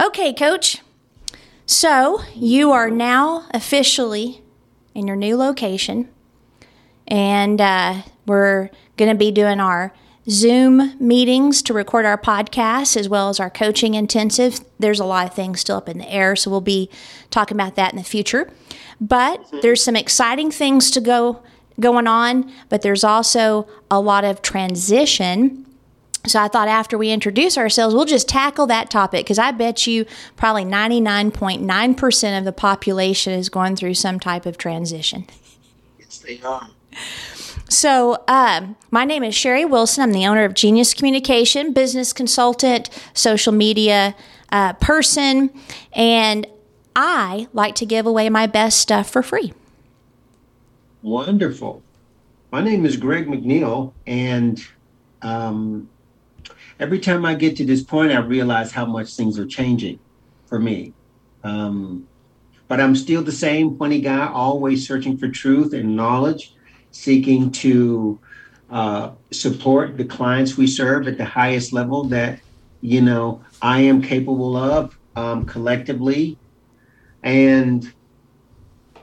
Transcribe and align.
Okay, 0.00 0.32
coach. 0.32 0.80
So 1.66 2.20
you 2.32 2.70
are 2.70 2.88
now 2.88 3.46
officially 3.50 4.42
in 4.94 5.08
your 5.08 5.16
new 5.16 5.36
location, 5.36 6.08
and 7.08 7.60
uh, 7.60 8.02
we're 8.24 8.70
going 8.96 9.10
to 9.10 9.18
be 9.18 9.32
doing 9.32 9.58
our 9.58 9.92
Zoom 10.30 10.94
meetings 11.00 11.62
to 11.62 11.72
record 11.72 12.04
our 12.04 12.16
podcast 12.16 12.96
as 12.96 13.08
well 13.08 13.28
as 13.28 13.40
our 13.40 13.50
coaching 13.50 13.94
intensive. 13.94 14.60
There's 14.78 15.00
a 15.00 15.04
lot 15.04 15.26
of 15.26 15.34
things 15.34 15.60
still 15.60 15.78
up 15.78 15.88
in 15.88 15.98
the 15.98 16.08
air, 16.08 16.36
so 16.36 16.48
we'll 16.48 16.60
be 16.60 16.88
talking 17.30 17.56
about 17.56 17.74
that 17.74 17.92
in 17.92 17.98
the 17.98 18.04
future. 18.04 18.48
But 19.00 19.44
there's 19.62 19.82
some 19.82 19.96
exciting 19.96 20.52
things 20.52 20.92
to 20.92 21.00
go 21.00 21.42
going 21.80 22.06
on, 22.06 22.52
but 22.68 22.82
there's 22.82 23.02
also 23.02 23.68
a 23.90 24.00
lot 24.00 24.24
of 24.24 24.42
transition. 24.42 25.66
So 26.26 26.40
I 26.40 26.48
thought 26.48 26.68
after 26.68 26.98
we 26.98 27.10
introduce 27.10 27.56
ourselves, 27.56 27.94
we'll 27.94 28.04
just 28.04 28.28
tackle 28.28 28.66
that 28.66 28.90
topic 28.90 29.24
because 29.24 29.38
I 29.38 29.50
bet 29.52 29.86
you 29.86 30.04
probably 30.36 30.64
99.9% 30.64 32.38
of 32.38 32.44
the 32.44 32.52
population 32.52 33.32
is 33.32 33.48
going 33.48 33.76
through 33.76 33.94
some 33.94 34.20
type 34.20 34.44
of 34.44 34.58
transition. 34.58 35.26
Yes, 35.98 36.18
they 36.18 36.40
are. 36.42 36.68
So, 37.70 38.24
um, 38.28 38.76
my 38.90 39.04
name 39.04 39.22
is 39.22 39.34
Sherry 39.34 39.64
Wilson. 39.64 40.02
I'm 40.02 40.12
the 40.12 40.26
owner 40.26 40.44
of 40.44 40.54
Genius 40.54 40.94
Communication, 40.94 41.72
business 41.72 42.14
consultant, 42.14 42.88
social 43.12 43.52
media 43.52 44.16
uh, 44.50 44.72
person, 44.74 45.50
and 45.92 46.46
I 46.96 47.46
like 47.52 47.74
to 47.76 47.86
give 47.86 48.06
away 48.06 48.30
my 48.30 48.46
best 48.46 48.78
stuff 48.78 49.10
for 49.10 49.22
free. 49.22 49.52
Wonderful. 51.02 51.82
My 52.50 52.62
name 52.62 52.86
is 52.86 52.96
Greg 52.96 53.26
McNeil, 53.26 53.92
and 54.06 54.64
um, 55.20 55.90
every 56.78 56.98
time 57.00 57.24
I 57.24 57.34
get 57.34 57.56
to 57.56 57.64
this 57.64 57.82
point, 57.82 58.12
I 58.12 58.18
realize 58.18 58.72
how 58.72 58.86
much 58.86 59.14
things 59.14 59.38
are 59.38 59.46
changing 59.46 60.00
for 60.46 60.58
me. 60.58 60.94
Um, 61.42 62.08
but 62.68 62.80
I'm 62.80 62.94
still 62.94 63.22
the 63.22 63.32
same 63.32 63.78
funny 63.78 64.00
guy, 64.00 64.26
always 64.26 64.86
searching 64.86 65.16
for 65.16 65.28
truth 65.28 65.72
and 65.72 65.96
knowledge 65.96 66.54
seeking 66.90 67.50
to 67.50 68.20
uh, 68.70 69.12
support 69.32 69.96
the 69.96 70.04
clients 70.04 70.56
we 70.56 70.66
serve 70.66 71.08
at 71.08 71.16
the 71.16 71.24
highest 71.24 71.72
level 71.72 72.04
that 72.04 72.40
you 72.80 73.00
know 73.00 73.42
I 73.62 73.80
am 73.80 74.02
capable 74.02 74.56
of 74.56 74.96
um, 75.16 75.46
collectively, 75.46 76.38
and 77.22 77.90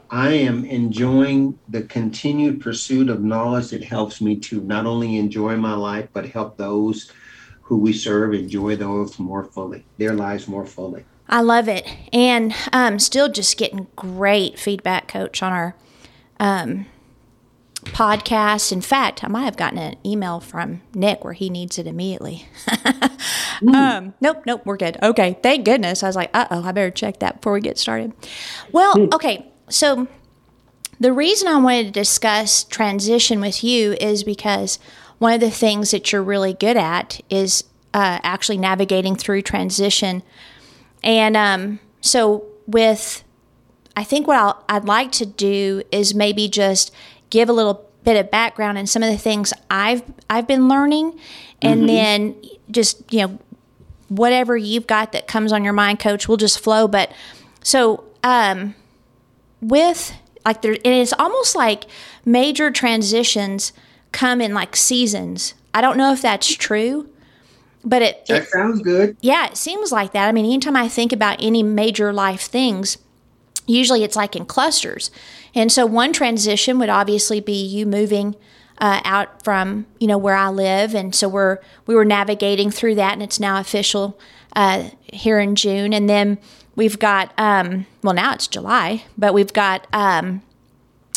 I 0.09 0.33
am 0.33 0.65
enjoying 0.65 1.59
the 1.67 1.81
continued 1.81 2.61
pursuit 2.61 3.09
of 3.09 3.23
knowledge 3.23 3.69
that 3.69 3.83
helps 3.83 4.21
me 4.21 4.39
to 4.41 4.61
not 4.61 4.85
only 4.85 5.17
enjoy 5.17 5.57
my 5.57 5.73
life 5.73 6.09
but 6.13 6.29
help 6.29 6.57
those 6.57 7.11
who 7.65 7.77
we 7.77 7.91
serve 7.93 8.33
enjoy 8.33 8.75
those 8.75 9.17
more 9.19 9.43
fully, 9.43 9.83
their 9.97 10.13
lives 10.13 10.47
more 10.47 10.65
fully. 10.65 11.03
I 11.27 11.41
love 11.41 11.67
it, 11.67 11.87
and 12.13 12.53
um, 12.71 12.99
still 12.99 13.29
just 13.29 13.57
getting 13.57 13.87
great 13.95 14.59
feedback, 14.59 15.07
Coach, 15.07 15.41
on 15.41 15.51
our 15.51 15.75
um, 16.39 16.85
podcast. 17.85 18.71
In 18.71 18.81
fact, 18.81 19.23
I 19.23 19.27
might 19.27 19.45
have 19.45 19.57
gotten 19.57 19.79
an 19.79 19.95
email 20.05 20.39
from 20.39 20.81
Nick 20.93 21.23
where 21.23 21.33
he 21.33 21.49
needs 21.49 21.79
it 21.79 21.87
immediately. 21.87 22.47
um, 23.73 24.13
nope, 24.21 24.43
nope, 24.45 24.61
we're 24.65 24.77
good. 24.77 24.97
Okay, 25.01 25.37
thank 25.41 25.65
goodness. 25.65 26.03
I 26.03 26.07
was 26.07 26.15
like, 26.15 26.29
uh 26.35 26.45
oh, 26.51 26.63
I 26.63 26.71
better 26.71 26.91
check 26.91 27.19
that 27.19 27.37
before 27.37 27.53
we 27.53 27.61
get 27.61 27.79
started. 27.79 28.13
Well, 28.71 29.09
okay, 29.13 29.51
so 29.69 30.07
the 30.99 31.11
reason 31.11 31.47
I 31.47 31.57
wanted 31.57 31.85
to 31.85 31.91
discuss 31.91 32.63
transition 32.63 33.41
with 33.41 33.63
you 33.63 33.93
is 33.93 34.23
because 34.23 34.79
one 35.19 35.33
of 35.33 35.39
the 35.39 35.51
things 35.51 35.91
that 35.91 36.11
you're 36.11 36.23
really 36.23 36.53
good 36.53 36.77
at 36.77 37.21
is 37.29 37.63
uh, 37.93 38.19
actually 38.23 38.57
navigating 38.57 39.15
through 39.15 39.41
transition. 39.41 40.23
And 41.03 41.37
um, 41.37 41.79
so, 42.01 42.45
with 42.67 43.23
I 43.95 44.03
think 44.03 44.27
what 44.27 44.37
I'll, 44.37 44.63
I'd 44.67 44.85
like 44.85 45.11
to 45.13 45.25
do 45.25 45.81
is 45.91 46.13
maybe 46.13 46.49
just 46.49 46.91
give 47.29 47.47
a 47.47 47.53
little 47.53 47.89
bit 48.03 48.17
of 48.17 48.29
background 48.29 48.77
and 48.77 48.89
some 48.89 49.01
of 49.01 49.11
the 49.11 49.17
things 49.17 49.53
I've 49.69 50.03
I've 50.29 50.47
been 50.47 50.67
learning, 50.67 51.17
and 51.61 51.81
mm-hmm. 51.81 51.87
then 51.87 52.35
just 52.69 53.01
you 53.13 53.21
know 53.21 53.39
whatever 54.09 54.55
you've 54.57 54.87
got 54.87 55.11
that 55.13 55.27
comes 55.27 55.51
on 55.51 55.63
your 55.63 55.73
mind, 55.73 55.99
Coach, 55.99 56.27
will 56.27 56.37
just 56.37 56.59
flow. 56.59 56.87
But 56.87 57.11
so 57.63 58.03
um, 58.23 58.75
with 59.61 60.13
like 60.45 60.61
there, 60.61 60.73
and 60.73 60.93
it's 60.93 61.13
almost 61.13 61.55
like 61.55 61.85
major 62.25 62.71
transitions 62.71 63.71
come 64.15 64.39
in 64.39 64.53
like 64.53 64.75
seasons. 64.77 65.53
I 65.73 65.81
don't 65.81 65.97
know 65.97 66.13
if 66.13 66.21
that's 66.21 66.55
true, 66.55 67.09
but 67.83 68.01
it 68.01 68.25
that 68.27 68.43
it, 68.43 68.47
sounds 68.47 68.81
good. 68.81 69.17
Yeah, 69.19 69.47
it 69.47 69.57
seems 69.57 69.91
like 69.91 70.13
that. 70.13 70.27
I 70.27 70.31
mean, 70.31 70.45
anytime 70.45 70.77
I 70.77 70.87
think 70.87 71.11
about 71.11 71.41
any 71.41 71.63
major 71.63 72.13
life 72.13 72.41
things, 72.41 72.97
usually 73.67 74.03
it's 74.05 74.15
like 74.15 74.35
in 74.35 74.45
clusters. 74.45 75.11
And 75.53 75.69
so 75.69 75.85
one 75.85 76.13
transition 76.13 76.79
would 76.79 76.87
obviously 76.89 77.41
be 77.41 77.61
you 77.61 77.85
moving 77.85 78.35
uh, 78.77 79.01
out 79.03 79.43
from 79.43 79.85
you 79.99 80.07
know 80.07 80.17
where 80.17 80.35
I 80.35 80.47
live, 80.47 80.95
and 80.95 81.13
so 81.13 81.27
we're 81.27 81.59
we 81.85 81.93
were 81.93 82.05
navigating 82.05 82.71
through 82.71 82.95
that, 82.95 83.13
and 83.13 83.21
it's 83.21 83.39
now 83.39 83.59
official 83.59 84.17
uh, 84.55 84.89
here 85.11 85.39
in 85.39 85.55
June. 85.55 85.93
And 85.93 86.09
then 86.09 86.37
we've 86.75 86.99
got 86.99 87.33
um, 87.37 87.85
well 88.01 88.13
now 88.13 88.33
it's 88.33 88.47
July, 88.47 89.03
but 89.17 89.33
we've 89.33 89.53
got 89.53 89.87
um, 89.91 90.41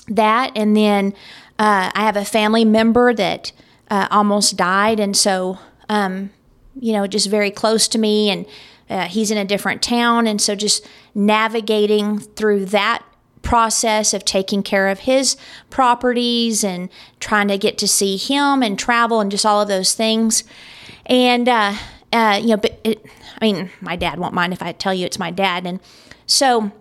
that, 0.09 0.51
and 0.57 0.77
then 0.77 1.15
uh, 1.59 1.91
I 1.95 2.03
have 2.05 2.17
a 2.17 2.25
family 2.25 2.65
member 2.65 3.13
that 3.15 3.53
uh, 3.91 4.09
almost 4.11 4.57
died, 4.57 5.01
and 5.01 5.17
so 5.17 5.59
um, 5.89 6.31
you 6.79 6.93
know 6.93 7.07
just 7.07 7.29
very 7.29 7.51
close 7.51 7.89
to 7.89 7.99
me 7.99 8.31
and 8.31 8.47
uh, 8.91 9.07
he's 9.07 9.31
in 9.31 9.39
a 9.39 9.45
different 9.45 9.83
town. 9.83 10.27
And 10.27 10.41
so 10.41 10.55
just 10.55 10.87
navigating 11.15 12.19
through 12.19 12.67
that 12.67 13.05
process 13.43 14.13
of 14.15 14.25
taking 14.25 14.63
care 14.63 14.89
of 14.89 15.01
his 15.01 15.37
properties 15.71 16.65
and 16.65 16.89
trying 17.21 17.49
to 17.49 17.59
get 17.59 17.79
to 17.79 17.89
see 17.89 18.17
him 18.17 18.63
and 18.63 18.79
travel 18.79 19.21
and 19.21 19.31
just 19.31 19.47
all 19.47 19.61
of 19.61 19.69
those 19.69 19.95
things. 19.95 20.45
And, 21.07 21.49
uh, 21.49 21.75
uh, 22.13 22.39
you 22.41 22.49
know, 22.49 22.57
but 22.57 22.81
it, 22.85 23.05
I 23.41 23.45
mean, 23.45 23.71
my 23.81 23.97
dad 23.97 24.19
won't 24.19 24.35
mind 24.35 24.53
if 24.53 24.63
I 24.63 24.73
tell 24.73 24.95
you 24.95 25.07
it's 25.07 25.19
my 25.19 25.31
dad. 25.31 25.67
And 25.67 25.81
so, 26.27 26.73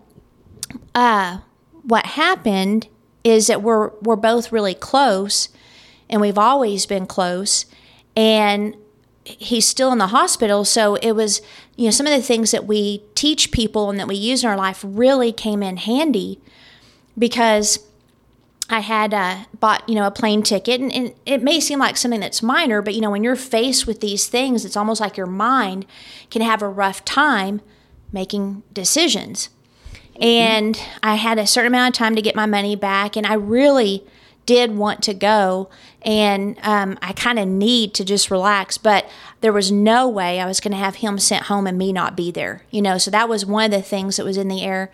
uh, 0.95 1.39
what 1.83 2.05
happened 2.05 2.87
is 3.23 3.47
that 3.47 3.61
we're 3.61 3.89
we're 4.01 4.15
both 4.15 4.51
really 4.51 4.73
close, 4.73 5.49
and 6.09 6.21
we've 6.21 6.37
always 6.37 6.85
been 6.85 7.05
close. 7.05 7.65
And 8.15 8.75
he's 9.25 9.67
still 9.67 9.91
in 9.91 9.97
the 9.97 10.07
hospital. 10.07 10.63
So 10.63 10.95
it 10.95 11.11
was, 11.11 11.41
you 11.75 11.85
know, 11.85 11.91
some 11.91 12.07
of 12.07 12.13
the 12.13 12.21
things 12.21 12.51
that 12.51 12.65
we 12.65 13.03
teach 13.13 13.51
people 13.51 13.89
and 13.89 13.99
that 13.99 14.07
we 14.07 14.15
use 14.15 14.43
in 14.43 14.49
our 14.49 14.57
life 14.57 14.83
really 14.83 15.31
came 15.31 15.61
in 15.61 15.77
handy 15.77 16.39
because 17.17 17.79
I 18.69 18.79
had 18.79 19.13
uh, 19.13 19.45
bought, 19.59 19.87
you 19.87 19.95
know, 19.95 20.05
a 20.05 20.11
plane 20.11 20.43
ticket, 20.43 20.81
and, 20.81 20.91
and, 20.91 21.13
it 21.25 21.41
may 21.41 21.59
seem 21.59 21.79
like 21.79 21.95
something 21.95 22.19
that's 22.19 22.43
minor, 22.43 22.81
but 22.81 22.93
you 22.93 23.01
know, 23.01 23.11
when 23.11 23.23
you're 23.23 23.37
faced 23.37 23.87
with 23.87 24.01
these 24.01 24.27
things, 24.27 24.65
it's 24.65 24.75
almost 24.75 24.99
like 24.99 25.15
your 25.15 25.25
mind 25.25 25.85
can 26.29 26.41
have 26.41 26.61
a 26.61 26.67
rough 26.67 27.05
time 27.05 27.61
making 28.11 28.63
decisions. 28.73 29.49
And 30.19 30.79
I 31.03 31.15
had 31.15 31.37
a 31.37 31.47
certain 31.47 31.67
amount 31.67 31.95
of 31.95 31.97
time 31.97 32.15
to 32.15 32.21
get 32.21 32.35
my 32.35 32.45
money 32.45 32.75
back, 32.75 33.15
and 33.15 33.25
I 33.25 33.33
really 33.35 34.03
did 34.45 34.75
want 34.75 35.03
to 35.03 35.13
go 35.13 35.69
and 36.01 36.57
um, 36.63 36.97
I 37.01 37.11
kind 37.11 37.37
of 37.37 37.47
need 37.47 37.93
to 37.95 38.05
just 38.05 38.31
relax. 38.31 38.77
But 38.77 39.07
there 39.41 39.53
was 39.53 39.71
no 39.71 40.07
way 40.07 40.39
I 40.39 40.45
was 40.45 40.59
going 40.59 40.71
to 40.71 40.77
have 40.77 40.95
him 40.95 41.19
sent 41.19 41.45
home 41.45 41.67
and 41.67 41.77
me 41.77 41.91
not 41.91 42.15
be 42.15 42.31
there, 42.31 42.63
you 42.71 42.81
know. 42.81 42.97
So 42.97 43.11
that 43.11 43.27
was 43.27 43.45
one 43.45 43.65
of 43.65 43.71
the 43.71 43.81
things 43.81 44.15
that 44.15 44.25
was 44.25 44.37
in 44.37 44.47
the 44.47 44.63
air. 44.63 44.91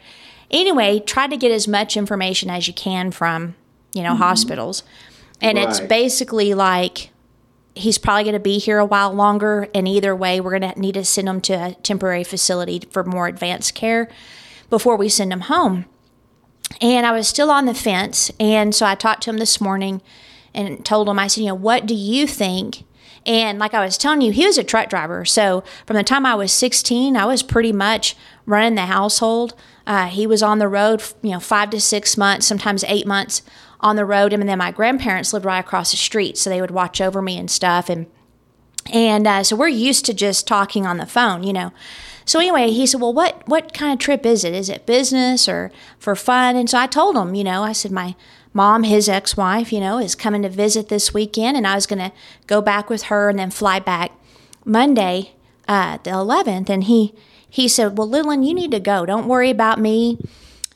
Anyway, 0.50 1.00
try 1.00 1.28
to 1.28 1.38
get 1.38 1.52
as 1.52 1.68
much 1.68 1.96
information 1.96 2.50
as 2.50 2.68
you 2.68 2.74
can 2.74 3.12
from, 3.12 3.56
you 3.94 4.02
know, 4.02 4.10
mm-hmm. 4.10 4.24
hospitals. 4.24 4.84
And 5.40 5.58
right. 5.58 5.70
it's 5.70 5.80
basically 5.80 6.54
like 6.56 7.12
he's 7.76 7.98
probably 7.98 8.24
going 8.24 8.34
to 8.34 8.40
be 8.40 8.58
here 8.58 8.80
a 8.80 8.86
while 8.86 9.14
longer. 9.14 9.68
And 9.76 9.88
either 9.88 10.16
way, 10.16 10.42
we're 10.42 10.58
going 10.58 10.74
to 10.74 10.80
need 10.80 10.94
to 10.94 11.06
send 11.06 11.30
him 11.30 11.42
to 11.42 11.54
a 11.54 11.74
temporary 11.84 12.24
facility 12.24 12.82
for 12.92 13.04
more 13.04 13.28
advanced 13.28 13.76
care 13.76 14.10
before 14.74 14.96
we 14.96 15.08
send 15.08 15.32
him 15.32 15.42
home. 15.42 15.86
And 16.82 17.06
I 17.06 17.12
was 17.12 17.28
still 17.28 17.52
on 17.52 17.68
the 17.68 17.76
fence. 17.76 18.32
And 18.40 18.74
so 18.74 18.88
I 18.88 18.96
talked 18.96 19.22
to 19.22 19.30
him 19.30 19.38
this 19.38 19.62
morning 19.62 20.02
and 20.52 20.84
told 20.84 21.08
him, 21.08 21.20
I 21.20 21.28
said, 21.28 21.42
you 21.42 21.50
know, 21.50 21.54
what 21.54 21.86
do 21.86 21.94
you 21.94 22.26
think? 22.26 22.84
And 23.24 23.60
like 23.60 23.76
I 23.76 23.86
was 23.86 24.00
telling 24.00 24.22
you, 24.22 24.32
he 24.32 24.48
was 24.48 24.58
a 24.58 24.64
truck 24.64 24.90
driver. 24.90 25.26
So 25.26 25.64
from 25.86 25.96
the 25.96 26.04
time 26.04 26.26
I 26.26 26.34
was 26.34 26.52
16, 26.52 27.16
I 27.16 27.28
was 27.28 27.44
pretty 27.44 27.72
much 27.72 28.16
running 28.48 28.74
the 28.74 28.88
household. 28.88 29.54
Uh, 29.86 30.08
he 30.08 30.26
was 30.26 30.42
on 30.42 30.58
the 30.58 30.68
road, 30.68 31.04
you 31.22 31.30
know, 31.30 31.40
five 31.40 31.70
to 31.70 31.80
six 31.80 32.18
months, 32.18 32.48
sometimes 32.48 32.84
eight 32.88 33.06
months 33.06 33.44
on 33.80 33.96
the 33.96 34.06
road. 34.06 34.34
And 34.34 34.50
then 34.50 34.58
my 34.58 34.72
grandparents 34.72 35.34
lived 35.34 35.46
right 35.46 35.60
across 35.60 35.92
the 35.92 35.98
street, 35.98 36.36
so 36.36 36.50
they 36.50 36.62
would 36.62 36.72
watch 36.72 37.00
over 37.00 37.22
me 37.22 37.38
and 37.38 37.52
stuff. 37.52 37.92
And 37.92 38.08
and 38.92 39.28
uh, 39.28 39.44
so 39.44 39.56
we're 39.56 39.68
used 39.68 40.04
to 40.06 40.16
just 40.16 40.48
talking 40.48 40.88
on 40.88 40.98
the 40.98 41.06
phone, 41.06 41.44
you 41.44 41.54
know. 41.54 41.72
So 42.26 42.40
anyway, 42.40 42.72
he 42.72 42.86
said, 42.86 43.02
"Well, 43.02 43.14
what 43.14 43.48
what 43.48 43.74
kind 43.74 43.94
of 43.94 44.00
trip 44.00 44.26
is 44.26 44.44
it? 44.44 44.54
Is 44.54 44.70
it 44.70 44.86
business 44.86 45.48
or 45.48 45.72
for 46.00 46.16
fun?" 46.16 46.56
And 46.56 46.70
so 46.70 46.78
I 46.78 46.88
told 46.88 47.16
him, 47.16 47.36
you 47.36 47.44
know, 47.44 47.64
I 47.64 47.74
said 47.74 47.92
my 47.92 48.16
mom, 48.54 48.84
his 48.84 49.10
ex-wife, 49.10 49.74
you 49.74 49.80
know, 49.80 49.98
is 49.98 50.16
coming 50.16 50.44
to 50.44 50.50
visit 50.50 50.90
this 50.90 51.14
weekend, 51.14 51.58
and 51.58 51.68
I 51.68 51.76
was 51.76 51.86
going 51.86 52.00
to 52.00 52.12
go 52.48 52.62
back 52.62 52.90
with 52.90 53.04
her 53.04 53.30
and 53.30 53.40
then 53.40 53.52
fly 53.52 53.80
back 53.80 54.12
Monday, 54.66 55.34
uh, 55.68 55.98
the 56.04 56.12
11th. 56.12 56.70
And 56.70 56.86
he 56.86 57.14
he 57.50 57.68
said, 57.68 57.98
Well, 57.98 58.10
Lillian, 58.10 58.44
you 58.44 58.54
need 58.54 58.72
to 58.72 58.80
go. 58.80 59.06
Don't 59.06 59.28
worry 59.28 59.50
about 59.50 59.80
me. 59.80 60.18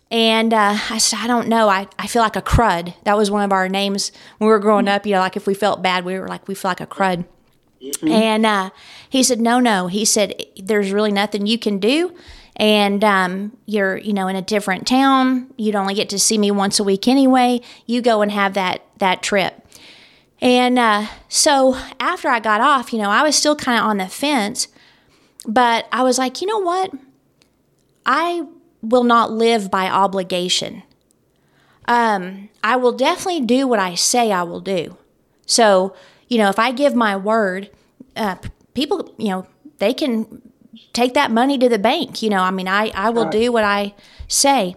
And 0.10 0.54
uh, 0.54 0.78
I 0.90 1.00
said, 1.00 1.20
I 1.20 1.28
don't 1.28 1.48
know. 1.48 1.68
I, 1.68 1.88
I 2.00 2.08
feel 2.08 2.22
like 2.22 2.36
a 2.36 2.42
crud. 2.42 2.94
That 3.04 3.18
was 3.18 3.30
one 3.30 3.44
of 3.44 3.52
our 3.52 3.68
names 3.68 4.12
when 4.38 4.48
we 4.48 4.52
were 4.52 4.60
growing 4.60 4.88
up. 4.88 5.06
You 5.06 5.14
know, 5.14 5.20
like 5.20 5.36
if 5.36 5.48
we 5.48 5.54
felt 5.54 5.82
bad, 5.82 6.06
we 6.06 6.18
were 6.20 6.28
like, 6.28 6.48
we 6.48 6.56
feel 6.56 6.72
like 6.72 6.80
a 6.80 6.88
crud. 6.88 7.26
Mm-hmm. 7.82 8.08
And 8.08 8.46
uh, 8.46 8.70
he 9.10 9.24
said, 9.24 9.40
No, 9.40 9.60
no. 9.60 9.88
He 9.88 10.06
said, 10.06 10.44
There's 10.58 10.92
really 10.92 11.12
nothing 11.12 11.48
you 11.48 11.58
can 11.58 11.80
do. 11.80 12.16
And 12.56 13.04
um, 13.04 13.58
you're, 13.68 13.98
you 13.98 14.14
know, 14.14 14.28
in 14.28 14.36
a 14.36 14.42
different 14.42 14.88
town. 14.88 15.54
You'd 15.58 15.76
only 15.76 15.94
get 15.94 16.10
to 16.10 16.20
see 16.20 16.38
me 16.38 16.50
once 16.50 16.80
a 16.80 16.84
week 16.84 17.08
anyway. 17.08 17.62
You 17.86 18.02
go 18.02 18.22
and 18.22 18.32
have 18.32 18.54
that 18.56 18.84
that 18.98 19.22
trip. 19.22 19.64
And 20.40 20.78
uh, 20.78 21.08
so 21.30 21.78
after 22.00 22.30
I 22.30 22.40
got 22.40 22.62
off, 22.62 22.94
you 22.94 23.00
know, 23.00 23.10
I 23.10 23.24
was 23.24 23.36
still 23.36 23.56
kind 23.56 23.80
of 23.80 23.86
on 23.86 23.98
the 23.98 24.08
fence, 24.08 24.68
but 25.48 25.88
I 25.92 26.04
was 26.04 26.18
like, 26.18 26.42
you 26.42 26.48
know 26.48 26.60
what? 26.60 26.92
I 28.06 28.46
will 28.82 29.04
not 29.04 29.32
live 29.32 29.72
by 29.72 29.90
obligation. 29.90 30.84
Um, 31.88 32.50
I 32.64 32.76
will 32.76 32.92
definitely 32.92 33.42
do 33.42 33.68
what 33.68 33.80
I 33.80 33.96
say 33.96 34.32
I 34.32 34.44
will 34.44 34.60
do. 34.60 34.98
So, 35.46 35.96
you 36.28 36.38
know, 36.38 36.50
if 36.50 36.60
I 36.60 36.72
give 36.72 36.96
my 36.96 37.16
word, 37.16 37.70
uh, 38.16 38.36
people, 38.74 39.14
you 39.18 39.30
know, 39.30 39.48
they 39.80 39.94
can 39.94 40.42
take 40.94 41.14
that 41.14 41.32
money 41.32 41.58
to 41.58 41.70
the 41.70 41.80
bank. 41.80 42.22
You 42.22 42.30
know, 42.30 42.42
I 42.42 42.52
mean, 42.52 42.68
I, 42.68 42.92
I 42.94 43.10
will 43.10 43.26
right. 43.26 43.32
do 43.32 43.52
what 43.52 43.64
I 43.64 43.94
say. 44.28 44.76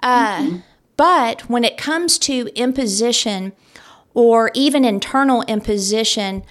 Uh, 0.00 0.38
mm-hmm. 0.38 0.56
But 0.96 1.48
when 1.48 1.64
it 1.64 1.76
comes 1.76 2.18
to 2.20 2.50
imposition 2.54 3.52
or 4.14 4.50
even 4.54 4.84
internal 4.84 5.42
imposition 5.42 6.44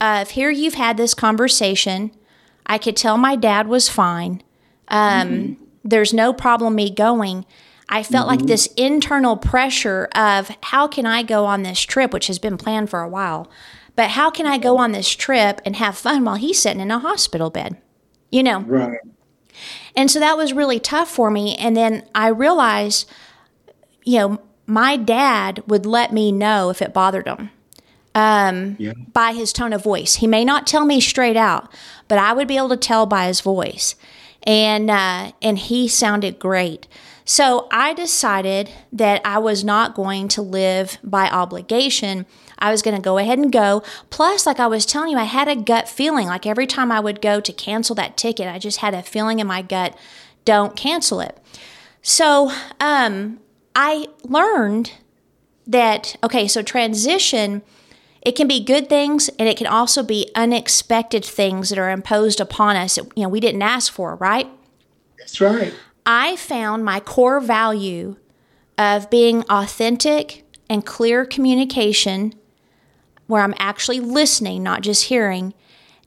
of 0.00 0.30
here 0.30 0.50
you've 0.50 0.74
had 0.74 0.96
this 0.96 1.14
conversation, 1.14 2.10
I 2.66 2.78
could 2.78 2.96
tell 2.96 3.16
my 3.16 3.36
dad 3.36 3.68
was 3.68 3.88
fine. 3.88 4.42
Um, 4.88 5.28
mm-hmm. 5.28 5.64
There's 5.84 6.12
no 6.12 6.32
problem 6.32 6.74
me 6.74 6.90
going. 6.90 7.46
I 7.88 8.02
felt 8.02 8.28
mm-hmm. 8.28 8.40
like 8.40 8.46
this 8.46 8.66
internal 8.76 9.36
pressure 9.36 10.08
of 10.14 10.50
how 10.64 10.88
can 10.88 11.06
I 11.06 11.22
go 11.22 11.46
on 11.46 11.62
this 11.62 11.80
trip, 11.80 12.12
which 12.12 12.26
has 12.26 12.38
been 12.38 12.58
planned 12.58 12.90
for 12.90 13.00
a 13.00 13.08
while, 13.08 13.48
but 13.96 14.10
how 14.10 14.30
can 14.30 14.46
I 14.46 14.58
go 14.58 14.78
on 14.78 14.92
this 14.92 15.08
trip 15.14 15.60
and 15.64 15.76
have 15.76 15.96
fun 15.96 16.24
while 16.24 16.36
he's 16.36 16.58
sitting 16.58 16.80
in 16.80 16.90
a 16.90 16.98
hospital 16.98 17.50
bed? 17.50 17.76
You 18.30 18.42
know? 18.42 18.60
Right. 18.60 18.98
And 19.96 20.10
so 20.10 20.20
that 20.20 20.36
was 20.36 20.52
really 20.52 20.78
tough 20.78 21.08
for 21.08 21.30
me. 21.30 21.56
And 21.56 21.76
then 21.76 22.06
I 22.14 22.28
realized, 22.28 23.10
you 24.04 24.18
know, 24.18 24.40
my 24.66 24.96
dad 24.96 25.62
would 25.66 25.86
let 25.86 26.12
me 26.12 26.30
know 26.30 26.70
if 26.70 26.82
it 26.82 26.92
bothered 26.92 27.26
him 27.26 27.50
um, 28.14 28.76
yeah. 28.78 28.92
by 29.12 29.32
his 29.32 29.52
tone 29.52 29.72
of 29.72 29.82
voice. 29.82 30.16
He 30.16 30.26
may 30.26 30.44
not 30.44 30.66
tell 30.66 30.84
me 30.84 31.00
straight 31.00 31.36
out, 31.36 31.72
but 32.08 32.18
I 32.18 32.32
would 32.32 32.48
be 32.48 32.56
able 32.56 32.70
to 32.70 32.76
tell 32.76 33.06
by 33.06 33.26
his 33.26 33.40
voice. 33.40 33.94
And 34.42 34.90
uh, 34.90 35.32
and 35.42 35.58
he 35.58 35.88
sounded 35.88 36.38
great. 36.38 36.86
So 37.24 37.66
I 37.72 37.92
decided 37.92 38.70
that 38.92 39.20
I 39.24 39.38
was 39.38 39.64
not 39.64 39.94
going 39.94 40.28
to 40.28 40.42
live 40.42 40.98
by 41.02 41.28
obligation. 41.28 42.24
I 42.58 42.70
was 42.70 42.82
going 42.82 42.96
to 42.96 43.02
go 43.02 43.18
ahead 43.18 43.38
and 43.38 43.52
go. 43.52 43.82
Plus, 44.10 44.46
like 44.46 44.60
I 44.60 44.66
was 44.66 44.86
telling 44.86 45.10
you, 45.10 45.18
I 45.18 45.24
had 45.24 45.48
a 45.48 45.56
gut 45.56 45.88
feeling. 45.88 46.26
Like 46.26 46.46
every 46.46 46.66
time 46.66 46.90
I 46.90 47.00
would 47.00 47.20
go 47.20 47.40
to 47.40 47.52
cancel 47.52 47.94
that 47.96 48.16
ticket, 48.16 48.46
I 48.48 48.58
just 48.58 48.78
had 48.78 48.94
a 48.94 49.02
feeling 49.02 49.38
in 49.38 49.46
my 49.46 49.62
gut, 49.62 49.96
don't 50.44 50.76
cancel 50.76 51.20
it. 51.20 51.38
So 52.02 52.52
um, 52.80 53.40
I 53.74 54.06
learned 54.22 54.92
that, 55.66 56.16
okay, 56.22 56.46
so 56.46 56.62
transition, 56.62 57.62
it 58.22 58.36
can 58.36 58.48
be 58.48 58.62
good 58.62 58.88
things 58.88 59.28
and 59.38 59.48
it 59.48 59.56
can 59.56 59.66
also 59.66 60.02
be 60.02 60.30
unexpected 60.34 61.24
things 61.24 61.68
that 61.68 61.78
are 61.78 61.90
imposed 61.90 62.40
upon 62.40 62.76
us 62.76 62.94
that, 62.94 63.06
you 63.16 63.22
know, 63.22 63.28
we 63.28 63.40
didn't 63.40 63.62
ask 63.62 63.92
for, 63.92 64.16
right? 64.16 64.48
That's 65.18 65.40
right. 65.40 65.74
I 66.04 66.36
found 66.36 66.84
my 66.84 67.00
core 67.00 67.40
value 67.40 68.16
of 68.78 69.10
being 69.10 69.42
authentic 69.50 70.44
and 70.70 70.86
clear 70.86 71.24
communication 71.24 72.34
where 73.26 73.42
I'm 73.42 73.54
actually 73.58 74.00
listening, 74.00 74.62
not 74.62 74.82
just 74.82 75.04
hearing, 75.04 75.54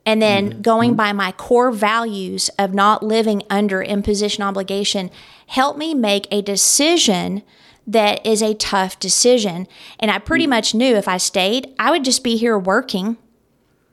and 0.05 0.21
then 0.21 0.49
mm-hmm. 0.49 0.61
going 0.61 0.95
by 0.95 1.13
my 1.13 1.31
core 1.33 1.71
values 1.71 2.49
of 2.57 2.73
not 2.73 3.03
living 3.03 3.43
under 3.49 3.81
imposition 3.81 4.43
obligation 4.43 5.11
help 5.47 5.77
me 5.77 5.93
make 5.93 6.27
a 6.31 6.41
decision 6.41 7.43
that 7.85 8.23
is 8.25 8.41
a 8.41 8.53
tough 8.53 8.99
decision. 8.99 9.67
And 9.99 10.11
I 10.11 10.19
pretty 10.19 10.45
mm. 10.45 10.49
much 10.49 10.75
knew 10.75 10.95
if 10.95 11.07
I 11.07 11.17
stayed, 11.17 11.73
I 11.79 11.89
would 11.89 12.05
just 12.05 12.23
be 12.23 12.37
here 12.37 12.57
working. 12.57 13.17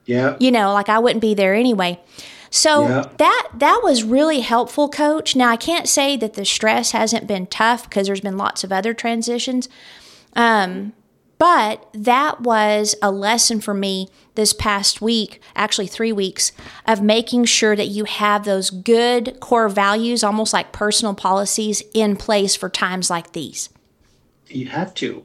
Yeah. 0.04 0.36
You 0.38 0.50
know, 0.50 0.72
like 0.72 0.90
I 0.90 0.98
wouldn't 0.98 1.22
be 1.22 1.34
there 1.34 1.54
anyway. 1.54 1.98
So 2.50 2.86
yeah. 2.88 3.08
that 3.16 3.48
that 3.54 3.80
was 3.82 4.04
really 4.04 4.40
helpful, 4.40 4.88
coach. 4.88 5.34
Now 5.34 5.48
I 5.48 5.56
can't 5.56 5.88
say 5.88 6.16
that 6.18 6.34
the 6.34 6.44
stress 6.44 6.92
hasn't 6.92 7.26
been 7.26 7.46
tough 7.46 7.88
because 7.88 8.06
there's 8.06 8.20
been 8.20 8.36
lots 8.36 8.62
of 8.62 8.70
other 8.70 8.94
transitions. 8.94 9.68
Um, 10.34 10.92
but 11.38 11.86
that 11.92 12.40
was 12.40 12.94
a 13.02 13.10
lesson 13.10 13.60
for 13.60 13.74
me 13.74 14.08
this 14.34 14.52
past 14.52 15.00
week, 15.00 15.40
actually 15.54 15.86
three 15.86 16.12
weeks, 16.12 16.52
of 16.86 17.02
making 17.02 17.44
sure 17.44 17.76
that 17.76 17.88
you 17.88 18.04
have 18.04 18.44
those 18.44 18.70
good 18.70 19.38
core 19.40 19.68
values, 19.68 20.22
almost 20.24 20.52
like 20.52 20.72
personal 20.72 21.14
policies, 21.14 21.82
in 21.94 22.16
place 22.16 22.54
for 22.54 22.68
times 22.68 23.10
like 23.10 23.32
these. 23.32 23.68
You 24.48 24.66
have 24.68 24.94
to. 24.94 25.24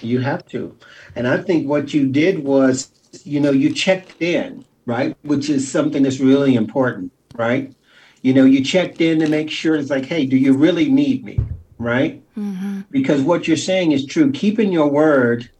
You 0.00 0.20
have 0.20 0.46
to. 0.48 0.76
And 1.16 1.26
I 1.26 1.38
think 1.38 1.68
what 1.68 1.92
you 1.92 2.08
did 2.08 2.44
was, 2.44 2.90
you 3.24 3.40
know, 3.40 3.50
you 3.50 3.72
checked 3.72 4.22
in, 4.22 4.64
right? 4.86 5.16
Which 5.22 5.50
is 5.50 5.70
something 5.70 6.02
that's 6.02 6.20
really 6.20 6.54
important, 6.54 7.12
right? 7.34 7.74
You 8.22 8.32
know, 8.32 8.44
you 8.44 8.64
checked 8.64 9.00
in 9.00 9.18
to 9.20 9.28
make 9.28 9.50
sure 9.50 9.76
it's 9.76 9.90
like, 9.90 10.06
hey, 10.06 10.24
do 10.26 10.36
you 10.36 10.54
really 10.54 10.90
need 10.90 11.24
me? 11.24 11.38
Right? 11.84 12.22
Mm-hmm. 12.36 12.80
Because 12.90 13.22
what 13.22 13.46
you're 13.46 13.56
saying 13.56 13.92
is 13.92 14.06
true. 14.06 14.32
Keeping 14.32 14.72
your 14.72 14.88
word 14.88 15.50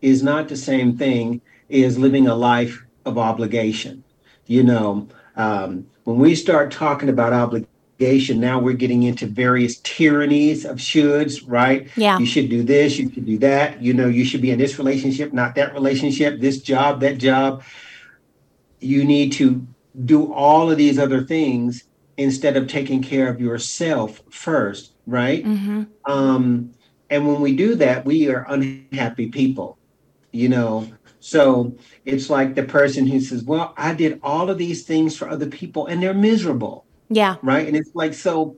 is 0.00 0.22
not 0.22 0.48
the 0.48 0.56
same 0.56 0.96
thing 0.96 1.40
as 1.70 1.98
living 1.98 2.28
a 2.28 2.34
life 2.34 2.84
of 3.04 3.18
obligation. 3.18 4.04
You 4.46 4.62
know, 4.62 5.08
um, 5.36 5.86
when 6.04 6.18
we 6.18 6.34
start 6.34 6.70
talking 6.70 7.08
about 7.08 7.32
obligation, 7.32 8.38
now 8.38 8.60
we're 8.60 8.74
getting 8.74 9.02
into 9.02 9.26
various 9.26 9.78
tyrannies 9.80 10.64
of 10.64 10.76
shoulds, 10.76 11.42
right? 11.46 11.88
Yeah. 11.96 12.18
You 12.18 12.26
should 12.26 12.48
do 12.48 12.62
this, 12.62 12.98
you 12.98 13.10
should 13.10 13.26
do 13.26 13.38
that. 13.38 13.82
You 13.82 13.94
know, 13.94 14.06
you 14.06 14.24
should 14.24 14.42
be 14.42 14.50
in 14.50 14.58
this 14.58 14.78
relationship, 14.78 15.32
not 15.32 15.54
that 15.56 15.74
relationship, 15.74 16.40
this 16.40 16.60
job, 16.60 17.00
that 17.00 17.18
job. 17.18 17.62
You 18.80 19.04
need 19.04 19.32
to 19.32 19.66
do 20.04 20.32
all 20.32 20.70
of 20.70 20.76
these 20.76 20.98
other 20.98 21.22
things 21.24 21.84
instead 22.16 22.56
of 22.56 22.68
taking 22.68 23.02
care 23.02 23.28
of 23.28 23.40
yourself 23.40 24.22
first, 24.30 24.92
right? 25.06 25.44
Mm-hmm. 25.44 25.84
Um, 26.10 26.72
and 27.10 27.26
when 27.26 27.40
we 27.40 27.54
do 27.54 27.74
that, 27.76 28.04
we 28.04 28.28
are 28.28 28.46
unhappy 28.48 29.28
people, 29.28 29.78
you 30.32 30.48
know. 30.48 30.88
So 31.20 31.76
it's 32.04 32.30
like 32.30 32.54
the 32.54 32.62
person 32.62 33.06
who 33.06 33.20
says, 33.20 33.42
Well, 33.42 33.74
I 33.76 33.94
did 33.94 34.20
all 34.22 34.50
of 34.50 34.58
these 34.58 34.84
things 34.84 35.16
for 35.16 35.28
other 35.28 35.46
people 35.46 35.86
and 35.86 36.02
they're 36.02 36.14
miserable 36.14 36.86
yeah. 37.08 37.36
Right. 37.42 37.66
And 37.66 37.76
it's 37.76 37.94
like, 37.94 38.14
so 38.14 38.56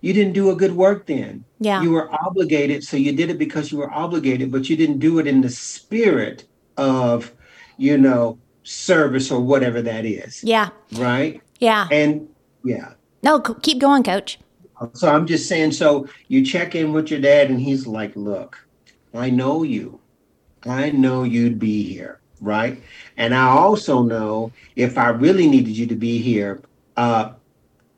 you 0.00 0.12
didn't 0.12 0.32
do 0.32 0.50
a 0.50 0.56
good 0.56 0.74
work 0.74 1.06
then. 1.06 1.44
Yeah. 1.58 1.82
You 1.82 1.92
were 1.92 2.12
obligated. 2.12 2.84
So 2.84 2.96
you 2.96 3.12
did 3.12 3.30
it 3.30 3.38
because 3.38 3.72
you 3.72 3.78
were 3.78 3.92
obligated, 3.92 4.52
but 4.52 4.68
you 4.68 4.76
didn't 4.76 4.98
do 4.98 5.18
it 5.18 5.26
in 5.26 5.40
the 5.40 5.50
spirit 5.50 6.44
of, 6.76 7.32
you 7.76 7.98
know, 7.98 8.38
service 8.62 9.30
or 9.30 9.40
whatever 9.40 9.82
that 9.82 10.04
is. 10.04 10.44
Yeah. 10.44 10.70
Right. 10.92 11.40
Yeah. 11.58 11.88
And 11.90 12.28
yeah. 12.64 12.92
No, 13.22 13.40
keep 13.40 13.80
going, 13.80 14.02
coach. 14.02 14.38
So 14.94 15.08
I'm 15.08 15.26
just 15.26 15.48
saying, 15.48 15.72
so 15.72 16.08
you 16.28 16.44
check 16.44 16.74
in 16.74 16.92
with 16.92 17.10
your 17.10 17.20
dad 17.20 17.50
and 17.50 17.60
he's 17.60 17.86
like, 17.86 18.14
look, 18.14 18.66
I 19.14 19.30
know 19.30 19.62
you. 19.62 20.00
I 20.64 20.90
know 20.90 21.22
you'd 21.22 21.58
be 21.58 21.82
here. 21.82 22.20
Right. 22.40 22.80
And 23.16 23.34
I 23.34 23.48
also 23.48 24.02
know 24.02 24.52
if 24.76 24.96
I 24.96 25.08
really 25.08 25.48
needed 25.48 25.76
you 25.76 25.86
to 25.86 25.96
be 25.96 26.18
here, 26.18 26.62
uh, 26.96 27.32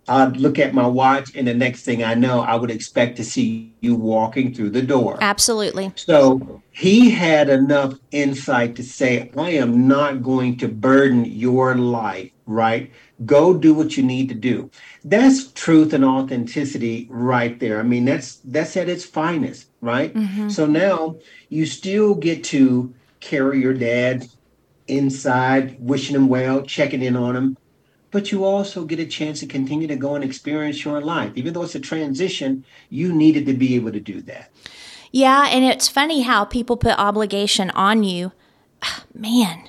I'd 0.08 0.38
look 0.38 0.58
at 0.58 0.74
my 0.74 0.86
watch, 0.86 1.36
and 1.36 1.46
the 1.46 1.54
next 1.54 1.82
thing 1.82 2.02
I 2.02 2.14
know, 2.14 2.40
I 2.40 2.56
would 2.56 2.70
expect 2.70 3.16
to 3.18 3.24
see 3.24 3.72
you 3.80 3.94
walking 3.94 4.52
through 4.52 4.70
the 4.70 4.82
door. 4.82 5.18
Absolutely. 5.20 5.92
So 5.94 6.60
he 6.72 7.10
had 7.10 7.48
enough 7.48 7.94
insight 8.10 8.74
to 8.76 8.82
say, 8.82 9.30
I 9.36 9.50
am 9.50 9.86
not 9.86 10.22
going 10.22 10.56
to 10.58 10.68
burden 10.68 11.26
your 11.26 11.76
life, 11.76 12.32
right? 12.46 12.90
Go 13.26 13.54
do 13.56 13.74
what 13.74 13.96
you 13.96 14.02
need 14.02 14.28
to 14.30 14.34
do. 14.34 14.70
That's 15.04 15.52
truth 15.52 15.92
and 15.92 16.04
authenticity 16.04 17.06
right 17.10 17.58
there. 17.60 17.78
I 17.78 17.82
mean, 17.82 18.04
that's 18.04 18.36
that's 18.36 18.76
at 18.76 18.88
its 18.88 19.04
finest, 19.04 19.68
right? 19.80 20.14
Mm-hmm. 20.14 20.48
So 20.48 20.66
now 20.66 21.16
you 21.48 21.66
still 21.66 22.14
get 22.14 22.44
to 22.44 22.94
carry 23.20 23.60
your 23.60 23.74
dad 23.74 24.26
inside, 24.88 25.76
wishing 25.78 26.16
him 26.16 26.28
well, 26.28 26.62
checking 26.62 27.02
in 27.02 27.16
on 27.16 27.36
him, 27.36 27.56
but 28.10 28.32
you 28.32 28.44
also 28.44 28.84
get 28.84 28.98
a 28.98 29.06
chance 29.06 29.40
to 29.40 29.46
continue 29.46 29.86
to 29.86 29.96
go 29.96 30.14
and 30.14 30.24
experience 30.24 30.84
your 30.84 31.00
life. 31.00 31.32
Even 31.36 31.52
though 31.52 31.62
it's 31.62 31.74
a 31.74 31.80
transition, 31.80 32.64
you 32.88 33.12
needed 33.12 33.46
to 33.46 33.54
be 33.54 33.76
able 33.76 33.92
to 33.92 34.00
do 34.00 34.20
that. 34.22 34.50
Yeah, 35.12 35.46
and 35.48 35.64
it's 35.64 35.88
funny 35.88 36.22
how 36.22 36.44
people 36.44 36.76
put 36.76 36.98
obligation 36.98 37.70
on 37.70 38.02
you. 38.02 38.32
Man, 39.14 39.68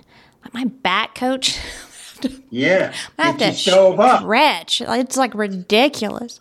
my 0.54 0.66
back 0.66 1.16
coach 1.16 1.60
Yeah. 2.50 2.94
I 3.18 3.28
have 3.28 3.38
to 3.38 3.54
stove 3.54 4.00
up. 4.00 4.22
stretch. 4.22 4.82
It's 4.82 5.18
like 5.18 5.34
ridiculous. 5.34 6.40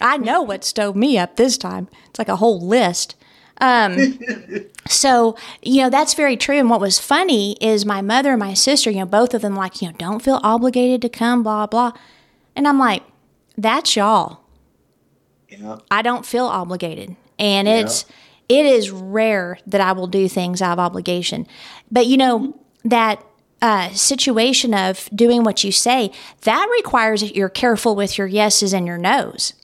I 0.00 0.16
know 0.16 0.42
what 0.42 0.64
stove 0.64 0.96
me 0.96 1.18
up 1.18 1.36
this 1.36 1.58
time. 1.58 1.88
It's 2.08 2.18
like 2.18 2.28
a 2.28 2.36
whole 2.36 2.60
list. 2.60 3.16
Um, 3.60 4.18
so 4.88 5.36
you 5.62 5.82
know 5.82 5.90
that's 5.90 6.14
very 6.14 6.36
true. 6.36 6.58
And 6.58 6.70
what 6.70 6.80
was 6.80 6.98
funny 6.98 7.56
is 7.60 7.84
my 7.84 8.00
mother 8.00 8.30
and 8.30 8.40
my 8.40 8.54
sister. 8.54 8.90
You 8.90 9.00
know, 9.00 9.06
both 9.06 9.34
of 9.34 9.42
them 9.42 9.56
like 9.56 9.82
you 9.82 9.88
know 9.88 9.94
don't 9.98 10.22
feel 10.22 10.40
obligated 10.42 11.02
to 11.02 11.08
come. 11.08 11.42
Blah 11.42 11.66
blah. 11.66 11.92
And 12.54 12.66
I'm 12.66 12.78
like, 12.78 13.02
that's 13.56 13.96
y'all. 13.96 14.40
Yeah. 15.48 15.78
I 15.90 16.02
don't 16.02 16.26
feel 16.26 16.46
obligated. 16.46 17.16
And 17.38 17.68
it's 17.68 18.04
it 18.48 18.66
is 18.66 18.90
rare 18.90 19.58
that 19.66 19.80
I 19.80 19.92
will 19.92 20.06
do 20.06 20.28
things 20.28 20.62
out 20.62 20.72
of 20.72 20.78
obligation. 20.78 21.46
But 21.90 22.06
you 22.06 22.16
know, 22.16 22.58
that 22.84 23.24
uh, 23.60 23.90
situation 23.90 24.74
of 24.74 25.08
doing 25.14 25.42
what 25.42 25.64
you 25.64 25.72
say, 25.72 26.12
that 26.42 26.68
requires 26.72 27.20
that 27.20 27.34
you're 27.34 27.48
careful 27.48 27.96
with 27.96 28.18
your 28.18 28.26
yeses 28.26 28.72
and 28.72 28.86
your 28.86 28.98
nos. 28.98 29.54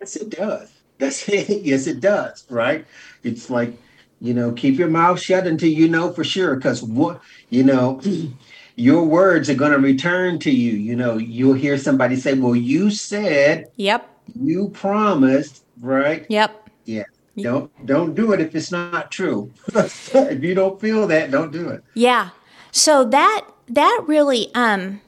Yes, 0.00 0.16
it 0.16 0.30
does. 0.30 0.70
That's 0.98 1.28
yes, 1.28 1.86
it 1.86 2.00
does. 2.00 2.46
Right? 2.48 2.86
It's 3.22 3.50
like 3.50 3.76
you 4.20 4.32
know, 4.32 4.52
keep 4.52 4.78
your 4.78 4.88
mouth 4.88 5.20
shut 5.20 5.46
until 5.46 5.68
you 5.68 5.88
know 5.88 6.12
for 6.12 6.24
sure, 6.24 6.56
because 6.56 6.82
what 6.82 7.20
you 7.50 7.64
know, 7.64 8.00
your 8.76 9.04
words 9.04 9.50
are 9.50 9.54
going 9.54 9.72
to 9.72 9.78
return 9.78 10.38
to 10.40 10.50
you. 10.50 10.72
You 10.72 10.96
know, 10.96 11.18
you'll 11.18 11.54
hear 11.54 11.76
somebody 11.78 12.16
say, 12.16 12.34
"Well, 12.34 12.56
you 12.56 12.90
said, 12.90 13.66
Yep. 13.76 14.08
you 14.40 14.68
promised," 14.70 15.64
right? 15.80 16.26
Yep. 16.28 16.70
Yeah. 16.84 17.04
Don't 17.36 17.86
don't 17.86 18.14
do 18.14 18.32
it 18.32 18.40
if 18.40 18.54
it's 18.54 18.70
not 18.70 19.10
true. 19.10 19.52
if 19.74 20.42
you 20.42 20.54
don't 20.54 20.80
feel 20.80 21.06
that, 21.08 21.30
don't 21.30 21.50
do 21.50 21.68
it. 21.68 21.82
Yeah. 21.94 22.30
So 22.74 23.04
that 23.04 23.46
that 23.68 24.04
really 24.06 24.50
um 24.52 25.00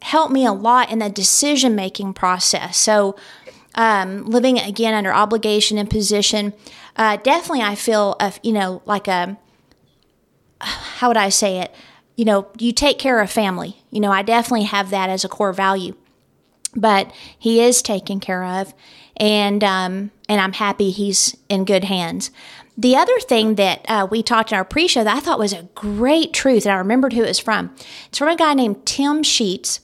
helped 0.00 0.32
me 0.32 0.46
a 0.46 0.52
lot 0.52 0.92
in 0.92 1.00
the 1.00 1.10
decision 1.10 1.74
making 1.74 2.14
process. 2.14 2.76
So 2.76 3.16
um, 3.74 4.26
living 4.26 4.60
again 4.60 4.94
under 4.94 5.12
obligation 5.12 5.76
and 5.76 5.90
position, 5.90 6.52
uh, 6.96 7.16
definitely 7.16 7.62
I 7.62 7.74
feel 7.74 8.16
you 8.44 8.52
know 8.52 8.80
like 8.86 9.08
a 9.08 9.36
how 10.60 11.08
would 11.08 11.16
I 11.16 11.30
say 11.30 11.58
it? 11.58 11.74
You 12.14 12.26
know, 12.26 12.46
you 12.58 12.72
take 12.72 13.00
care 13.00 13.20
of 13.20 13.28
family. 13.28 13.82
You 13.90 13.98
know, 13.98 14.12
I 14.12 14.22
definitely 14.22 14.66
have 14.66 14.90
that 14.90 15.10
as 15.10 15.24
a 15.24 15.28
core 15.28 15.52
value. 15.52 15.96
But 16.76 17.12
he 17.36 17.60
is 17.60 17.82
taken 17.82 18.20
care 18.20 18.44
of, 18.44 18.72
and 19.16 19.64
um, 19.64 20.12
and 20.28 20.40
I'm 20.40 20.52
happy 20.52 20.90
he's 20.90 21.36
in 21.48 21.64
good 21.64 21.84
hands. 21.84 22.30
The 22.76 22.96
other 22.96 23.18
thing 23.20 23.54
that 23.54 23.84
uh, 23.88 24.08
we 24.10 24.22
talked 24.22 24.50
in 24.50 24.58
our 24.58 24.64
pre-show 24.64 25.04
that 25.04 25.16
I 25.16 25.20
thought 25.20 25.38
was 25.38 25.52
a 25.52 25.68
great 25.74 26.32
truth, 26.32 26.66
and 26.66 26.72
I 26.72 26.76
remembered 26.78 27.12
who 27.12 27.22
it 27.22 27.28
was 27.28 27.38
from. 27.38 27.74
It's 28.08 28.18
from 28.18 28.28
a 28.28 28.36
guy 28.36 28.54
named 28.54 28.84
Tim 28.84 29.22
Sheets, 29.22 29.80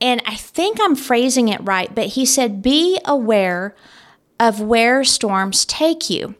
and 0.00 0.20
I 0.26 0.34
think 0.34 0.78
I'm 0.80 0.96
phrasing 0.96 1.48
it 1.48 1.60
right, 1.62 1.94
but 1.94 2.08
he 2.08 2.26
said, 2.26 2.60
"Be 2.62 3.00
aware 3.04 3.76
of 4.40 4.60
where 4.60 5.04
storms 5.04 5.64
take 5.64 6.10
you." 6.10 6.34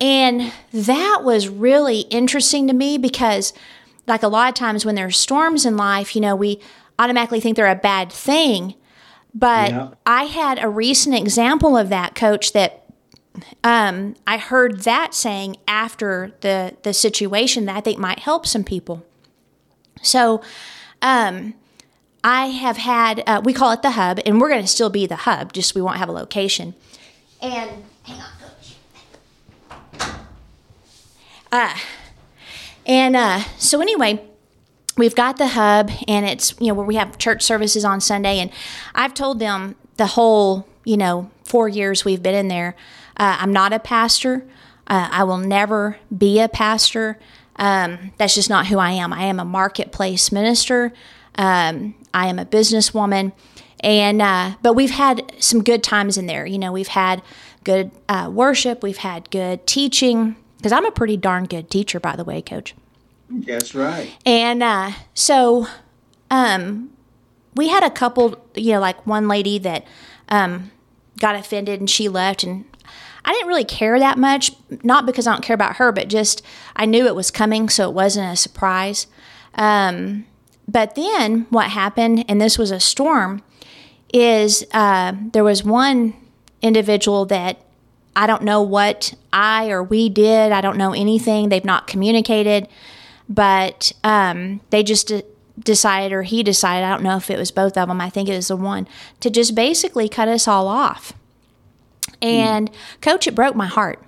And 0.00 0.52
that 0.72 1.20
was 1.22 1.48
really 1.48 2.00
interesting 2.08 2.66
to 2.68 2.72
me 2.72 2.96
because, 2.96 3.52
like 4.06 4.22
a 4.22 4.28
lot 4.28 4.48
of 4.48 4.54
times 4.54 4.86
when 4.86 4.94
there's 4.94 5.18
storms 5.18 5.66
in 5.66 5.76
life, 5.76 6.14
you 6.14 6.22
know, 6.22 6.34
we 6.34 6.60
automatically 6.98 7.40
think 7.40 7.56
they're 7.56 7.66
a 7.66 7.74
bad 7.74 8.10
thing. 8.10 8.74
But 9.34 9.70
Yeah. 9.70 9.88
I 10.06 10.24
had 10.24 10.58
a 10.62 10.68
recent 10.68 11.14
example 11.14 11.76
of 11.76 11.90
that, 11.90 12.14
coach, 12.14 12.52
that 12.54 12.79
um, 13.64 14.16
I 14.26 14.38
heard 14.38 14.80
that 14.80 15.14
saying 15.14 15.56
after 15.66 16.32
the, 16.40 16.76
the 16.82 16.92
situation 16.92 17.66
that 17.66 17.76
I 17.76 17.80
think 17.80 17.98
might 17.98 18.20
help 18.20 18.46
some 18.46 18.64
people. 18.64 19.04
So, 20.02 20.42
um, 21.02 21.54
I 22.22 22.46
have 22.46 22.76
had, 22.76 23.22
uh, 23.26 23.40
we 23.42 23.52
call 23.52 23.72
it 23.72 23.82
the 23.82 23.92
hub, 23.92 24.20
and 24.26 24.40
we're 24.40 24.50
going 24.50 24.60
to 24.60 24.66
still 24.66 24.90
be 24.90 25.06
the 25.06 25.16
hub, 25.16 25.52
just 25.52 25.74
we 25.74 25.80
won't 25.80 25.96
have 25.96 26.08
a 26.08 26.12
location. 26.12 26.74
And 27.40 27.84
hang 28.02 28.20
on, 28.20 28.30
coach. 28.38 28.76
And 32.86 33.14
uh, 33.16 33.40
so 33.56 33.80
anyway, 33.80 34.22
we've 34.96 35.14
got 35.14 35.36
the 35.36 35.48
hub, 35.48 35.90
and 36.08 36.26
it's 36.26 36.54
you 36.60 36.68
know 36.68 36.74
where 36.74 36.86
we 36.86 36.96
have 36.96 37.18
church 37.18 37.42
services 37.42 37.84
on 37.84 38.00
Sunday, 38.00 38.38
and 38.38 38.50
I've 38.94 39.14
told 39.14 39.38
them 39.38 39.76
the 39.96 40.06
whole 40.06 40.66
you 40.84 40.96
know 40.96 41.30
four 41.44 41.68
years 41.68 42.04
we've 42.04 42.22
been 42.22 42.34
in 42.34 42.48
there, 42.48 42.74
uh, 43.20 43.36
I'm 43.38 43.52
not 43.52 43.74
a 43.74 43.78
pastor. 43.78 44.46
Uh, 44.86 45.08
I 45.12 45.24
will 45.24 45.36
never 45.36 45.98
be 46.16 46.40
a 46.40 46.48
pastor. 46.48 47.18
Um, 47.56 48.12
that's 48.16 48.34
just 48.34 48.48
not 48.48 48.66
who 48.68 48.78
I 48.78 48.92
am. 48.92 49.12
I 49.12 49.24
am 49.24 49.38
a 49.38 49.44
marketplace 49.44 50.32
minister. 50.32 50.92
Um, 51.34 51.94
I 52.14 52.28
am 52.28 52.38
a 52.38 52.46
businesswoman, 52.46 53.32
and 53.80 54.22
uh, 54.22 54.56
but 54.62 54.72
we've 54.72 54.90
had 54.90 55.32
some 55.38 55.62
good 55.62 55.82
times 55.82 56.16
in 56.16 56.26
there. 56.26 56.46
You 56.46 56.58
know, 56.58 56.72
we've 56.72 56.88
had 56.88 57.22
good 57.62 57.90
uh, 58.08 58.30
worship. 58.32 58.82
We've 58.82 58.96
had 58.96 59.30
good 59.30 59.66
teaching 59.66 60.36
because 60.56 60.72
I'm 60.72 60.86
a 60.86 60.90
pretty 60.90 61.18
darn 61.18 61.44
good 61.44 61.70
teacher, 61.70 62.00
by 62.00 62.16
the 62.16 62.24
way, 62.24 62.40
Coach. 62.40 62.74
That's 63.28 63.74
right. 63.74 64.10
And 64.24 64.62
uh, 64.62 64.92
so 65.12 65.66
um, 66.30 66.90
we 67.54 67.68
had 67.68 67.84
a 67.84 67.90
couple, 67.90 68.42
you 68.54 68.72
know, 68.72 68.80
like 68.80 69.06
one 69.06 69.28
lady 69.28 69.58
that 69.58 69.86
um, 70.30 70.70
got 71.18 71.36
offended 71.36 71.80
and 71.80 71.88
she 71.88 72.08
left. 72.08 72.42
And 72.42 72.64
I 73.24 73.32
didn't 73.32 73.48
really 73.48 73.64
care 73.64 73.98
that 73.98 74.18
much, 74.18 74.52
not 74.82 75.06
because 75.06 75.26
I 75.26 75.32
don't 75.32 75.44
care 75.44 75.54
about 75.54 75.76
her, 75.76 75.92
but 75.92 76.08
just 76.08 76.42
I 76.74 76.86
knew 76.86 77.06
it 77.06 77.14
was 77.14 77.30
coming, 77.30 77.68
so 77.68 77.88
it 77.88 77.94
wasn't 77.94 78.32
a 78.32 78.36
surprise. 78.36 79.06
Um, 79.54 80.26
but 80.66 80.94
then 80.94 81.46
what 81.50 81.70
happened, 81.70 82.24
and 82.28 82.40
this 82.40 82.58
was 82.58 82.70
a 82.70 82.80
storm, 82.80 83.42
is 84.12 84.64
uh, 84.72 85.12
there 85.32 85.44
was 85.44 85.64
one 85.64 86.14
individual 86.62 87.24
that 87.26 87.60
I 88.16 88.26
don't 88.26 88.42
know 88.42 88.62
what 88.62 89.14
I 89.32 89.70
or 89.70 89.82
we 89.82 90.08
did. 90.08 90.52
I 90.52 90.60
don't 90.60 90.76
know 90.76 90.92
anything. 90.92 91.48
They've 91.48 91.64
not 91.64 91.86
communicated, 91.86 92.68
but 93.28 93.92
um, 94.02 94.60
they 94.70 94.82
just 94.82 95.08
de- 95.08 95.22
decided, 95.58 96.12
or 96.12 96.22
he 96.22 96.42
decided, 96.42 96.84
I 96.84 96.90
don't 96.90 97.02
know 97.02 97.16
if 97.16 97.30
it 97.30 97.38
was 97.38 97.50
both 97.50 97.76
of 97.76 97.88
them, 97.88 98.00
I 98.00 98.10
think 98.10 98.28
it 98.28 98.34
was 98.34 98.48
the 98.48 98.56
one, 98.56 98.88
to 99.20 99.30
just 99.30 99.54
basically 99.54 100.08
cut 100.08 100.28
us 100.28 100.48
all 100.48 100.68
off. 100.68 101.12
And, 102.22 102.70
coach, 103.00 103.26
it 103.26 103.34
broke 103.34 103.56
my 103.56 103.66
heart. 103.66 104.02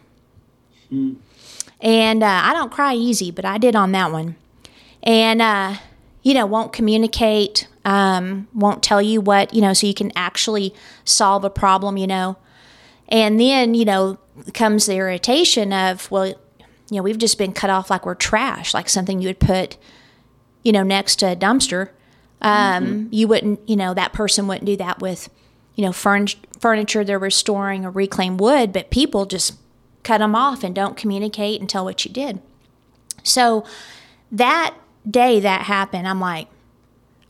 And 1.81 2.23
uh, 2.23 2.41
I 2.45 2.53
don't 2.53 2.71
cry 2.71 2.95
easy, 2.95 3.31
but 3.31 3.45
I 3.45 3.59
did 3.59 3.75
on 3.75 3.93
that 3.93 4.13
one. 4.13 4.37
And, 5.03 5.43
uh, 5.43 5.77
you 6.23 6.35
know, 6.35 6.47
won't 6.47 6.73
communicate, 6.73 7.67
um, 7.85 8.47
won't 8.55 8.83
tell 8.83 9.03
you 9.03 9.21
what, 9.21 9.53
you 9.55 9.61
know, 9.61 9.73
so 9.73 9.87
you 9.87 9.95
can 9.95 10.13
actually 10.15 10.75
solve 11.05 11.45
a 11.45 11.51
problem, 11.51 11.97
you 11.97 12.07
know. 12.07 12.37
And 13.09 13.41
then, 13.41 13.75
you 13.75 13.85
know, 13.85 14.19
comes 14.55 14.87
the 14.87 14.95
irritation 14.95 15.73
of, 15.73 16.11
well, 16.11 16.27
you 16.27 16.37
know, 16.91 17.03
we've 17.03 17.19
just 17.19 17.39
been 17.39 17.53
cut 17.53 17.71
off 17.71 17.91
like 17.91 18.07
we're 18.07 18.15
trash, 18.15 18.75
like 18.75 18.89
something 18.89 19.21
you 19.21 19.29
would 19.29 19.41
put, 19.41 19.77
you 20.63 20.73
know, 20.73 20.83
next 20.83 21.17
to 21.17 21.33
a 21.33 21.37
dumpster. 21.37 21.89
Um, 22.41 23.09
You 23.11 23.29
wouldn't, 23.29 23.69
you 23.69 23.77
know, 23.77 23.95
that 23.95 24.13
person 24.13 24.47
wouldn't 24.47 24.67
do 24.67 24.77
that 24.77 25.01
with, 25.01 25.29
you 25.75 25.85
know, 25.85 25.93
furn- 25.93 26.27
furniture 26.59 27.05
they're 27.05 27.19
restoring 27.19 27.85
or 27.85 27.91
reclaimed 27.91 28.41
wood, 28.41 28.73
but 28.73 28.91
people 28.91 29.27
just 29.27 29.55
cut 30.03 30.19
them 30.19 30.35
off 30.35 30.65
and 30.65 30.75
don't 30.75 30.97
communicate 30.97 31.61
and 31.61 31.69
tell 31.69 31.85
what 31.85 32.05
you 32.05 32.11
did. 32.11 32.41
So 33.23 33.65
that 34.31 34.75
day 35.09 35.41
that 35.41 35.63
happened, 35.63 36.09
I'm 36.09 36.21
like, 36.21 36.49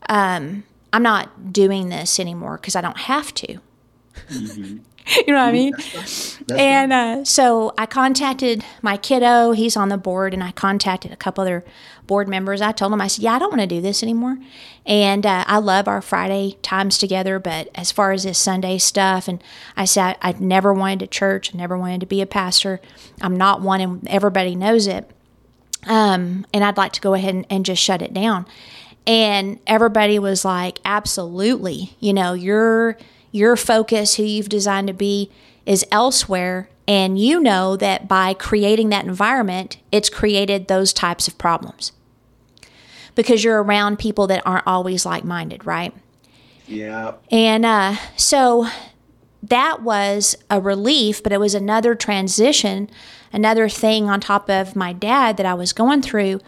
um, 0.09 0.63
I'm 0.91 1.03
not 1.03 1.53
doing 1.53 1.89
this 1.89 2.19
anymore 2.19 2.57
because 2.57 2.75
I 2.75 2.81
don't 2.81 2.97
have 2.97 3.33
to. 3.35 3.59
you 5.27 5.33
know 5.33 5.39
what 5.39 5.49
I 5.49 5.51
mean? 5.51 5.73
That's 5.73 6.39
And 6.51 6.93
uh, 6.93 7.25
so 7.25 7.73
I 7.77 7.85
contacted 7.85 8.63
my 8.81 8.97
kiddo. 8.97 9.51
He's 9.51 9.75
on 9.75 9.89
the 9.89 9.97
board, 9.97 10.33
and 10.33 10.43
I 10.43 10.51
contacted 10.51 11.11
a 11.11 11.15
couple 11.15 11.41
other 11.41 11.65
board 12.07 12.27
members. 12.27 12.61
I 12.61 12.71
told 12.71 12.91
them, 12.91 13.01
I 13.01 13.07
said, 13.07 13.23
"Yeah, 13.23 13.33
I 13.33 13.39
don't 13.39 13.49
want 13.49 13.61
to 13.61 13.67
do 13.67 13.81
this 13.81 14.01
anymore." 14.01 14.37
And 14.85 15.25
uh, 15.25 15.43
I 15.47 15.57
love 15.57 15.87
our 15.87 16.01
Friday 16.01 16.57
times 16.61 16.97
together, 16.97 17.39
but 17.39 17.69
as 17.75 17.91
far 17.91 18.11
as 18.11 18.23
this 18.23 18.37
Sunday 18.37 18.77
stuff, 18.77 19.27
and 19.27 19.43
I 19.75 19.85
said 19.85 20.17
I, 20.21 20.29
I 20.29 20.35
never 20.39 20.73
wanted 20.73 20.99
to 20.99 21.07
church, 21.07 21.53
I 21.53 21.57
never 21.57 21.77
wanted 21.77 21.99
to 22.01 22.05
be 22.05 22.21
a 22.21 22.25
pastor. 22.25 22.79
I'm 23.21 23.35
not 23.35 23.61
one, 23.61 23.81
and 23.81 24.07
everybody 24.07 24.55
knows 24.55 24.87
it. 24.87 25.09
Um, 25.85 26.45
and 26.53 26.63
I'd 26.63 26.77
like 26.77 26.93
to 26.93 27.01
go 27.01 27.13
ahead 27.13 27.35
and, 27.35 27.45
and 27.49 27.65
just 27.65 27.81
shut 27.81 28.01
it 28.01 28.13
down. 28.13 28.45
And 29.05 29.59
everybody 29.67 30.17
was 30.17 30.45
like, 30.45 30.79
absolutely. 30.85 31.97
You 31.99 32.13
know, 32.13 32.33
your 32.33 32.97
your 33.33 33.57
focus, 33.57 34.15
who 34.15 34.23
you've 34.23 34.47
designed 34.47 34.87
to 34.87 34.93
be, 34.93 35.29
is 35.65 35.85
elsewhere. 35.91 36.69
And 36.87 37.19
you 37.19 37.41
know 37.41 37.75
that 37.75 38.07
by 38.07 38.33
creating 38.33 38.89
that 38.89 39.05
environment, 39.05 39.77
it's 39.91 40.09
created 40.09 40.67
those 40.67 40.93
types 40.93 41.27
of 41.27 41.37
problems. 41.37 41.91
Because 43.15 43.43
you're 43.43 43.61
around 43.61 43.99
people 43.99 44.27
that 44.27 44.41
aren't 44.45 44.67
always 44.67 45.05
like 45.05 45.25
minded, 45.25 45.65
right? 45.65 45.93
Yeah. 46.67 47.13
And 47.29 47.65
uh, 47.65 47.95
so 48.15 48.67
that 49.41 49.81
was 49.81 50.35
a 50.49 50.61
relief, 50.61 51.21
but 51.21 51.31
it 51.33 51.39
was 51.39 51.53
another 51.53 51.95
transition, 51.95 52.89
another 53.31 53.67
thing 53.67 54.09
on 54.09 54.21
top 54.21 54.49
of 54.49 54.75
my 54.75 54.93
dad 54.93 55.37
that 55.37 55.45
I 55.45 55.53
was 55.53 55.73
going 55.73 56.01
through. 56.01 56.39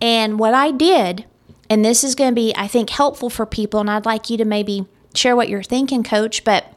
And 0.00 0.38
what 0.38 0.54
I 0.54 0.70
did 0.70 1.26
and 1.70 1.84
this 1.84 2.02
is 2.02 2.16
going 2.16 2.32
to 2.32 2.34
be, 2.34 2.52
I 2.56 2.66
think, 2.66 2.90
helpful 2.90 3.30
for 3.30 3.46
people. 3.46 3.78
And 3.78 3.88
I'd 3.88 4.04
like 4.04 4.28
you 4.28 4.36
to 4.38 4.44
maybe 4.44 4.86
share 5.14 5.36
what 5.36 5.48
you're 5.48 5.62
thinking, 5.62 6.02
coach. 6.02 6.44
But 6.44 6.72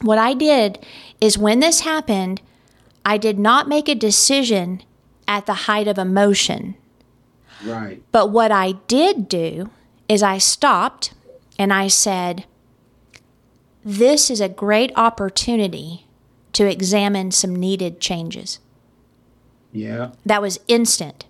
what 0.00 0.18
I 0.18 0.34
did 0.34 0.84
is 1.20 1.38
when 1.38 1.60
this 1.60 1.80
happened, 1.80 2.40
I 3.04 3.18
did 3.18 3.38
not 3.38 3.68
make 3.68 3.88
a 3.88 3.94
decision 3.94 4.82
at 5.26 5.46
the 5.46 5.54
height 5.54 5.88
of 5.88 5.98
emotion. 5.98 6.74
Right. 7.64 8.02
But 8.12 8.30
what 8.30 8.52
I 8.52 8.72
did 8.86 9.28
do 9.28 9.70
is 10.08 10.22
I 10.22 10.38
stopped 10.38 11.12
and 11.58 11.72
I 11.72 11.88
said, 11.88 12.44
This 13.84 14.30
is 14.30 14.40
a 14.40 14.48
great 14.48 14.92
opportunity 14.96 16.06
to 16.52 16.70
examine 16.70 17.30
some 17.30 17.54
needed 17.54 18.00
changes. 18.00 18.58
Yeah. 19.72 20.12
That 20.24 20.42
was 20.42 20.60
instant. 20.68 21.26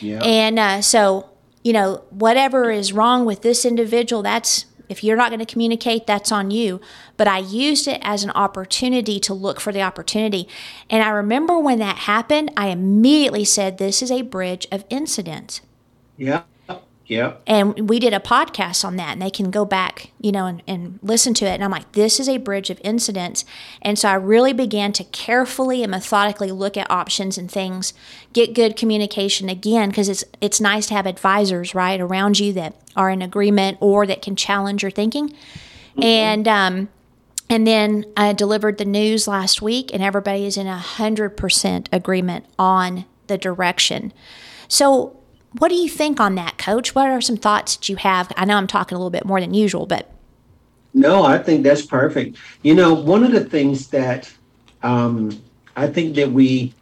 Yeah. 0.00 0.22
And 0.22 0.58
uh, 0.58 0.82
so, 0.82 1.30
you 1.62 1.72
know, 1.72 2.04
whatever 2.10 2.70
is 2.70 2.92
wrong 2.92 3.24
with 3.24 3.42
this 3.42 3.64
individual, 3.64 4.22
that's 4.22 4.66
if 4.88 5.04
you're 5.04 5.16
not 5.16 5.30
going 5.30 5.44
to 5.44 5.46
communicate, 5.46 6.06
that's 6.06 6.32
on 6.32 6.50
you. 6.50 6.80
But 7.16 7.28
I 7.28 7.38
used 7.38 7.86
it 7.88 8.00
as 8.02 8.24
an 8.24 8.30
opportunity 8.30 9.20
to 9.20 9.34
look 9.34 9.60
for 9.60 9.72
the 9.72 9.82
opportunity. 9.82 10.48
And 10.88 11.02
I 11.02 11.10
remember 11.10 11.58
when 11.58 11.78
that 11.80 11.98
happened, 11.98 12.50
I 12.56 12.68
immediately 12.68 13.44
said, 13.44 13.78
This 13.78 14.02
is 14.02 14.10
a 14.10 14.22
bridge 14.22 14.66
of 14.72 14.84
incidents. 14.90 15.60
yeah. 16.16 16.42
Yeah. 17.08 17.36
And 17.46 17.88
we 17.88 17.98
did 17.98 18.12
a 18.12 18.20
podcast 18.20 18.84
on 18.84 18.96
that, 18.96 19.12
and 19.12 19.22
they 19.22 19.30
can 19.30 19.50
go 19.50 19.64
back, 19.64 20.10
you 20.20 20.30
know, 20.30 20.44
and, 20.44 20.62
and 20.66 20.98
listen 21.02 21.32
to 21.34 21.46
it. 21.46 21.54
And 21.54 21.64
I'm 21.64 21.70
like, 21.70 21.92
this 21.92 22.20
is 22.20 22.28
a 22.28 22.36
bridge 22.36 22.68
of 22.68 22.78
incidents. 22.84 23.46
And 23.80 23.98
so 23.98 24.10
I 24.10 24.14
really 24.14 24.52
began 24.52 24.92
to 24.92 25.04
carefully 25.04 25.82
and 25.82 25.90
methodically 25.90 26.52
look 26.52 26.76
at 26.76 26.90
options 26.90 27.38
and 27.38 27.50
things, 27.50 27.94
get 28.34 28.54
good 28.54 28.76
communication 28.76 29.48
again, 29.48 29.88
because 29.88 30.10
it's 30.10 30.22
it's 30.42 30.60
nice 30.60 30.86
to 30.88 30.94
have 30.94 31.06
advisors 31.06 31.74
right 31.74 31.98
around 31.98 32.38
you 32.38 32.52
that 32.52 32.76
are 32.94 33.08
in 33.08 33.22
agreement 33.22 33.78
or 33.80 34.06
that 34.06 34.20
can 34.20 34.36
challenge 34.36 34.82
your 34.82 34.90
thinking. 34.90 35.34
And 36.00 36.46
um, 36.46 36.90
and 37.48 37.66
then 37.66 38.04
I 38.18 38.34
delivered 38.34 38.76
the 38.76 38.84
news 38.84 39.26
last 39.26 39.62
week, 39.62 39.94
and 39.94 40.02
everybody 40.02 40.44
is 40.44 40.58
in 40.58 40.66
a 40.66 40.76
hundred 40.76 41.38
percent 41.38 41.88
agreement 41.90 42.44
on 42.58 43.06
the 43.28 43.38
direction. 43.38 44.12
So 44.68 45.17
what 45.52 45.68
do 45.68 45.74
you 45.74 45.88
think 45.88 46.20
on 46.20 46.34
that, 46.34 46.58
Coach? 46.58 46.94
What 46.94 47.08
are 47.08 47.20
some 47.20 47.36
thoughts 47.36 47.76
that 47.76 47.88
you 47.88 47.96
have? 47.96 48.32
I 48.36 48.44
know 48.44 48.56
I'm 48.56 48.66
talking 48.66 48.96
a 48.96 48.98
little 48.98 49.10
bit 49.10 49.24
more 49.24 49.40
than 49.40 49.54
usual, 49.54 49.86
but 49.86 50.10
No, 50.94 51.24
I 51.24 51.38
think 51.38 51.62
that's 51.62 51.84
perfect. 51.84 52.36
You 52.62 52.74
know, 52.74 52.92
one 52.94 53.24
of 53.24 53.32
the 53.32 53.44
things 53.44 53.88
that 53.88 54.32
um, 54.82 55.40
I 55.76 55.86
think 55.86 56.16
that 56.16 56.30
we 56.30 56.74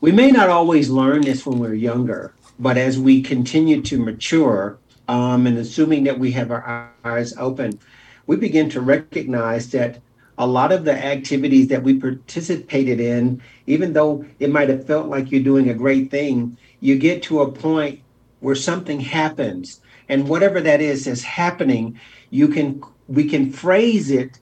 we 0.00 0.12
may 0.12 0.30
not 0.30 0.48
always 0.48 0.90
learn 0.90 1.22
this 1.22 1.46
when 1.46 1.58
we're 1.58 1.74
younger, 1.74 2.34
but 2.58 2.76
as 2.76 2.98
we 2.98 3.22
continue 3.22 3.80
to 3.82 3.98
mature, 3.98 4.78
um, 5.08 5.46
and 5.46 5.58
assuming 5.58 6.04
that 6.04 6.18
we 6.18 6.32
have 6.32 6.50
our 6.50 6.90
eyes 7.04 7.36
open, 7.36 7.78
we 8.26 8.36
begin 8.36 8.68
to 8.70 8.80
recognize 8.80 9.70
that 9.70 10.00
a 10.38 10.46
lot 10.46 10.72
of 10.72 10.84
the 10.84 10.92
activities 10.92 11.68
that 11.68 11.82
we 11.82 12.00
participated 12.00 12.98
in, 12.98 13.40
even 13.66 13.92
though 13.92 14.24
it 14.40 14.50
might 14.50 14.68
have 14.68 14.86
felt 14.86 15.08
like 15.08 15.30
you're 15.30 15.42
doing 15.42 15.68
a 15.68 15.74
great 15.74 16.10
thing, 16.10 16.56
you 16.82 16.98
get 16.98 17.22
to 17.22 17.40
a 17.40 17.50
point 17.50 18.00
where 18.40 18.56
something 18.56 19.00
happens, 19.00 19.80
and 20.08 20.28
whatever 20.28 20.60
that 20.60 20.80
is 20.82 21.06
is 21.06 21.22
happening, 21.22 21.98
you 22.30 22.48
can 22.48 22.82
we 23.08 23.24
can 23.28 23.50
phrase 23.50 24.10
it 24.10 24.38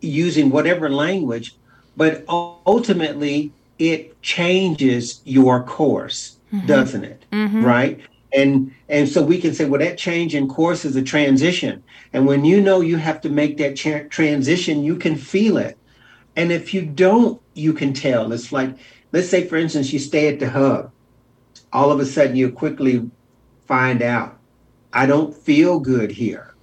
using 0.00 0.50
whatever 0.50 0.88
language, 0.88 1.56
but 1.96 2.24
ultimately 2.28 3.52
it 3.78 4.20
changes 4.22 5.20
your 5.24 5.64
course, 5.64 6.36
mm-hmm. 6.52 6.66
doesn't 6.66 7.04
it? 7.04 7.24
Mm-hmm. 7.32 7.64
Right? 7.64 8.00
And 8.32 8.72
and 8.88 9.08
so 9.08 9.20
we 9.22 9.40
can 9.40 9.52
say, 9.52 9.64
well, 9.64 9.80
that 9.80 9.98
change 9.98 10.34
in 10.36 10.48
course 10.48 10.84
is 10.84 10.94
a 10.94 11.02
transition. 11.02 11.82
And 12.12 12.26
when 12.26 12.44
you 12.44 12.60
know 12.60 12.80
you 12.80 12.98
have 12.98 13.20
to 13.22 13.28
make 13.28 13.58
that 13.58 13.76
cha- 13.76 14.08
transition, 14.10 14.84
you 14.84 14.96
can 14.96 15.16
feel 15.16 15.56
it. 15.56 15.76
And 16.36 16.52
if 16.52 16.72
you 16.72 16.82
don't, 16.82 17.40
you 17.54 17.72
can 17.72 17.92
tell. 17.92 18.32
It's 18.32 18.52
like, 18.52 18.76
let's 19.10 19.28
say, 19.28 19.46
for 19.46 19.56
instance, 19.56 19.92
you 19.92 19.98
stay 19.98 20.28
at 20.28 20.38
the 20.38 20.48
hub. 20.48 20.92
All 21.72 21.90
of 21.90 22.00
a 22.00 22.06
sudden, 22.06 22.36
you 22.36 22.50
quickly 22.52 23.10
find 23.66 24.02
out, 24.02 24.38
I 24.92 25.06
don't 25.06 25.34
feel 25.34 25.80
good 25.80 26.10
here, 26.10 26.54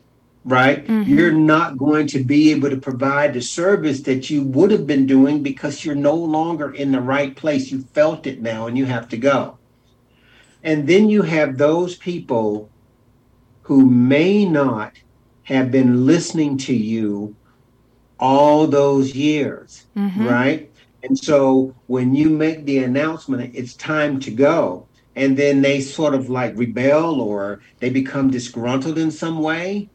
right? 0.45 0.85
Mm-hmm. 0.85 1.11
You're 1.11 1.31
not 1.31 1.77
going 1.77 2.07
to 2.07 2.23
be 2.23 2.51
able 2.51 2.69
to 2.69 2.77
provide 2.77 3.33
the 3.33 3.41
service 3.41 4.01
that 4.01 4.29
you 4.29 4.43
would 4.43 4.71
have 4.71 4.85
been 4.85 5.07
doing 5.07 5.41
because 5.41 5.83
you're 5.83 5.95
no 5.95 6.13
longer 6.13 6.71
in 6.73 6.91
the 6.91 7.01
right 7.01 7.35
place. 7.35 7.71
You 7.71 7.81
felt 7.93 8.27
it 8.27 8.41
now 8.41 8.67
and 8.67 8.77
you 8.77 8.85
have 8.85 9.09
to 9.09 9.17
go. 9.17 9.57
And 10.63 10.87
then 10.87 11.09
you 11.09 11.23
have 11.23 11.57
those 11.57 11.95
people 11.95 12.69
who 13.63 13.85
may 13.85 14.45
not 14.45 14.93
have 15.43 15.71
been 15.71 16.05
listening 16.05 16.57
to 16.57 16.75
you 16.75 17.35
all 18.19 18.67
those 18.67 19.15
years, 19.15 19.87
mm-hmm. 19.95 20.27
right? 20.27 20.71
And 21.01 21.17
so 21.17 21.73
when 21.87 22.13
you 22.13 22.29
make 22.29 22.65
the 22.65 22.79
announcement, 22.79 23.55
it's 23.55 23.73
time 23.75 24.19
to 24.19 24.31
go, 24.31 24.87
and 25.15 25.37
then 25.37 25.61
they 25.61 25.81
sort 25.81 26.13
of 26.13 26.29
like 26.29 26.57
rebel 26.57 27.21
or 27.21 27.61
they 27.79 27.89
become 27.89 28.29
disgruntled 28.29 28.97
in 28.97 29.11
some 29.11 29.39
way, 29.39 29.89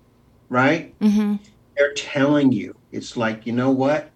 right? 0.48 0.98
mm-hmm. 1.00 1.37
They're 1.77 1.94
telling 1.94 2.53
you, 2.53 2.77
it's 2.92 3.16
like, 3.16 3.46
you 3.46 3.53
know 3.53 3.70
what? 3.70 4.11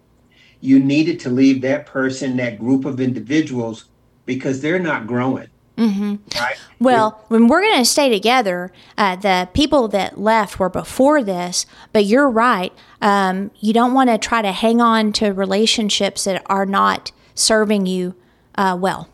You 0.61 0.79
needed 0.79 1.19
to 1.21 1.29
leave 1.29 1.61
that 1.61 1.85
person, 1.85 2.37
that 2.37 2.59
group 2.59 2.85
of 2.85 2.99
individuals, 2.99 3.85
because 4.25 4.61
they're 4.61 4.79
not 4.79 5.07
growing, 5.07 5.47
Mm-hmm. 5.77 6.15
right? 6.37 6.57
Well, 6.79 7.23
when 7.29 7.47
we're 7.47 7.61
going 7.61 7.79
to 7.79 7.85
stay 7.85 8.09
together, 8.09 8.71
uh, 8.97 9.15
the 9.15 9.47
people 9.53 9.87
that 9.89 10.19
left 10.19 10.59
were 10.59 10.69
before 10.69 11.23
this, 11.23 11.65
but 11.93 12.03
you're 12.03 12.29
right. 12.29 12.73
Um, 13.01 13.51
you 13.59 13.71
don't 13.71 13.93
want 13.93 14.09
to 14.09 14.17
try 14.17 14.41
to 14.41 14.51
hang 14.51 14.81
on 14.81 15.13
to 15.13 15.31
relationships 15.31 16.25
that 16.25 16.43
are 16.47 16.65
not 16.65 17.13
serving 17.33 17.85
you 17.85 18.13
uh, 18.55 18.77
well. 18.79 19.07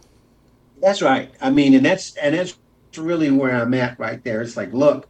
That's 0.81 1.01
right. 1.01 1.31
I 1.41 1.49
mean, 1.49 1.73
and 1.73 1.85
that's 1.85 2.15
and 2.17 2.35
that's 2.35 2.57
really 2.97 3.31
where 3.31 3.55
I'm 3.55 3.73
at 3.73 3.99
right 3.99 4.23
there. 4.23 4.41
It's 4.41 4.57
like, 4.57 4.73
look, 4.73 5.07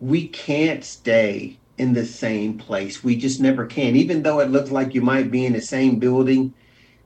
we 0.00 0.28
can't 0.28 0.84
stay 0.84 1.58
in 1.78 1.92
the 1.92 2.06
same 2.06 2.58
place. 2.58 3.04
We 3.04 3.16
just 3.16 3.40
never 3.40 3.66
can. 3.66 3.96
Even 3.96 4.22
though 4.22 4.40
it 4.40 4.50
looks 4.50 4.70
like 4.70 4.94
you 4.94 5.02
might 5.02 5.30
be 5.30 5.44
in 5.44 5.52
the 5.52 5.60
same 5.60 5.98
building, 5.98 6.54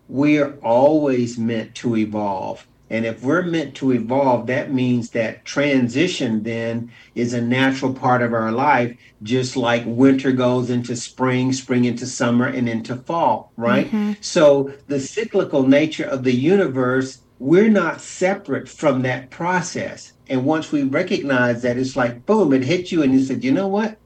we're 0.09 0.59
always 0.63 1.39
meant 1.39 1.75
to 1.77 1.97
evolve. 1.97 2.67
And 2.91 3.07
if 3.07 3.23
we're 3.23 3.43
meant 3.43 3.77
to 3.77 3.93
evolve, 3.93 4.49
that 4.49 4.73
means 4.73 5.11
that 5.11 5.45
transition 5.45 6.43
then 6.43 6.91
is 7.15 7.33
a 7.33 7.41
natural 7.41 7.95
part 7.95 8.21
of 8.21 8.33
our 8.33 8.51
life, 8.51 8.99
just 9.23 9.57
like 9.57 9.85
winter 9.87 10.33
goes 10.33 10.71
into 10.71 10.97
spring, 10.97 11.53
spring 11.53 11.85
into 11.85 12.05
summer, 12.05 12.47
and 12.47 12.69
into 12.69 12.97
fall, 12.97 13.53
right? 13.57 13.87
Mm-hmm. 13.87 14.13
So 14.21 14.75
the 14.89 14.99
cyclical 14.99 15.63
nature 15.63 16.05
of 16.05 16.25
the 16.25 16.35
universe, 16.35 17.20
we're 17.41 17.71
not 17.71 18.03
separate 18.03 18.69
from 18.69 19.03
that 19.03 19.31
process. 19.31 20.13
And 20.29 20.45
once 20.45 20.71
we 20.71 20.85
recognize 20.85 21.63
that, 21.63 21.79
it's 21.79 21.97
like, 21.97 22.27
boom, 22.27 22.53
it 22.53 22.63
hit 22.63 22.93
you, 22.93 23.03
and 23.03 23.13
you 23.13 23.25
said, 23.25 23.43
you 23.43 23.51
know 23.51 23.67
what? 23.67 23.97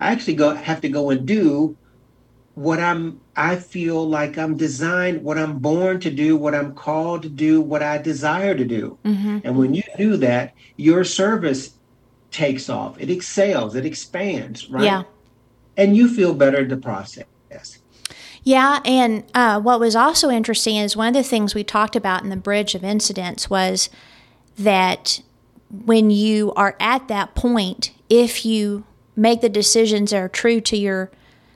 I 0.00 0.10
actually 0.10 0.34
go 0.34 0.54
have 0.54 0.80
to 0.80 0.88
go 0.88 1.10
and 1.10 1.26
do 1.26 1.76
what 2.54 2.80
I'm 2.80 3.20
I 3.36 3.54
feel 3.56 4.08
like 4.08 4.36
I'm 4.36 4.56
designed, 4.56 5.22
what 5.22 5.38
I'm 5.38 5.58
born 5.58 6.00
to 6.00 6.10
do, 6.10 6.36
what 6.36 6.56
I'm 6.56 6.74
called 6.74 7.22
to 7.22 7.28
do, 7.28 7.60
what 7.60 7.84
I 7.84 7.98
desire 7.98 8.56
to 8.56 8.64
do. 8.64 8.98
Mm-hmm. 9.04 9.38
And 9.44 9.56
when 9.56 9.74
you 9.74 9.84
do 9.96 10.16
that, 10.16 10.54
your 10.76 11.04
service 11.04 11.74
takes 12.32 12.68
off. 12.68 12.98
It 12.98 13.10
excels, 13.10 13.76
it 13.76 13.86
expands, 13.86 14.68
right? 14.70 14.84
Yeah. 14.84 15.02
And 15.76 15.96
you 15.96 16.08
feel 16.08 16.34
better 16.34 16.58
in 16.58 16.68
the 16.68 16.76
process. 16.76 17.26
Yeah, 18.44 18.80
and 18.84 19.24
uh, 19.34 19.60
what 19.60 19.80
was 19.80 19.96
also 19.96 20.30
interesting 20.30 20.76
is 20.76 20.96
one 20.96 21.08
of 21.08 21.14
the 21.14 21.28
things 21.28 21.54
we 21.54 21.64
talked 21.64 21.96
about 21.96 22.22
in 22.22 22.30
the 22.30 22.36
bridge 22.36 22.74
of 22.74 22.84
incidents 22.84 23.50
was 23.50 23.90
that 24.58 25.20
when 25.70 26.10
you 26.10 26.52
are 26.54 26.76
at 26.80 27.08
that 27.08 27.34
point, 27.34 27.92
if 28.08 28.44
you 28.44 28.84
make 29.16 29.40
the 29.40 29.48
decisions 29.48 30.10
that 30.10 30.18
are 30.18 30.28
true 30.28 30.60
to 30.62 30.76
your 30.76 31.10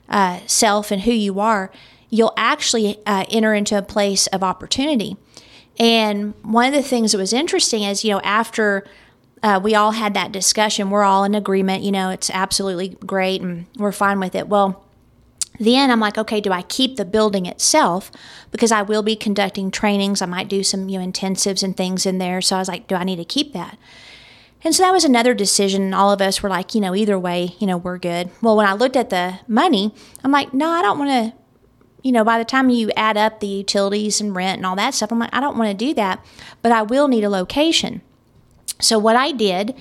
uh, 0.08 0.40
self 0.46 0.90
and 0.90 1.02
who 1.02 1.12
you 1.12 1.40
are, 1.40 1.70
you'll 2.10 2.34
actually 2.36 2.98
uh, 3.06 3.24
enter 3.30 3.54
into 3.54 3.78
a 3.78 3.82
place 3.82 4.26
of 4.28 4.42
opportunity. 4.42 5.16
And 5.78 6.34
one 6.42 6.66
of 6.66 6.74
the 6.74 6.86
things 6.86 7.12
that 7.12 7.18
was 7.18 7.32
interesting 7.32 7.82
is, 7.82 8.04
you 8.04 8.10
know, 8.10 8.20
after 8.20 8.84
uh, 9.42 9.58
we 9.62 9.74
all 9.74 9.92
had 9.92 10.12
that 10.14 10.30
discussion, 10.30 10.90
we're 10.90 11.02
all 11.04 11.24
in 11.24 11.34
agreement, 11.34 11.82
you 11.82 11.90
know, 11.90 12.10
it's 12.10 12.28
absolutely 12.28 12.90
great 13.06 13.40
and 13.40 13.66
we're 13.76 13.92
fine 13.92 14.20
with 14.20 14.34
it. 14.34 14.48
Well, 14.48 14.81
then 15.64 15.90
I'm 15.90 16.00
like, 16.00 16.18
okay, 16.18 16.40
do 16.40 16.52
I 16.52 16.62
keep 16.62 16.96
the 16.96 17.04
building 17.04 17.46
itself? 17.46 18.10
Because 18.50 18.72
I 18.72 18.82
will 18.82 19.02
be 19.02 19.16
conducting 19.16 19.70
trainings. 19.70 20.20
I 20.20 20.26
might 20.26 20.48
do 20.48 20.62
some, 20.62 20.88
you 20.88 20.98
know, 20.98 21.06
intensives 21.06 21.62
and 21.62 21.76
things 21.76 22.06
in 22.06 22.18
there. 22.18 22.40
So 22.40 22.56
I 22.56 22.58
was 22.58 22.68
like, 22.68 22.86
do 22.86 22.94
I 22.94 23.04
need 23.04 23.16
to 23.16 23.24
keep 23.24 23.52
that? 23.52 23.78
And 24.64 24.74
so 24.74 24.82
that 24.82 24.92
was 24.92 25.04
another 25.04 25.34
decision. 25.34 25.92
All 25.92 26.12
of 26.12 26.20
us 26.20 26.42
were 26.42 26.48
like, 26.48 26.74
you 26.74 26.80
know, 26.80 26.94
either 26.94 27.18
way, 27.18 27.54
you 27.58 27.66
know, 27.66 27.76
we're 27.76 27.98
good. 27.98 28.30
Well, 28.40 28.56
when 28.56 28.66
I 28.66 28.74
looked 28.74 28.96
at 28.96 29.10
the 29.10 29.40
money, 29.48 29.94
I'm 30.22 30.30
like, 30.30 30.54
no, 30.54 30.70
I 30.70 30.82
don't 30.82 30.98
want 30.98 31.10
to, 31.10 31.38
you 32.02 32.12
know, 32.12 32.24
by 32.24 32.38
the 32.38 32.44
time 32.44 32.70
you 32.70 32.90
add 32.96 33.16
up 33.16 33.40
the 33.40 33.46
utilities 33.46 34.20
and 34.20 34.34
rent 34.34 34.58
and 34.58 34.66
all 34.66 34.76
that 34.76 34.94
stuff, 34.94 35.10
I'm 35.10 35.18
like, 35.18 35.34
I 35.34 35.40
don't 35.40 35.58
want 35.58 35.70
to 35.70 35.86
do 35.86 35.94
that, 35.94 36.24
but 36.60 36.72
I 36.72 36.82
will 36.82 37.08
need 37.08 37.24
a 37.24 37.30
location. 37.30 38.02
So 38.80 38.98
what 38.98 39.16
I 39.16 39.32
did 39.32 39.74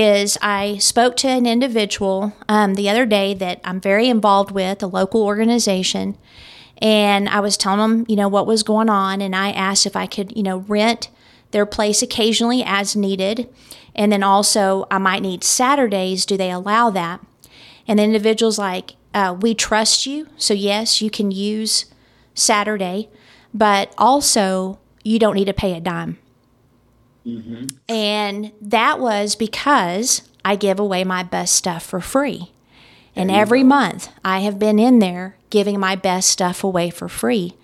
is 0.00 0.38
I 0.40 0.78
spoke 0.78 1.16
to 1.18 1.28
an 1.28 1.46
individual 1.46 2.32
um, 2.48 2.74
the 2.74 2.88
other 2.88 3.06
day 3.06 3.34
that 3.34 3.60
I'm 3.64 3.80
very 3.80 4.08
involved 4.08 4.50
with, 4.50 4.82
a 4.82 4.86
local 4.86 5.22
organization, 5.22 6.16
and 6.78 7.28
I 7.28 7.40
was 7.40 7.56
telling 7.56 7.78
them, 7.78 8.06
you 8.08 8.16
know, 8.16 8.28
what 8.28 8.46
was 8.46 8.62
going 8.62 8.88
on, 8.88 9.20
and 9.20 9.34
I 9.34 9.50
asked 9.50 9.86
if 9.86 9.96
I 9.96 10.06
could, 10.06 10.36
you 10.36 10.42
know, 10.42 10.58
rent 10.58 11.08
their 11.50 11.66
place 11.66 12.02
occasionally 12.02 12.62
as 12.64 12.96
needed, 12.96 13.48
and 13.94 14.10
then 14.10 14.22
also 14.22 14.86
I 14.90 14.98
might 14.98 15.22
need 15.22 15.44
Saturdays. 15.44 16.26
Do 16.26 16.36
they 16.36 16.50
allow 16.50 16.90
that? 16.90 17.20
And 17.86 17.98
the 17.98 18.04
individual's 18.04 18.58
like, 18.58 18.96
uh, 19.12 19.36
we 19.40 19.54
trust 19.54 20.06
you, 20.06 20.28
so 20.36 20.54
yes, 20.54 21.00
you 21.00 21.10
can 21.10 21.30
use 21.30 21.86
Saturday, 22.34 23.08
but 23.52 23.94
also 23.96 24.78
you 25.04 25.18
don't 25.18 25.36
need 25.36 25.44
to 25.44 25.52
pay 25.54 25.74
a 25.74 25.80
dime. 25.80 26.18
Mm-hmm. 27.26 27.66
And 27.88 28.52
that 28.60 29.00
was 29.00 29.34
because 29.34 30.22
I 30.44 30.56
give 30.56 30.78
away 30.78 31.04
my 31.04 31.22
best 31.22 31.54
stuff 31.54 31.84
for 31.84 32.00
free. 32.00 32.52
And 33.16 33.30
every 33.30 33.62
go. 33.62 33.68
month 33.68 34.08
I 34.24 34.40
have 34.40 34.58
been 34.58 34.78
in 34.78 34.98
there 34.98 35.36
giving 35.50 35.78
my 35.78 35.94
best 35.94 36.28
stuff 36.28 36.64
away 36.64 36.90
for 36.90 37.08
free. 37.08 37.54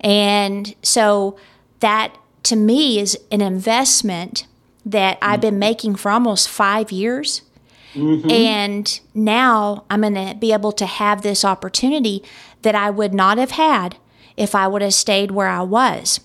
And 0.00 0.74
so 0.82 1.36
that 1.80 2.16
to 2.44 2.56
me 2.56 2.98
is 2.98 3.18
an 3.30 3.40
investment 3.40 4.46
that 4.86 5.20
mm-hmm. 5.20 5.30
I've 5.32 5.40
been 5.40 5.58
making 5.58 5.96
for 5.96 6.10
almost 6.10 6.48
five 6.48 6.92
years. 6.92 7.42
Mm-hmm. 7.94 8.30
And 8.30 9.00
now 9.14 9.84
I'm 9.90 10.00
going 10.00 10.14
to 10.14 10.34
be 10.34 10.52
able 10.52 10.72
to 10.72 10.86
have 10.86 11.22
this 11.22 11.44
opportunity 11.44 12.22
that 12.62 12.74
I 12.74 12.90
would 12.90 13.12
not 13.12 13.38
have 13.38 13.52
had 13.52 13.96
if 14.36 14.54
I 14.54 14.66
would 14.66 14.82
have 14.82 14.94
stayed 14.94 15.30
where 15.30 15.48
I 15.48 15.60
was. 15.62 16.20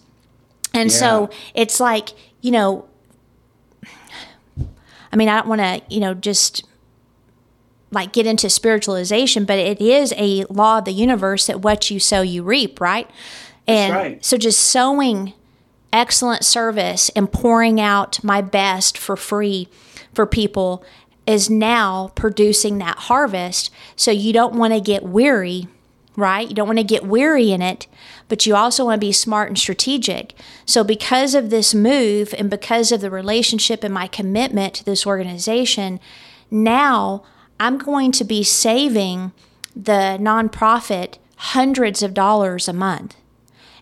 And 0.73 0.89
yeah. 0.91 0.97
so 0.97 1.29
it's 1.53 1.79
like, 1.79 2.09
you 2.47 2.51
know, 2.53 2.85
I 5.11 5.17
mean, 5.17 5.27
I 5.27 5.35
don't 5.35 5.49
want 5.49 5.59
to, 5.59 5.81
you 5.93 5.99
know, 5.99 6.13
just 6.13 6.65
like 7.91 8.13
get 8.13 8.25
into 8.25 8.47
spiritualization, 8.47 9.45
but 9.45 9.59
it 9.59 9.81
is 9.81 10.13
a 10.15 10.45
law 10.45 10.77
of 10.77 10.85
the 10.85 10.93
universe 10.93 11.47
that 11.47 11.59
what 11.59 11.91
you 11.91 11.99
sow, 11.99 12.21
you 12.21 12.43
reap, 12.43 12.79
right? 12.79 13.09
And 13.67 13.93
right. 13.93 14.25
so 14.25 14.37
just 14.37 14.61
sowing 14.61 15.33
excellent 15.91 16.45
service 16.45 17.09
and 17.17 17.29
pouring 17.29 17.81
out 17.81 18.23
my 18.23 18.39
best 18.39 18.97
for 18.97 19.17
free 19.17 19.67
for 20.13 20.25
people 20.25 20.85
is 21.25 21.49
now 21.49 22.13
producing 22.15 22.77
that 22.77 22.97
harvest. 22.97 23.71
So 23.97 24.09
you 24.09 24.31
don't 24.31 24.55
want 24.55 24.73
to 24.73 24.79
get 24.79 25.03
weary, 25.03 25.67
right? 26.17 26.49
You 26.49 26.55
don't 26.55 26.67
want 26.67 26.79
to 26.79 26.83
get 26.83 27.05
weary 27.05 27.51
in 27.51 27.61
it, 27.61 27.87
but 28.27 28.45
you 28.45 28.55
also 28.55 28.83
want 28.83 28.99
to 28.99 29.07
be 29.07 29.13
smart 29.13 29.47
and 29.47 29.57
strategic. 29.57 30.33
So, 30.65 30.83
because 30.83 31.33
of 31.33 31.49
this 31.49 31.73
move 31.73 32.33
and 32.37 32.49
because 32.49 32.91
of 32.91 32.99
the 32.99 33.09
relationship 33.09 33.85
and 33.85 33.93
my 33.93 34.07
commitment 34.07 34.73
to 34.75 34.83
this 34.83 35.07
organization, 35.07 36.01
now 36.51 37.23
I'm 37.59 37.77
going 37.77 38.11
to 38.13 38.25
be 38.25 38.43
saving 38.43 39.31
the 39.75 40.17
nonprofit 40.19 41.19
hundreds 41.37 42.01
of 42.03 42.13
dollars 42.13 42.67
a 42.67 42.73
month. 42.73 43.15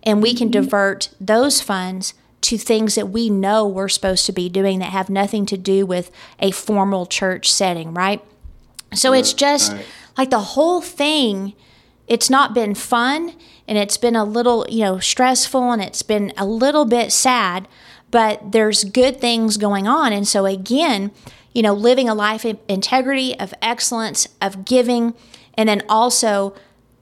And 0.04 0.22
we 0.22 0.36
can 0.36 0.50
mm-hmm. 0.50 0.62
divert 0.62 1.10
those 1.20 1.62
funds 1.62 2.14
to 2.42 2.58
things 2.58 2.94
that 2.94 3.10
we 3.10 3.30
know 3.30 3.66
we're 3.66 3.90
supposed 3.90 4.26
to 4.28 4.32
be 4.32 4.50
doing 4.50 4.78
that 4.80 4.92
have 4.92 5.10
nothing 5.10 5.48
to 5.48 5.58
do 5.58 5.84
with 5.86 6.12
a 6.40 6.52
formal 6.52 7.08
church 7.08 7.52
setting, 7.52 7.94
right? 7.94 8.24
So 8.94 9.14
it's 9.14 9.34
just 9.34 9.72
right. 9.72 9.86
like 10.18 10.30
the 10.30 10.40
whole 10.40 10.80
thing, 10.82 11.54
it's 12.08 12.30
not 12.30 12.54
been 12.54 12.76
fun 12.76 13.36
and 13.68 13.78
it's 13.78 13.98
been 13.98 14.16
a 14.16 14.24
little, 14.24 14.66
you 14.70 14.84
know, 14.84 15.00
stressful 15.00 15.72
and 15.72 15.82
it's 15.82 16.04
been 16.04 16.32
a 16.38 16.46
little 16.46 16.86
bit 16.86 17.12
sad, 17.12 17.68
but 18.12 18.52
there's 18.52 18.84
good 18.84 19.20
things 19.20 19.58
going 19.58 19.88
on. 19.88 20.14
And 20.14 20.28
so, 20.28 20.46
again, 20.46 21.12
you 21.54 21.62
know, 21.62 21.74
living 21.74 22.08
a 22.08 22.16
life 22.16 22.46
of 22.46 22.60
integrity, 22.68 23.38
of 23.40 23.54
excellence, 23.62 24.28
of 24.42 24.66
giving, 24.66 25.14
and 25.56 25.70
then 25.70 25.82
also, 25.88 26.54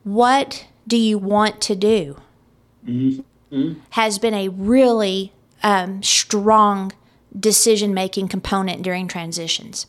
what 0.03 0.67
do 0.87 0.97
you 0.97 1.17
want 1.17 1.59
to 1.61 1.75
do? 1.75 2.21
Mm-hmm. 2.85 3.73
Has 3.91 4.19
been 4.19 4.33
a 4.33 4.49
really 4.49 5.33
um, 5.63 6.03
strong 6.03 6.91
decision 7.37 7.93
making 7.93 8.27
component 8.27 8.83
during 8.83 9.07
transitions. 9.07 9.87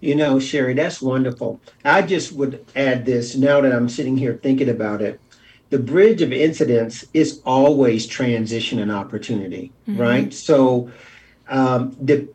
You 0.00 0.14
know, 0.14 0.38
Sherry, 0.38 0.74
that's 0.74 1.02
wonderful. 1.02 1.60
I 1.84 2.02
just 2.02 2.32
would 2.32 2.64
add 2.76 3.04
this 3.04 3.34
now 3.34 3.60
that 3.60 3.72
I'm 3.72 3.88
sitting 3.88 4.16
here 4.16 4.38
thinking 4.42 4.68
about 4.68 5.02
it 5.02 5.20
the 5.70 5.78
bridge 5.78 6.22
of 6.22 6.32
incidents 6.32 7.04
is 7.12 7.40
always 7.44 8.06
transition 8.06 8.78
and 8.78 8.90
opportunity, 8.90 9.72
mm-hmm. 9.86 10.00
right? 10.00 10.34
So, 10.34 10.90
um, 11.48 11.96
the 12.00 12.28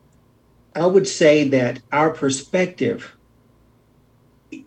I 0.76 0.86
would 0.86 1.08
say 1.08 1.48
that 1.50 1.80
our 1.92 2.10
perspective 2.10 3.16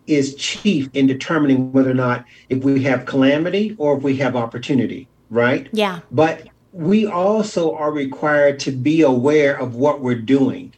is 0.05 0.35
chief 0.35 0.89
in 0.93 1.05
determining 1.07 1.71
whether 1.73 1.91
or 1.91 1.95
not 1.95 2.25
if 2.49 2.63
we 2.63 2.83
have 2.83 3.05
calamity 3.05 3.75
or 3.77 3.97
if 3.97 4.03
we 4.03 4.15
have 4.17 4.35
opportunity, 4.35 5.07
right? 5.29 5.67
Yeah. 5.73 5.99
But 6.11 6.47
we 6.71 7.07
also 7.07 7.75
are 7.75 7.91
required 7.91 8.59
to 8.59 8.71
be 8.71 9.01
aware 9.01 9.57
of 9.57 9.75
what 9.75 9.99
we're 10.01 10.15
doing 10.21 10.73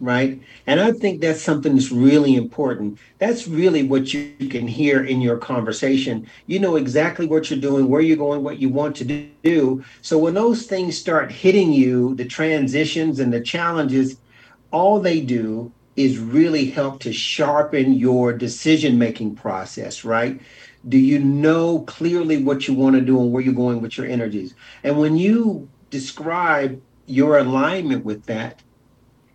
right? 0.00 0.40
And 0.66 0.80
I 0.80 0.92
think 0.92 1.20
that's 1.20 1.40
something 1.40 1.74
that's 1.74 1.92
really 1.92 2.34
important. 2.36 2.98
That's 3.18 3.46
really 3.46 3.84
what 3.84 4.12
you 4.12 4.34
can 4.50 4.66
hear 4.66 5.04
in 5.04 5.20
your 5.20 5.38
conversation. 5.38 6.26
You 6.46 6.58
know 6.58 6.76
exactly 6.76 7.26
what 7.26 7.50
you're 7.50 7.60
doing, 7.60 7.88
where 7.88 8.00
you're 8.00 8.16
going, 8.16 8.42
what 8.42 8.58
you 8.58 8.68
want 8.68 8.96
to 8.96 9.28
do. 9.42 9.84
So 10.02 10.18
when 10.18 10.34
those 10.34 10.66
things 10.66 10.98
start 10.98 11.30
hitting 11.30 11.72
you, 11.72 12.14
the 12.16 12.24
transitions 12.24 13.20
and 13.20 13.32
the 13.32 13.40
challenges, 13.40 14.18
all 14.70 15.00
they 15.00 15.20
do 15.20 15.72
is 15.96 16.18
really 16.18 16.64
help 16.70 16.98
to 17.00 17.12
sharpen 17.12 17.94
your 17.94 18.32
decision 18.32 18.98
making 18.98 19.36
process, 19.36 20.04
right? 20.04 20.40
Do 20.88 20.98
you 20.98 21.20
know 21.20 21.80
clearly 21.82 22.42
what 22.42 22.66
you 22.66 22.74
want 22.74 22.96
to 22.96 23.00
do 23.00 23.20
and 23.20 23.32
where 23.32 23.42
you're 23.42 23.54
going 23.54 23.80
with 23.80 23.96
your 23.96 24.06
energies? 24.06 24.54
And 24.82 24.98
when 24.98 25.16
you 25.16 25.68
describe 25.90 26.82
your 27.06 27.38
alignment 27.38 28.04
with 28.04 28.26
that, 28.26 28.63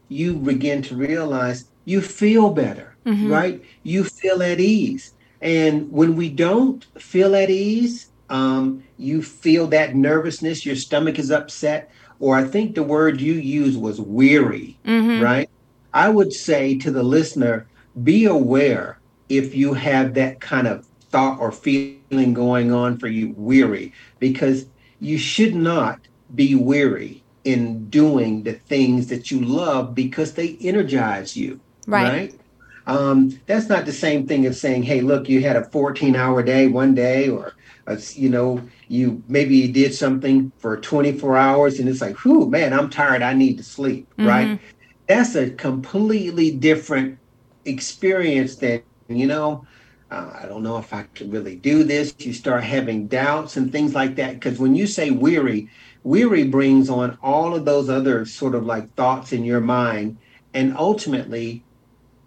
you 0.10 0.34
begin 0.34 0.82
to 0.84 0.96
realize 0.96 1.66
you 1.86 2.02
feel 2.02 2.50
better, 2.50 2.96
mm-hmm. 3.06 3.32
right? 3.32 3.64
You 3.84 4.04
feel 4.04 4.44
at 4.44 4.60
ease. 4.60 5.14
And 5.42 5.90
when 5.92 6.16
we 6.16 6.30
don't 6.30 6.84
feel 7.00 7.36
at 7.36 7.50
ease, 7.50 8.08
um, 8.30 8.84
you 8.98 9.22
feel 9.24 9.68
that 9.68 9.96
nervousness, 9.96 10.66
your 10.66 10.76
stomach 10.76 11.18
is 11.18 11.32
upset, 11.32 11.92
or 12.20 12.36
I 12.36 12.44
think 12.44 12.76
the 12.76 12.84
word 12.84 13.22
you 13.22 13.34
used 13.34 13.80
was 13.80 14.02
weary, 14.02 14.78
mm-hmm. 14.86 15.24
right? 15.24 15.50
I 15.94 16.10
would 16.10 16.34
say 16.34 16.78
to 16.80 16.92
the 16.92 17.04
listener, 17.04 17.68
be 18.04 18.26
aware 18.26 19.00
if 19.30 19.56
you 19.56 19.74
have 19.74 20.14
that 20.16 20.42
kind 20.42 20.68
of 20.68 20.86
thought 21.10 21.40
or 21.40 21.52
feeling 21.52 22.34
going 22.34 22.72
on 22.72 22.98
for 22.98 23.08
you, 23.08 23.34
weary, 23.38 23.94
because 24.20 24.66
you 25.00 25.18
should 25.18 25.56
not 25.56 26.00
be 26.36 26.56
weary 26.56 27.19
in 27.44 27.90
doing 27.90 28.44
the 28.44 28.54
things 28.54 29.08
that 29.08 29.32
you 29.32 29.42
love 29.42 29.96
because 29.96 30.34
they 30.34 30.58
energize 30.62 31.36
you. 31.36 31.60
Right. 31.88 32.10
right? 32.10 32.40
Um, 32.86 33.40
that's 33.46 33.70
not 33.70 33.86
the 33.86 33.94
same 33.94 34.26
thing 34.26 34.46
as 34.46 34.60
saying, 34.60 34.84
hey, 34.84 35.02
look, 35.02 35.30
you 35.30 35.42
had 35.42 35.56
a 35.56 35.70
14 35.70 36.16
hour 36.16 36.42
day 36.42 36.68
one 36.68 36.96
day, 36.96 37.30
or, 37.30 37.54
a, 37.86 38.00
you 38.16 38.30
know, 38.30 38.62
you 38.88 39.24
maybe 39.28 39.56
you 39.56 39.72
did 39.72 39.94
something 39.94 40.52
for 40.58 40.78
24 40.78 41.38
hours 41.38 41.80
and 41.80 41.88
it's 41.88 42.02
like, 42.02 42.18
whew, 42.26 42.50
man, 42.50 42.74
I'm 42.74 42.90
tired. 42.90 43.22
I 43.22 43.34
need 43.34 43.58
to 43.58 43.64
sleep. 43.64 44.10
Mm-hmm. 44.18 44.28
Right. 44.28 44.60
That's 45.08 45.36
a 45.36 45.52
completely 45.52 46.52
different 46.52 47.20
experience 47.66 48.56
than, 48.56 48.82
you 49.08 49.28
know, 49.28 49.66
uh, 50.12 50.40
I 50.42 50.48
don't 50.48 50.64
know 50.64 50.78
if 50.78 50.92
I 50.92 51.06
can 51.14 51.30
really 51.30 51.56
do 51.56 51.84
this. 51.84 52.16
You 52.18 52.34
start 52.34 52.64
having 52.64 53.08
doubts 53.08 53.58
and 53.58 53.72
things 53.72 53.94
like 53.94 54.16
that. 54.16 54.34
Because 54.34 54.58
when 54.58 54.74
you 54.74 54.88
say 54.88 55.12
weary, 55.12 55.70
weary 56.10 56.44
brings 56.44 56.90
on 56.90 57.16
all 57.22 57.54
of 57.54 57.66
those 57.66 57.88
other 57.88 58.26
sort 58.26 58.56
of 58.56 58.66
like 58.66 58.92
thoughts 58.96 59.32
in 59.32 59.46
your 59.46 59.62
mind. 59.62 60.18
And 60.56 60.76
ultimately, 60.76 61.64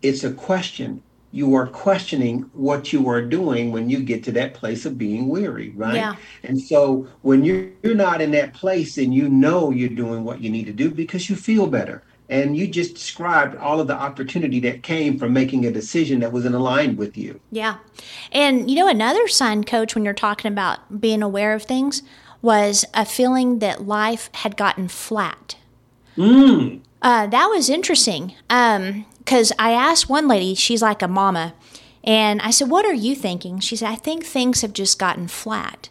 it's 0.03 0.23
a 0.23 0.33
question. 0.33 1.03
You 1.33 1.57
are 1.57 1.67
questioning 1.67 2.49
what 2.53 2.93
you 2.93 3.09
are 3.09 3.21
doing 3.21 3.73
when 3.73 3.91
you 3.91 3.99
get 4.01 4.23
to 4.25 4.33
that 4.33 4.55
place 4.55 4.87
of 4.87 4.99
being 4.99 5.29
weary, 5.29 5.71
right? 5.71 5.97
Yeah. 5.97 6.15
And 6.45 6.61
so 6.61 7.09
when 7.23 7.43
you're, 7.45 7.71
you're 7.83 7.97
not 7.97 8.21
in 8.21 8.31
that 8.33 8.55
place 8.55 8.99
and 8.99 9.13
you 9.13 9.29
know 9.29 9.71
you're 9.71 9.89
doing 9.89 10.23
what 10.23 10.41
you 10.41 10.49
need 10.51 10.67
to 10.67 10.73
do 10.73 10.89
because 10.93 11.29
you 11.29 11.35
feel 11.35 11.67
better. 11.67 12.05
And 12.29 12.57
you 12.57 12.69
just 12.69 12.95
described 12.95 13.57
all 13.57 13.81
of 13.81 13.89
the 13.89 13.95
opportunity 13.95 14.61
that 14.61 14.85
came 14.85 15.19
from 15.19 15.33
making 15.33 15.67
a 15.67 15.73
decision 15.73 16.21
that 16.21 16.33
was 16.33 16.47
in 16.47 16.55
aligned 16.55 16.99
with 16.99 17.19
you. 17.19 17.41
Yeah. 17.51 17.79
And 18.31 18.71
you 18.71 18.77
know, 18.77 18.87
another 18.87 19.27
sign, 19.27 19.65
coach, 19.65 19.97
when 19.97 20.05
you're 20.05 20.15
talking 20.15 20.51
about 20.53 21.01
being 21.01 21.23
aware 21.23 21.53
of 21.53 21.65
things, 21.65 22.03
was 22.43 22.85
a 22.93 23.05
feeling 23.07 23.61
that 23.61 23.87
life 23.87 24.29
had 24.35 24.57
gotten 24.57 24.89
flat. 24.89 25.57
Mm. 26.17 26.81
Uh, 27.01 27.27
that 27.29 27.47
was 27.47 27.71
interesting 27.71 28.35
because 28.49 29.51
um, 29.51 29.57
I 29.59 29.73
asked 29.73 30.09
one 30.09 30.29
lady, 30.29 30.55
she's 30.55 30.83
like 30.83 31.03
a 31.03 31.09
mama, 31.09 31.55
and 32.05 32.41
I 32.43 32.51
said, 32.51 32.69
What 32.69 32.85
are 32.85 32.93
you 32.93 33.15
thinking? 33.15 33.61
She 33.61 33.77
said, 33.77 33.89
I 33.89 33.95
think 33.95 34.25
things 34.25 34.61
have 34.63 34.73
just 34.73 34.99
gotten 34.99 35.29
flat. 35.29 35.89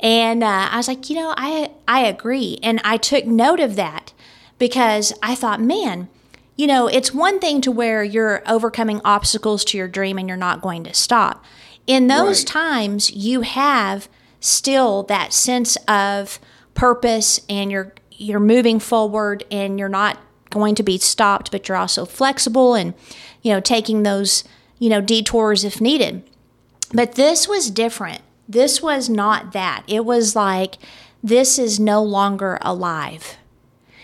And 0.00 0.44
uh, 0.44 0.68
I 0.70 0.76
was 0.76 0.88
like, 0.88 1.08
You 1.10 1.16
know, 1.16 1.34
I, 1.36 1.72
I 1.88 2.04
agree. 2.06 2.58
And 2.62 2.80
I 2.84 2.96
took 2.98 3.26
note 3.26 3.60
of 3.60 3.76
that 3.76 4.12
because 4.58 5.12
I 5.22 5.34
thought, 5.34 5.60
man, 5.60 6.08
you 6.56 6.66
know, 6.66 6.86
it's 6.86 7.14
one 7.14 7.38
thing 7.40 7.60
to 7.62 7.70
where 7.72 8.02
you're 8.02 8.42
overcoming 8.46 9.00
obstacles 9.04 9.64
to 9.66 9.78
your 9.78 9.88
dream 9.88 10.18
and 10.18 10.28
you're 10.28 10.36
not 10.36 10.60
going 10.60 10.84
to 10.84 10.94
stop. 10.94 11.44
In 11.86 12.08
those 12.08 12.40
Right. 12.40 12.46
times, 12.48 13.10
you 13.12 13.40
have 13.42 14.08
still 14.40 15.02
that 15.04 15.32
sense 15.32 15.76
of 15.86 16.38
purpose 16.74 17.40
and 17.48 17.70
you're 17.70 17.92
you're 18.10 18.40
moving 18.40 18.80
forward 18.80 19.44
and 19.50 19.78
you're 19.78 19.88
not 19.88 20.18
going 20.50 20.74
to 20.74 20.82
be 20.82 20.98
stopped, 20.98 21.50
but 21.50 21.68
you're 21.68 21.76
also 21.76 22.04
flexible 22.04 22.74
and 22.74 22.94
you 23.42 23.52
know, 23.52 23.60
taking 23.60 24.02
those, 24.02 24.44
you 24.78 24.88
know, 24.88 25.00
detours 25.00 25.64
if 25.64 25.80
needed. 25.80 26.22
But 26.92 27.14
this 27.14 27.46
was 27.46 27.70
different. 27.70 28.22
This 28.48 28.82
was 28.82 29.08
not 29.08 29.52
that. 29.52 29.84
It 29.86 30.04
was 30.04 30.34
like 30.34 30.76
this 31.22 31.58
is 31.58 31.78
no 31.78 32.02
longer 32.02 32.58
alive. 32.62 33.36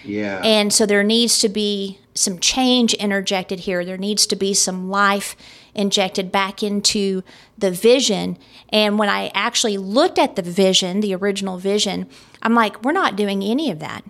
Yeah. 0.05 0.41
And 0.45 0.73
so 0.73 0.85
there 0.85 1.03
needs 1.03 1.39
to 1.41 1.49
be 1.49 1.99
some 2.15 2.39
change 2.39 2.95
interjected 2.95 3.61
here. 3.61 3.85
There 3.85 3.97
needs 3.97 4.27
to 4.27 4.37
be 4.37 4.55
some 4.55 4.91
life 4.91 5.35
injected 5.75 6.31
back 6.31 6.63
into 6.63 7.23
the 7.59 7.71
vision. 7.71 8.39
And 8.71 8.99
when 8.99 9.09
I 9.09 9.31
actually 9.35 9.77
looked 9.79 10.19
at 10.19 10.37
the 10.37 10.43
vision, 10.43 11.01
the 11.01 11.15
original 11.15 11.59
vision, 11.59 12.09
I'm 12.43 12.55
like, 12.55 12.83
we're 12.83 12.93
not 12.93 13.17
doing 13.17 13.43
any 13.43 13.71
of 13.71 13.79
that. 13.81 14.05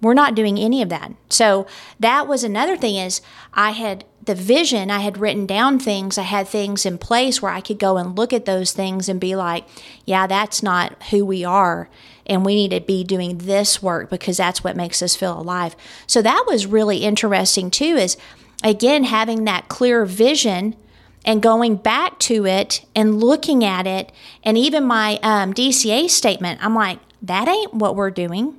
We're 0.00 0.14
not 0.14 0.34
doing 0.34 0.58
any 0.58 0.82
of 0.82 0.88
that. 0.88 1.12
So 1.30 1.66
that 2.00 2.26
was 2.26 2.42
another 2.42 2.76
thing 2.76 2.96
is 2.96 3.22
I 3.54 3.70
had 3.70 4.04
the 4.24 4.34
vision, 4.34 4.90
I 4.90 4.98
had 5.00 5.18
written 5.18 5.46
down 5.46 5.78
things, 5.78 6.18
I 6.18 6.22
had 6.22 6.46
things 6.46 6.84
in 6.84 6.98
place 6.98 7.40
where 7.40 7.52
I 7.52 7.60
could 7.60 7.78
go 7.78 7.96
and 7.96 8.16
look 8.16 8.32
at 8.32 8.44
those 8.44 8.72
things 8.72 9.08
and 9.08 9.20
be 9.20 9.34
like, 9.34 9.64
yeah, 10.04 10.26
that's 10.26 10.62
not 10.62 11.00
who 11.10 11.24
we 11.24 11.44
are. 11.44 11.88
And 12.26 12.44
we 12.44 12.54
need 12.54 12.70
to 12.70 12.80
be 12.80 13.04
doing 13.04 13.38
this 13.38 13.82
work 13.82 14.10
because 14.10 14.36
that's 14.36 14.62
what 14.62 14.76
makes 14.76 15.02
us 15.02 15.16
feel 15.16 15.38
alive. 15.38 15.74
So 16.06 16.22
that 16.22 16.44
was 16.46 16.66
really 16.66 16.98
interesting 16.98 17.70
too, 17.70 17.96
is 17.96 18.16
again 18.62 19.04
having 19.04 19.44
that 19.44 19.68
clear 19.68 20.04
vision 20.04 20.76
and 21.24 21.40
going 21.42 21.76
back 21.76 22.18
to 22.20 22.46
it 22.46 22.84
and 22.96 23.20
looking 23.20 23.64
at 23.64 23.86
it. 23.86 24.10
And 24.42 24.58
even 24.58 24.84
my 24.84 25.20
um, 25.22 25.54
DCA 25.54 26.10
statement, 26.10 26.58
I'm 26.64 26.74
like, 26.74 26.98
that 27.22 27.46
ain't 27.48 27.74
what 27.74 27.94
we're 27.96 28.10
doing 28.10 28.58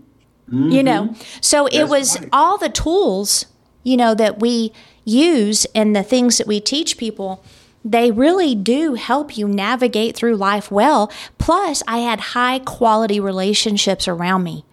you 0.51 0.83
know 0.83 1.15
so 1.41 1.67
it 1.67 1.85
was 1.85 2.19
right. 2.19 2.29
all 2.33 2.57
the 2.57 2.69
tools 2.69 3.45
you 3.81 3.95
know 3.97 4.13
that 4.13 4.39
we 4.39 4.71
use 5.05 5.65
and 5.73 5.95
the 5.95 6.03
things 6.03 6.37
that 6.37 6.45
we 6.45 6.59
teach 6.59 6.97
people 6.97 7.43
they 7.83 8.11
really 8.11 8.53
do 8.53 8.93
help 8.93 9.35
you 9.37 9.47
navigate 9.47 10.15
through 10.15 10.35
life 10.35 10.69
well 10.69 11.09
plus 11.39 11.81
i 11.87 11.99
had 11.99 12.19
high 12.19 12.59
quality 12.59 13.19
relationships 13.21 14.07
around 14.07 14.43
me 14.43 14.63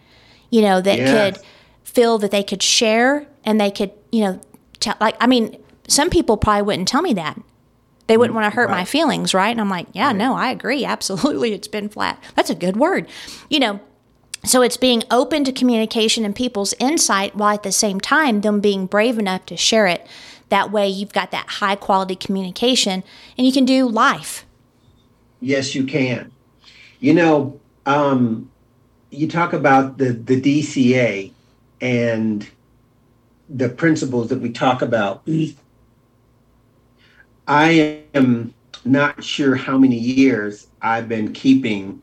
you 0.51 0.61
know 0.61 0.81
that 0.81 0.99
Yes. 0.99 1.37
could 1.37 1.45
feel 1.85 2.19
that 2.19 2.33
they 2.33 2.43
could 2.43 2.63
share 2.63 3.27
and 3.45 3.59
they 3.61 3.71
could 3.71 3.93
you 4.13 4.23
know 4.23 4.41
tell 4.81 4.97
like 5.01 5.17
i 5.21 5.27
mean 5.27 5.57
some 5.89 6.11
people 6.11 6.37
probably 6.37 6.63
wouldn't 6.63 6.89
tell 6.89 7.03
me 7.03 7.15
that 7.15 7.41
they 8.07 8.17
wouldn't 8.17 8.35
want 8.35 8.51
to 8.51 8.55
hurt 8.55 8.71
my 8.71 8.85
feelings 8.85 9.33
right 9.33 9.51
and 9.51 9.61
i'm 9.61 9.71
like 9.71 9.87
yeah 9.93 10.13
no 10.13 10.35
i 10.35 10.51
agree 10.51 10.85
absolutely 10.85 11.53
it's 11.53 11.69
been 11.69 11.89
flat 11.89 12.23
that's 12.35 12.51
a 12.51 12.55
good 12.55 12.77
word 12.77 13.07
you 13.49 13.61
know 13.61 13.81
so 14.45 14.63
it's 14.63 14.77
being 14.77 15.03
open 15.11 15.45
to 15.45 15.53
communication 15.53 16.25
and 16.25 16.35
people's 16.35 16.75
insight 16.79 17.37
while 17.37 17.55
at 17.55 17.63
the 17.63 17.73
same 17.73 18.01
time 18.01 18.41
them 18.41 18.61
being 18.61 18.87
brave 18.87 19.19
enough 19.19 19.45
to 19.47 19.57
share 19.57 19.87
it. 19.87 20.07
That 20.49 20.73
way 20.73 20.89
you've 20.89 21.13
got 21.13 21.31
that 21.31 21.47
high 21.47 21.77
quality 21.77 22.17
communication 22.17 23.05
and 23.37 23.47
you 23.47 23.53
can 23.53 23.65
do 23.65 23.87
life. 23.87 24.47
Yes, 25.41 25.75
you 25.75 25.85
can. 25.85 26.33
You 27.01 27.15
know, 27.15 27.61
um, 27.87 28.51
you 29.11 29.29
talk 29.29 29.53
about 29.53 29.99
the, 29.99 30.13
the 30.13 30.41
DCA 30.41 31.33
and 31.81 32.49
the 33.51 33.69
principles 33.69 34.29
that 34.29 34.41
we 34.41 34.51
talk 34.51 34.81
about. 34.81 35.23
I 37.47 38.03
am 38.15 38.55
not 38.85 39.23
sure 39.25 39.57
how 39.57 39.77
many 39.77 39.99
years 39.99 40.69
I've 40.81 41.09
been 41.09 41.33
keeping, 41.33 42.01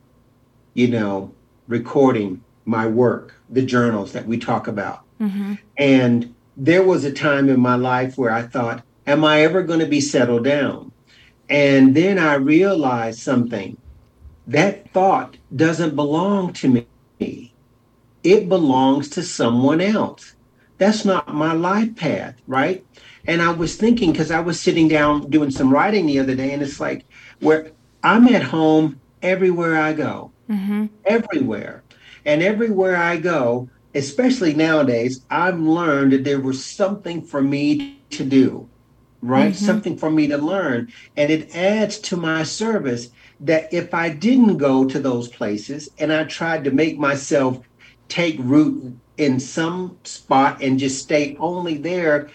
you 0.73 0.89
know, 0.89 1.33
recording 1.67 2.43
my 2.65 2.85
work, 2.85 3.33
the 3.49 3.65
journals 3.65 4.11
that 4.11 4.27
we 4.27 4.37
talk 4.37 4.67
about. 4.67 5.03
Mm-hmm. 5.21 5.55
And 5.77 6.35
there 6.57 6.83
was 6.83 7.05
a 7.05 7.11
time 7.11 7.49
in 7.49 7.59
my 7.59 7.75
life 7.75 8.17
where 8.17 8.31
I 8.31 8.41
thought, 8.43 8.83
am 9.05 9.23
I 9.23 9.41
ever 9.41 9.63
going 9.63 9.79
to 9.79 9.85
be 9.85 10.01
settled 10.01 10.43
down? 10.43 10.91
And 11.49 11.95
then 11.95 12.19
I 12.19 12.35
realized 12.35 13.19
something. 13.19 13.77
That 14.47 14.91
thought 14.91 15.37
doesn't 15.55 15.95
belong 15.95 16.53
to 16.53 16.85
me. 17.19 17.53
It 18.23 18.49
belongs 18.49 19.09
to 19.11 19.23
someone 19.23 19.81
else. 19.81 20.35
That's 20.77 21.05
not 21.05 21.33
my 21.33 21.53
life 21.53 21.95
path, 21.95 22.35
right? 22.47 22.85
And 23.25 23.41
I 23.41 23.51
was 23.51 23.75
thinking 23.75 24.11
because 24.11 24.31
I 24.31 24.39
was 24.39 24.59
sitting 24.59 24.87
down 24.87 25.29
doing 25.29 25.51
some 25.51 25.71
writing 25.71 26.05
the 26.05 26.19
other 26.19 26.35
day, 26.35 26.53
and 26.53 26.61
it's 26.61 26.79
like 26.79 27.05
where 27.39 27.71
I'm 28.03 28.27
at 28.27 28.43
home 28.43 28.99
everywhere 29.21 29.77
I 29.77 29.93
go, 29.93 30.31
mm-hmm. 30.49 30.87
everywhere. 31.05 31.83
And 32.25 32.43
everywhere 32.43 32.97
I 32.97 33.17
go, 33.17 33.69
especially 33.95 34.53
nowadays, 34.53 35.25
I've 35.29 35.59
learned 35.59 36.13
that 36.13 36.23
there 36.23 36.39
was 36.39 36.63
something 36.63 37.21
for 37.21 37.41
me 37.41 38.01
to 38.11 38.23
do, 38.23 38.69
right? 39.21 39.53
Mm-hmm. 39.53 39.65
Something 39.65 39.97
for 39.97 40.11
me 40.11 40.27
to 40.27 40.37
learn. 40.37 40.91
And 41.15 41.31
it 41.31 41.55
adds 41.55 41.97
to 41.99 42.17
my 42.17 42.43
service 42.43 43.09
that 43.39 43.73
if 43.73 43.93
I 43.93 44.09
didn't 44.09 44.57
go 44.57 44.85
to 44.85 44.99
those 44.99 45.27
places 45.27 45.89
and 45.97 46.11
I 46.11 46.25
tried 46.25 46.63
to 46.65 46.71
make 46.71 46.97
myself 46.97 47.59
take 48.09 48.37
root 48.39 48.97
in 49.17 49.39
some 49.39 49.97
spot 50.03 50.61
and 50.61 50.79
just 50.79 51.01
stay 51.01 51.35
only 51.39 51.77
there, 51.77 52.29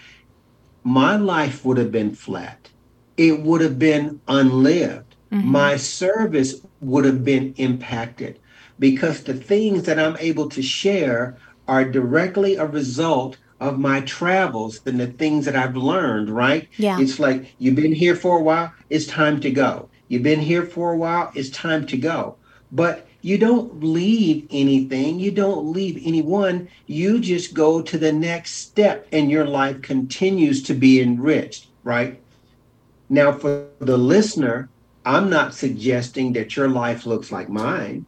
my 0.83 1.15
life 1.15 1.63
would 1.63 1.77
have 1.77 1.91
been 1.91 2.13
flat. 2.13 2.69
It 3.17 3.41
would 3.41 3.61
have 3.61 3.79
been 3.79 4.19
unlived. 4.27 5.15
Mm-hmm. 5.31 5.47
My 5.47 5.77
service 5.77 6.55
would 6.81 7.05
have 7.05 7.23
been 7.23 7.53
impacted 7.57 8.39
because 8.79 9.23
the 9.23 9.33
things 9.33 9.83
that 9.83 9.99
I'm 9.99 10.17
able 10.19 10.49
to 10.49 10.61
share 10.61 11.37
are 11.67 11.85
directly 11.85 12.55
a 12.55 12.65
result 12.65 13.37
of 13.59 13.79
my 13.79 14.01
travels 14.01 14.81
and 14.85 14.99
the 14.99 15.07
things 15.07 15.45
that 15.45 15.55
I've 15.55 15.77
learned, 15.77 16.29
right? 16.29 16.67
Yeah. 16.75 16.99
It's 16.99 17.19
like 17.19 17.55
you've 17.59 17.75
been 17.75 17.93
here 17.93 18.15
for 18.15 18.37
a 18.37 18.41
while, 18.41 18.73
it's 18.89 19.05
time 19.05 19.39
to 19.41 19.49
go. 19.49 19.89
You've 20.09 20.23
been 20.23 20.41
here 20.41 20.65
for 20.65 20.91
a 20.91 20.97
while, 20.97 21.31
it's 21.33 21.49
time 21.49 21.87
to 21.87 21.97
go. 21.97 22.35
But 22.71 23.07
you 23.23 23.37
don't 23.37 23.81
leave 23.81 24.45
anything, 24.51 25.17
you 25.17 25.31
don't 25.31 25.71
leave 25.71 25.97
anyone, 26.05 26.67
you 26.87 27.21
just 27.21 27.53
go 27.53 27.81
to 27.81 27.97
the 27.97 28.11
next 28.11 28.55
step 28.55 29.07
and 29.13 29.31
your 29.31 29.45
life 29.45 29.81
continues 29.81 30.61
to 30.61 30.73
be 30.73 31.01
enriched, 31.01 31.67
right? 31.85 32.21
Now, 33.07 33.31
for 33.31 33.69
the 33.79 33.97
listener, 33.97 34.69
I'm 35.05 35.29
not 35.29 35.53
suggesting 35.53 36.33
that 36.33 36.57
your 36.57 36.67
life 36.67 37.05
looks 37.05 37.31
like 37.31 37.47
mine. 37.47 38.05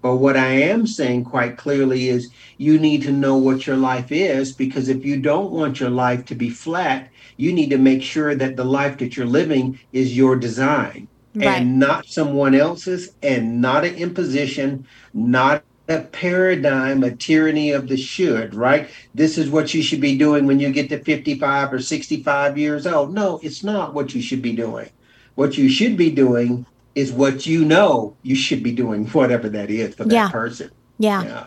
But 0.00 0.16
what 0.16 0.38
I 0.38 0.48
am 0.48 0.86
saying 0.86 1.24
quite 1.24 1.58
clearly 1.58 2.08
is 2.08 2.32
you 2.56 2.78
need 2.78 3.02
to 3.02 3.12
know 3.12 3.36
what 3.36 3.66
your 3.66 3.76
life 3.76 4.10
is 4.10 4.52
because 4.52 4.88
if 4.88 5.04
you 5.04 5.20
don't 5.20 5.52
want 5.52 5.78
your 5.78 5.90
life 5.90 6.24
to 6.26 6.34
be 6.34 6.48
flat, 6.48 7.10
you 7.36 7.52
need 7.52 7.68
to 7.68 7.78
make 7.78 8.02
sure 8.02 8.34
that 8.34 8.56
the 8.56 8.64
life 8.64 8.96
that 8.98 9.14
you're 9.14 9.26
living 9.26 9.78
is 9.92 10.16
your 10.16 10.36
design 10.36 11.06
Right. 11.34 11.62
and 11.62 11.78
not 11.78 12.06
someone 12.06 12.54
else's 12.54 13.12
and 13.22 13.60
not 13.62 13.84
an 13.86 13.94
imposition, 13.94 14.86
not 15.14 15.64
a 15.88 16.00
paradigm, 16.00 17.02
a 17.02 17.10
tyranny 17.16 17.70
of 17.70 17.88
the 17.88 17.96
should, 17.96 18.54
right? 18.54 18.88
This 19.14 19.38
is 19.38 19.48
what 19.48 19.72
you 19.72 19.82
should 19.82 20.00
be 20.00 20.16
doing 20.18 20.46
when 20.46 20.60
you 20.60 20.70
get 20.70 20.90
to 20.90 21.02
55 21.02 21.72
or 21.72 21.80
65 21.80 22.58
years 22.58 22.86
old. 22.86 23.14
No, 23.14 23.40
it's 23.42 23.64
not 23.64 23.94
what 23.94 24.14
you 24.14 24.20
should 24.20 24.42
be 24.42 24.52
doing. 24.54 24.90
What 25.34 25.56
you 25.56 25.70
should 25.70 25.96
be 25.96 26.10
doing 26.10 26.66
is 26.94 27.10
what 27.12 27.46
you 27.46 27.64
know 27.64 28.14
you 28.22 28.34
should 28.36 28.62
be 28.62 28.72
doing, 28.72 29.06
whatever 29.12 29.48
that 29.48 29.70
is 29.70 29.94
for 29.94 30.04
that 30.04 30.12
Yeah. 30.14 30.28
person. 30.30 30.70
Yeah. 30.98 31.24
Yeah. 31.24 31.44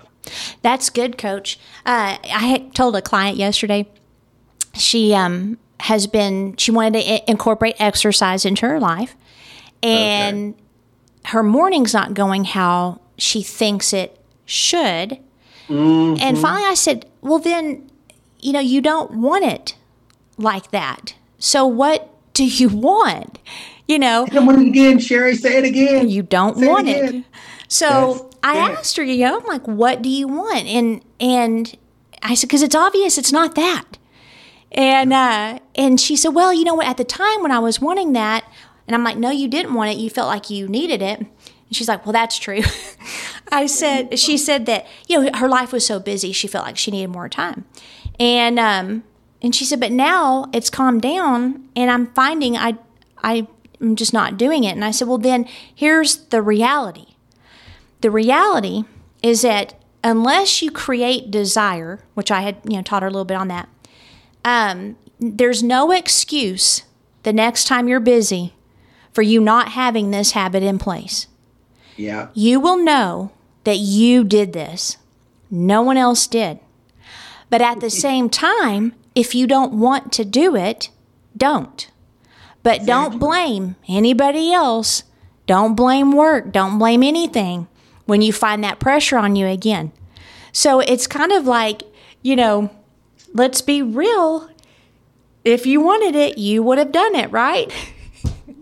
That's 0.64 0.90
good, 0.90 1.20
coach. 1.20 1.60
Uh, 1.86 2.18
I 2.24 2.70
told 2.74 2.96
a 2.96 3.02
client 3.04 3.38
yesterday, 3.38 3.88
she 4.74 5.14
um, 5.14 5.60
has 5.82 6.08
been, 6.08 6.56
she 6.58 6.72
wanted 6.72 7.04
to 7.04 7.14
i- 7.14 7.24
incorporate 7.28 7.76
exercise 7.78 8.44
into 8.46 8.66
her 8.68 8.80
life. 8.80 9.16
And 9.88 10.56
her 11.26 11.44
morning's 11.44 11.94
not 11.94 12.14
going 12.14 12.44
how 12.46 13.02
she 13.18 13.42
thinks 13.42 13.94
it 13.94 14.20
should. 14.46 15.20
And 15.68 16.38
finally 16.38 16.64
I 16.66 16.76
said, 16.76 17.08
well, 17.22 17.40
then, 17.40 17.90
you 18.40 18.54
know, 18.54 18.60
you 18.60 18.82
don't 18.82 19.12
want 19.12 19.44
it 19.46 19.76
like 20.38 20.70
that. 20.72 21.16
So 21.40 21.66
what 21.66 22.10
do 22.34 22.46
you 22.46 22.70
want? 22.90 23.40
You 23.88 24.00
know, 24.00 24.26
Come 24.32 24.50
on 24.50 24.60
again, 24.68 25.00
Sherry. 25.00 25.36
Say 25.36 25.58
it 25.58 25.64
again. 25.66 26.10
you 26.10 26.24
don't 26.24 26.58
Say 26.58 26.68
want 26.68 26.88
it. 26.88 27.10
again. 27.10 27.26
So 27.68 28.12
Yes, 28.12 28.22
I 28.44 28.54
yes. 28.56 28.80
asked 28.80 28.98
her, 28.98 29.04
you 29.04 29.26
know, 29.26 29.40
I'm 29.40 29.46
like, 29.46 29.68
what 29.68 30.02
do 30.02 30.10
you 30.10 30.28
want? 30.28 30.66
And 30.68 31.04
and 31.20 31.76
I 32.24 32.34
said, 32.36 32.48
because 32.48 32.62
it's 32.64 32.76
obvious 32.76 33.18
it's 33.18 33.32
not 33.32 33.56
that. 33.56 33.86
And 34.72 35.14
uh, 35.14 35.60
and 35.76 36.00
she 36.00 36.16
said, 36.16 36.30
well, 36.30 36.54
you 36.54 36.64
know 36.64 36.74
what? 36.76 36.88
At 36.88 36.98
the 36.98 37.04
time 37.04 37.42
when 37.42 37.52
I 37.52 37.60
was 37.60 37.80
wanting 37.80 38.14
that, 38.14 38.44
and 38.88 38.96
I'm 38.96 39.04
like, 39.04 39.18
no, 39.18 39.32
you 39.32 39.48
didn't 39.48 39.74
want 39.74 39.92
it. 39.92 39.98
You 39.98 40.10
felt 40.10 40.28
like 40.28 40.50
you 40.50 40.68
needed 40.68 41.02
it. 41.02 41.20
And 41.20 41.30
she's 41.72 41.88
like, 41.88 42.06
well, 42.06 42.14
that's 42.14 42.38
true. 42.38 42.62
I 43.52 43.66
said, 43.66 44.18
she 44.20 44.38
said 44.38 44.66
that 44.66 44.86
you 45.08 45.22
know 45.22 45.38
her 45.38 45.48
life 45.48 45.72
was 45.72 45.86
so 45.86 46.00
busy, 46.00 46.32
she 46.32 46.48
felt 46.48 46.66
like 46.66 46.78
she 46.78 46.92
needed 46.92 47.10
more 47.10 47.30
time. 47.30 47.66
And 48.20 48.58
um, 48.60 49.04
And 49.42 49.54
she 49.54 49.66
said, 49.66 49.80
but 49.80 49.92
now 49.92 50.50
it's 50.54 50.72
calmed 50.72 51.04
down 51.04 51.70
and 51.76 51.92
I'm 51.92 52.08
finding 52.14 52.58
I, 52.58 52.78
I 53.24 53.48
am 53.80 53.96
just 53.96 54.14
not 54.14 54.38
doing 54.38 54.64
it. 54.64 54.72
And 54.72 54.84
I 54.84 54.90
said, 54.90 55.08
well, 55.08 55.20
then 55.20 55.48
here's 55.74 56.18
the 56.30 56.42
reality. 56.42 57.16
The 58.02 58.10
reality 58.10 58.86
is 59.22 59.44
that 59.44 59.76
unless 60.04 60.64
you 60.64 60.72
create 60.72 61.30
desire, 61.30 62.00
which 62.16 62.32
I 62.32 62.42
had, 62.42 62.58
you 62.64 62.78
know, 62.78 62.82
taught 62.82 63.04
her 63.04 63.08
a 63.08 63.12
little 63.12 63.26
bit 63.26 63.38
on 63.38 63.50
that, 63.50 63.70
um, 64.44 64.96
there's 65.20 65.62
no 65.62 65.92
excuse 65.92 66.82
the 67.22 67.34
next 67.34 67.66
time 67.66 67.88
you're 67.88 68.00
busy 68.00 68.55
for 69.16 69.22
you 69.22 69.40
not 69.40 69.70
having 69.70 70.12
this 70.12 70.32
habit 70.32 70.62
in 70.62 70.78
place. 70.78 71.28
Yeah. 71.96 72.28
You 72.34 72.60
will 72.60 72.78
know 72.78 73.32
that 73.64 73.78
you 73.78 74.26
did 74.26 74.52
this. 74.52 74.98
No 75.50 75.82
one 75.82 75.96
else 75.96 76.28
did. 76.28 76.60
But 77.50 77.62
at 77.62 77.80
the 77.80 77.90
same 78.06 78.30
time, 78.30 78.94
if 79.16 79.34
you 79.34 79.48
don't 79.48 79.80
want 79.80 80.12
to 80.14 80.26
do 80.26 80.58
it, 80.58 80.90
don't. 81.36 81.90
But 82.62 82.86
don't 82.86 83.20
blame 83.20 83.78
anybody 83.88 84.52
else. 84.52 85.04
Don't 85.48 85.76
blame 85.76 86.12
work. 86.12 86.52
Don't 86.52 86.78
blame 86.78 87.02
anything 87.02 87.68
when 88.06 88.22
you 88.22 88.34
find 88.34 88.64
that 88.64 88.80
pressure 88.80 89.18
on 89.18 89.38
you 89.38 89.48
again. 89.48 89.94
So 90.52 90.82
it's 90.82 91.08
kind 91.08 91.32
of 91.32 91.46
like, 91.46 91.84
you 92.22 92.36
know, 92.36 92.70
let's 93.34 93.62
be 93.62 93.82
real. 93.82 94.50
If 95.46 95.66
you 95.66 95.80
wanted 95.80 96.16
it, 96.16 96.38
you 96.38 96.64
would 96.64 96.80
have 96.80 96.92
done 96.92 97.16
it, 97.16 97.32
right? 97.32 97.72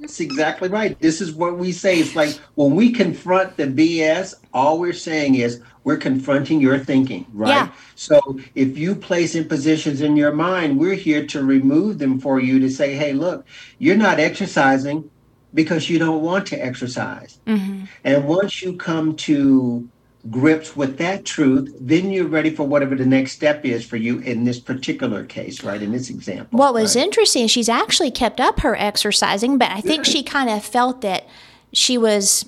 That's 0.03 0.19
exactly 0.19 0.67
right. 0.67 0.99
This 0.99 1.21
is 1.21 1.31
what 1.31 1.57
we 1.57 1.71
say. 1.71 1.97
It's 1.97 2.13
like 2.13 2.37
when 2.55 2.75
we 2.75 2.91
confront 2.91 3.55
the 3.55 3.67
BS, 3.67 4.35
all 4.53 4.77
we're 4.77 4.91
saying 4.91 5.35
is 5.35 5.61
we're 5.85 5.95
confronting 5.95 6.59
your 6.59 6.77
thinking, 6.77 7.25
right? 7.31 7.47
Yeah. 7.47 7.71
So 7.95 8.19
if 8.53 8.77
you 8.77 8.95
place 8.95 9.33
impositions 9.33 10.01
in 10.01 10.17
your 10.17 10.33
mind, 10.33 10.77
we're 10.77 10.95
here 10.95 11.25
to 11.27 11.45
remove 11.45 11.99
them 11.99 12.19
for 12.19 12.41
you 12.41 12.59
to 12.59 12.69
say, 12.69 12.95
hey, 12.95 13.13
look, 13.13 13.47
you're 13.79 13.95
not 13.95 14.19
exercising 14.19 15.09
because 15.53 15.89
you 15.89 15.99
don't 15.99 16.21
want 16.21 16.47
to 16.47 16.57
exercise. 16.57 17.39
Mm-hmm. 17.47 17.85
And 18.03 18.27
once 18.27 18.61
you 18.61 18.75
come 18.75 19.15
to 19.15 19.87
grips 20.29 20.75
with 20.75 20.97
that 20.97 21.25
truth, 21.25 21.75
then 21.79 22.09
you're 22.11 22.27
ready 22.27 22.49
for 22.49 22.63
whatever 22.65 22.95
the 22.95 23.05
next 23.05 23.33
step 23.33 23.65
is 23.65 23.85
for 23.85 23.97
you 23.97 24.19
in 24.19 24.45
this 24.45 24.59
particular 24.59 25.25
case, 25.25 25.63
right? 25.63 25.81
In 25.81 25.91
this 25.91 26.09
example. 26.09 26.57
What 26.57 26.73
was 26.73 26.95
right? 26.95 27.03
interesting 27.03 27.43
is 27.43 27.51
she's 27.51 27.67
actually 27.69 28.11
kept 28.11 28.39
up 28.39 28.61
her 28.61 28.75
exercising, 28.75 29.57
but 29.57 29.71
I 29.71 29.81
think 29.81 30.05
she 30.05 30.23
kind 30.23 30.49
of 30.49 30.63
felt 30.63 31.01
that 31.01 31.27
she 31.73 31.97
was 31.97 32.47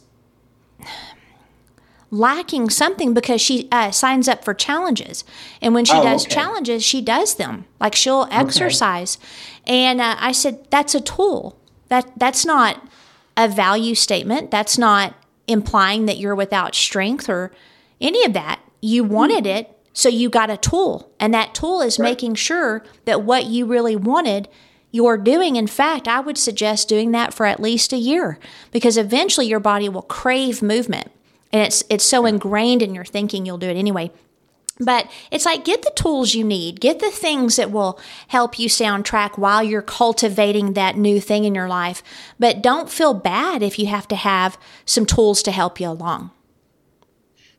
lacking 2.11 2.69
something 2.69 3.13
because 3.13 3.41
she 3.41 3.67
uh, 3.71 3.91
signs 3.91 4.27
up 4.29 4.45
for 4.45 4.53
challenges. 4.53 5.25
And 5.61 5.73
when 5.73 5.83
she 5.83 5.97
Oh, 5.97 6.03
does 6.03 6.25
okay. 6.25 6.33
challenges, 6.35 6.83
she 6.83 7.01
does 7.01 7.35
them. 7.35 7.65
Like 7.81 7.95
she'll 7.95 8.27
exercise. 8.31 9.17
And 9.67 9.99
uh, 9.99 10.15
I 10.19 10.31
said, 10.31 10.65
that's 10.69 10.95
a 10.95 11.01
tool. 11.01 11.59
That 11.89 12.09
That's 12.17 12.45
not 12.45 12.81
a 13.35 13.47
value 13.49 13.95
statement. 13.95 14.49
That's 14.49 14.77
not 14.77 15.13
implying 15.47 16.05
that 16.05 16.17
you're 16.17 16.35
without 16.35 16.75
strength 16.75 17.29
or 17.29 17.51
any 18.01 18.23
of 18.25 18.33
that. 18.33 18.59
You 18.81 19.03
wanted 19.03 19.45
it, 19.45 19.71
so 19.93 20.09
you 20.09 20.29
got 20.29 20.49
a 20.49 20.57
tool. 20.57 21.11
And 21.19 21.33
that 21.33 21.53
tool 21.55 21.81
is 21.81 21.97
Right. 21.99 22.09
making 22.09 22.35
sure 22.35 22.83
that 23.05 23.23
what 23.23 23.45
you 23.45 23.65
really 23.65 23.95
wanted, 23.95 24.47
you're 24.91 25.17
doing. 25.17 25.55
In 25.55 25.67
fact, 25.67 26.07
I 26.07 26.19
would 26.19 26.37
suggest 26.37 26.87
doing 26.87 27.11
that 27.11 27.33
for 27.33 27.45
at 27.45 27.59
least 27.59 27.93
a 27.93 27.97
year 27.97 28.39
because 28.71 28.97
eventually 28.97 29.47
your 29.47 29.59
body 29.59 29.89
will 29.89 30.01
crave 30.03 30.61
movement. 30.61 31.11
And 31.51 31.61
it's 31.63 31.83
it's 31.89 32.03
so 32.03 32.25
ingrained 32.25 32.81
in 32.81 32.93
your 32.93 33.05
thinking 33.05 33.45
you'll 33.45 33.57
do 33.57 33.67
it 33.69 33.77
anyway. 33.77 34.11
But 34.79 35.09
it's 35.31 35.45
like 35.45 35.63
get 35.63 35.83
the 35.83 35.93
tools 35.95 36.33
you 36.33 36.43
need, 36.43 36.81
get 36.81 36.99
the 36.99 37.11
things 37.11 37.55
that 37.55 37.71
will 37.71 37.97
help 38.27 38.59
you 38.59 38.67
stay 38.67 38.85
on 38.85 39.03
track 39.03 39.37
while 39.37 39.63
you're 39.63 39.81
cultivating 39.81 40.73
that 40.73 40.97
new 40.97 41.21
thing 41.21 41.45
in 41.45 41.55
your 41.55 41.69
life. 41.69 42.03
But 42.39 42.61
don't 42.61 42.89
feel 42.89 43.13
bad 43.13 43.63
if 43.63 43.79
you 43.79 43.87
have 43.87 44.07
to 44.09 44.15
have 44.15 44.57
some 44.85 45.05
tools 45.05 45.41
to 45.43 45.51
help 45.51 45.79
you 45.79 45.89
along. 45.89 46.31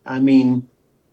I 0.05 0.21
mean, 0.21 0.69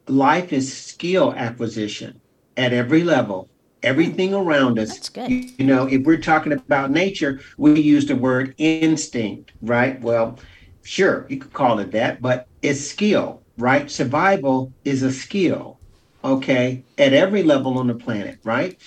life 0.07 0.51
is 0.51 0.75
skill 0.75 1.33
acquisition 1.33 2.19
at 2.57 2.73
every 2.73 3.03
level, 3.03 3.49
everything 3.81 4.33
around 4.33 4.79
us. 4.79 4.89
That's 4.89 5.09
good. 5.09 5.29
You, 5.31 5.49
you 5.57 5.65
know, 5.65 5.87
if 5.87 6.03
we're 6.03 6.17
talking 6.17 6.51
about 6.51 6.91
nature, 6.91 7.39
we 7.57 7.79
use 7.79 8.05
the 8.05 8.15
word 8.15 8.53
instinct, 8.57 9.53
right? 9.61 9.99
Well, 10.01 10.37
sure, 10.83 11.25
you 11.29 11.37
could 11.37 11.53
call 11.53 11.79
it 11.79 11.91
that, 11.91 12.21
but 12.21 12.47
it's 12.61 12.81
skill, 12.81 13.41
right? 13.57 13.89
Survival 13.89 14.73
is 14.83 15.01
a 15.01 15.11
skill, 15.11 15.79
okay, 16.23 16.83
at 16.97 17.13
every 17.13 17.43
level 17.43 17.77
on 17.77 17.87
the 17.87 17.95
planet, 17.95 18.39
right? 18.43 18.79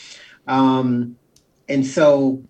Um, 0.46 1.16
and 1.68 1.84
so 1.84 2.42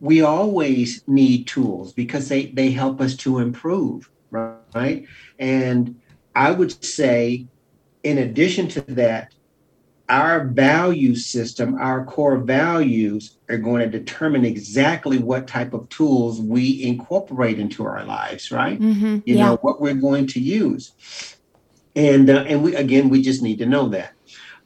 we 0.00 0.22
always 0.22 1.02
need 1.06 1.46
tools 1.46 1.92
because 1.92 2.28
they, 2.28 2.46
they 2.46 2.70
help 2.70 3.00
us 3.00 3.16
to 3.16 3.38
improve, 3.38 4.10
right? 4.30 5.06
And 5.38 6.00
I 6.34 6.50
would 6.50 6.84
say, 6.84 7.46
in 8.02 8.18
addition 8.18 8.68
to 8.68 8.80
that, 8.82 9.34
our 10.08 10.44
value 10.44 11.16
system, 11.16 11.74
our 11.76 12.04
core 12.04 12.38
values 12.38 13.38
are 13.48 13.58
going 13.58 13.80
to 13.80 13.98
determine 13.98 14.44
exactly 14.44 15.18
what 15.18 15.48
type 15.48 15.74
of 15.74 15.88
tools 15.88 16.40
we 16.40 16.82
incorporate 16.84 17.58
into 17.58 17.84
our 17.84 18.04
lives, 18.04 18.52
right? 18.52 18.78
Mm-hmm. 18.78 19.18
You 19.24 19.36
yeah. 19.36 19.46
know, 19.46 19.56
what 19.62 19.80
we're 19.80 19.94
going 19.94 20.28
to 20.28 20.40
use. 20.40 20.92
And 21.96 22.28
uh, 22.28 22.44
and 22.46 22.62
we 22.62 22.74
again, 22.76 23.08
we 23.08 23.22
just 23.22 23.42
need 23.42 23.58
to 23.58 23.66
know 23.66 23.88
that. 23.88 24.12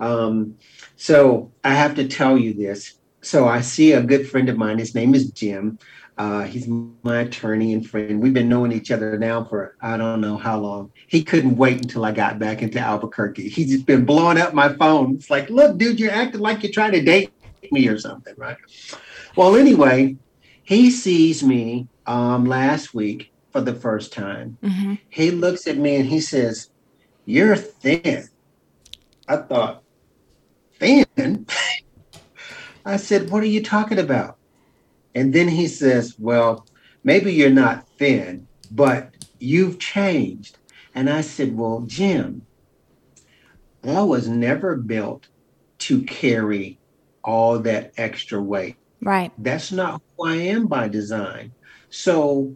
Um, 0.00 0.56
so 0.96 1.52
I 1.62 1.74
have 1.74 1.94
to 1.96 2.08
tell 2.08 2.36
you 2.36 2.54
this. 2.54 2.94
So 3.22 3.46
I 3.46 3.60
see 3.60 3.92
a 3.92 4.02
good 4.02 4.28
friend 4.28 4.48
of 4.48 4.56
mine. 4.56 4.78
His 4.78 4.94
name 4.94 5.14
is 5.14 5.30
Jim. 5.30 5.78
Uh, 6.16 6.44
he's 6.44 6.68
my 6.68 7.20
attorney 7.20 7.72
and 7.72 7.88
friend. 7.88 8.20
We've 8.20 8.34
been 8.34 8.48
knowing 8.48 8.72
each 8.72 8.90
other 8.90 9.18
now 9.18 9.44
for 9.44 9.76
I 9.80 9.96
don't 9.96 10.20
know 10.20 10.36
how 10.36 10.58
long. 10.58 10.92
He 11.06 11.22
couldn't 11.22 11.56
wait 11.56 11.78
until 11.78 12.04
I 12.04 12.12
got 12.12 12.38
back 12.38 12.60
into 12.60 12.78
Albuquerque. 12.78 13.48
He's 13.48 13.70
just 13.70 13.86
been 13.86 14.04
blowing 14.04 14.38
up 14.38 14.52
my 14.52 14.74
phone. 14.74 15.14
It's 15.14 15.30
like, 15.30 15.48
look, 15.48 15.78
dude, 15.78 15.98
you're 15.98 16.12
acting 16.12 16.40
like 16.40 16.62
you're 16.62 16.72
trying 16.72 16.92
to 16.92 17.00
date 17.00 17.32
me 17.70 17.88
or 17.88 17.98
something, 17.98 18.34
right? 18.36 18.56
Well, 19.36 19.56
anyway, 19.56 20.16
he 20.62 20.90
sees 20.90 21.42
me 21.42 21.88
um, 22.06 22.44
last 22.44 22.92
week 22.92 23.32
for 23.50 23.60
the 23.60 23.74
first 23.74 24.12
time. 24.12 24.58
Mm-hmm. 24.62 24.94
He 25.08 25.30
looks 25.30 25.66
at 25.66 25.78
me 25.78 25.96
and 25.96 26.06
he 26.06 26.20
says, 26.20 26.70
You're 27.24 27.56
thin. 27.56 28.28
I 29.26 29.38
thought, 29.38 29.79
Thin? 30.80 31.46
I 32.84 32.96
said, 32.96 33.30
What 33.30 33.42
are 33.42 33.46
you 33.46 33.62
talking 33.62 33.98
about? 33.98 34.36
And 35.14 35.32
then 35.32 35.48
he 35.48 35.68
says, 35.68 36.16
Well, 36.18 36.66
maybe 37.04 37.32
you're 37.32 37.50
not 37.50 37.86
thin, 37.98 38.48
but 38.70 39.10
you've 39.38 39.78
changed. 39.78 40.56
And 40.94 41.08
I 41.08 41.20
said, 41.20 41.56
Well, 41.56 41.84
Jim, 41.86 42.46
I 43.84 44.02
was 44.02 44.28
never 44.28 44.76
built 44.76 45.28
to 45.80 46.02
carry 46.02 46.78
all 47.22 47.58
that 47.60 47.92
extra 47.96 48.40
weight. 48.40 48.76
Right. 49.02 49.32
That's 49.38 49.72
not 49.72 50.02
who 50.16 50.26
I 50.26 50.36
am 50.36 50.66
by 50.66 50.88
design. 50.88 51.52
So 51.90 52.54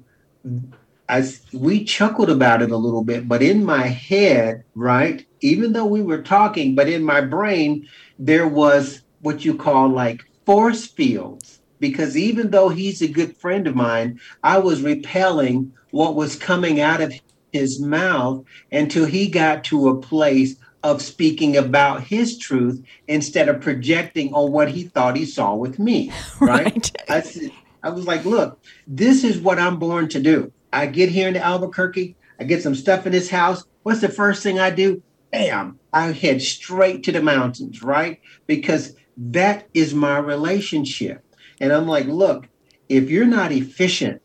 as 1.08 1.42
we 1.52 1.84
chuckled 1.84 2.30
about 2.30 2.62
it 2.62 2.70
a 2.70 2.76
little 2.76 3.04
bit, 3.04 3.28
but 3.28 3.42
in 3.42 3.64
my 3.64 3.86
head, 3.86 4.64
right, 4.74 5.26
even 5.40 5.72
though 5.72 5.84
we 5.84 6.02
were 6.02 6.22
talking, 6.22 6.74
but 6.74 6.88
in 6.88 7.02
my 7.04 7.20
brain, 7.20 7.86
there 8.18 8.48
was 8.48 9.02
what 9.20 9.44
you 9.44 9.56
call 9.56 9.88
like 9.88 10.22
force 10.46 10.86
fields. 10.86 11.60
Because 11.80 12.16
even 12.16 12.50
though 12.50 12.70
he's 12.70 13.02
a 13.02 13.08
good 13.08 13.36
friend 13.36 13.66
of 13.66 13.74
mine, 13.74 14.20
I 14.42 14.58
was 14.58 14.80
repelling 14.80 15.74
what 15.90 16.14
was 16.14 16.36
coming 16.36 16.80
out 16.80 17.02
of 17.02 17.12
his 17.52 17.80
mouth 17.80 18.44
until 18.72 19.04
he 19.04 19.28
got 19.28 19.64
to 19.64 19.88
a 19.88 20.00
place 20.00 20.56
of 20.82 21.02
speaking 21.02 21.56
about 21.56 22.04
his 22.04 22.38
truth 22.38 22.82
instead 23.08 23.48
of 23.48 23.60
projecting 23.60 24.32
on 24.34 24.52
what 24.52 24.70
he 24.70 24.84
thought 24.84 25.16
he 25.16 25.24
saw 25.24 25.55
with 25.55 25.78
me. 25.78 26.12
Right. 26.40 26.64
Right. 26.64 26.92
I 27.09 27.20
said, 27.20 27.50
I 27.82 27.90
was 27.90 28.07
like, 28.07 28.24
look, 28.24 28.61
this 28.86 29.24
is 29.24 29.38
what 29.40 29.59
I'm 29.59 29.78
born 29.78 30.09
to 30.11 30.20
do. 30.20 30.52
I 30.75 30.87
get 30.87 31.09
here 31.09 31.29
into 31.29 31.43
Albuquerque, 31.43 32.16
I 32.41 32.45
get 32.45 32.62
some 32.62 32.75
stuff 32.75 33.07
in 33.07 33.12
this 33.12 33.31
house. 33.31 33.64
What's 33.85 34.01
the 34.01 34.09
first 34.09 34.43
thing 34.43 34.59
I 34.59 34.70
do? 34.70 35.03
Bam, 35.31 35.79
I 35.93 36.12
head 36.12 36.43
straight 36.43 37.05
to 37.05 37.12
the 37.12 37.22
mountains, 37.22 37.83
right? 37.83 38.20
Because 38.47 38.97
that 39.16 39.68
is 39.72 39.95
my 39.95 40.18
relationship. 40.18 41.25
And 41.61 41.72
I'm 41.72 41.87
like, 41.87 42.07
look, 42.07 42.49
if 42.89 43.09
you're 43.09 43.25
not 43.25 43.53
efficient, 43.53 44.20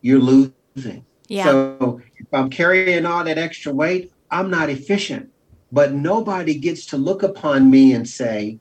you're 0.00 0.18
losing. 0.18 1.04
Yeah. 1.28 1.44
So 1.44 2.00
if 2.16 2.26
I'm 2.32 2.50
carrying 2.50 3.06
all 3.06 3.24
that 3.24 3.38
extra 3.38 3.72
weight, 3.72 4.12
I'm 4.30 4.50
not 4.50 4.70
efficient. 4.70 5.30
But 5.70 5.92
nobody 5.92 6.56
gets 6.58 6.86
to 6.86 6.96
look 6.96 7.22
upon 7.22 7.70
me 7.70 7.92
and 7.92 8.08
say, 8.08 8.58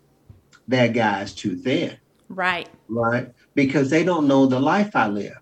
that 0.68 0.94
guy's 0.94 1.34
too 1.34 1.58
thin, 1.58 1.98
right. 2.30 2.70
right? 2.88 3.32
Because 3.54 3.90
they 3.90 4.04
don't 4.04 4.28
know 4.28 4.46
the 4.46 4.60
life 4.60 4.96
I 4.96 5.08
live. 5.08 5.38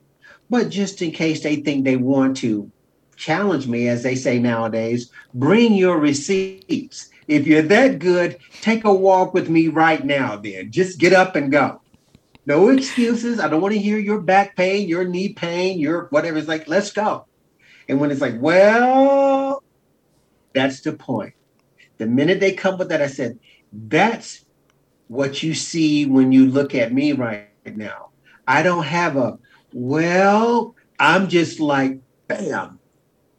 But 0.51 0.67
just 0.67 1.01
in 1.01 1.11
case 1.11 1.41
they 1.41 1.55
think 1.55 1.85
they 1.85 1.95
want 1.95 2.35
to 2.37 2.69
challenge 3.15 3.67
me, 3.67 3.87
as 3.87 4.03
they 4.03 4.15
say 4.15 4.37
nowadays, 4.37 5.09
bring 5.33 5.73
your 5.73 5.97
receipts. 5.97 7.07
if 7.29 7.47
you're 7.47 7.61
that 7.61 7.99
good, 7.99 8.37
take 8.59 8.83
a 8.83 8.93
walk 8.93 9.33
with 9.33 9.47
me 9.49 9.69
right 9.69 10.03
now, 10.03 10.35
then. 10.35 10.69
Just 10.69 10.99
get 10.99 11.13
up 11.13 11.37
and 11.37 11.53
go. 11.53 11.81
No 12.45 12.67
excuses. 12.67 13.39
I 13.39 13.47
don't 13.47 13.61
want 13.61 13.73
to 13.75 13.79
hear 13.79 13.97
your 13.97 14.19
back 14.19 14.57
pain, 14.57 14.89
your 14.89 15.05
knee 15.05 15.31
pain, 15.31 15.79
your 15.79 16.07
whatever. 16.09 16.37
It's 16.37 16.49
like, 16.49 16.67
let's 16.67 16.91
go. 16.91 17.27
And 17.87 18.01
when 18.01 18.11
it's 18.11 18.19
like, 18.19 18.35
well, 18.37 19.63
that's 20.53 20.81
the 20.81 20.91
point. 20.91 21.33
The 21.97 22.07
minute 22.07 22.41
they 22.41 22.51
come 22.51 22.77
with 22.77 22.89
that, 22.89 23.01
I 23.01 23.07
said, 23.07 23.39
that's 23.71 24.43
what 25.07 25.41
you 25.43 25.53
see 25.53 26.05
when 26.05 26.33
you 26.33 26.47
look 26.47 26.75
at 26.75 26.91
me 26.91 27.13
right 27.13 27.47
now. 27.65 28.09
I 28.45 28.63
don't 28.63 28.83
have 28.83 29.15
a, 29.15 29.37
well, 29.73 30.75
I'm 30.99 31.27
just 31.27 31.59
like, 31.59 31.99
bam, 32.27 32.79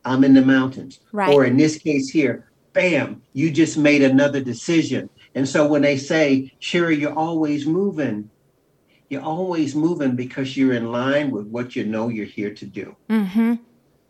I'm 0.05 0.25
in 0.25 0.35
the 0.35 0.43
mountains. 0.43 1.01
Right. 1.13 1.33
Or 1.33 1.45
in 1.45 1.57
this 1.57 1.79
case 1.79 2.09
here, 2.09 2.51
bam, 2.73 3.23
you 3.33 3.51
just 3.51 3.77
made 3.79 4.03
another 4.03 4.41
decision. 4.41 5.09
And 5.35 5.49
so 5.49 5.67
when 5.67 5.83
they 5.83 5.97
say, 5.97 6.53
Sherry, 6.59 6.97
you're 6.97 7.17
always 7.17 7.67
moving, 7.67 8.31
you're 9.09 9.23
always 9.23 9.75
moving 9.75 10.17
because 10.17 10.57
you're 10.57 10.75
in 10.75 10.91
line 10.91 11.31
with 11.31 11.47
what 11.47 11.77
you 11.77 11.85
know 11.85 12.09
you're 12.09 12.27
here 12.27 12.55
to 12.55 12.67
do. 12.67 12.97
Mm-hmm. 13.09 13.55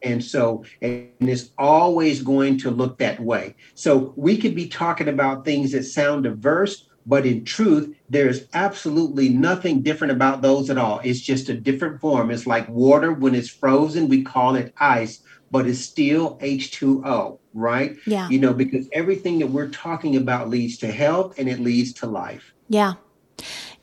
And 0.03 0.25
so, 0.25 0.65
and 0.81 1.11
it's 1.21 1.51
always 1.59 2.23
going 2.23 2.59
to 2.59 2.71
look 2.71 2.99
that 2.99 3.21
way. 3.21 3.55
So 3.75 4.13
we 4.17 4.37
could 4.37 4.55
be 4.55 4.67
talking 4.67 5.09
about 5.09 5.45
things 5.45 5.73
that 5.73 5.85
sound 5.85 6.25
diverse, 6.25 6.89
but 7.07 7.27
in 7.27 7.45
truth, 7.45 7.95
there's 8.09 8.47
absolutely 8.55 9.29
nothing 9.29 9.83
different 9.83 10.13
about 10.13 10.43
those 10.43 10.71
at 10.71 10.79
all. 10.79 11.01
It's 11.03 11.21
just 11.21 11.49
a 11.49 11.55
different 11.55 12.01
form. 12.01 12.31
It's 12.31 12.47
like 12.47 12.69
water 12.69 13.13
when 13.13 13.35
it's 13.35 13.49
frozen, 13.49 14.09
we 14.09 14.23
call 14.23 14.55
it 14.55 14.73
ice, 14.79 15.21
but 15.51 15.67
it's 15.67 15.81
still 15.81 16.39
H2O, 16.39 17.39
right? 17.55 17.97
Yeah. 18.07 18.29
You 18.29 18.39
know, 18.39 18.55
because 18.55 18.89
everything 18.93 19.39
that 19.41 19.49
we're 19.49 19.69
talking 19.69 20.17
about 20.17 20.49
leads 20.49 20.79
to 20.79 20.91
health 20.91 21.39
and 21.39 21.49
it 21.49 21.61
leads 21.61 21.93
to 21.95 22.07
life. 22.07 22.53
Yeah. 22.69 22.95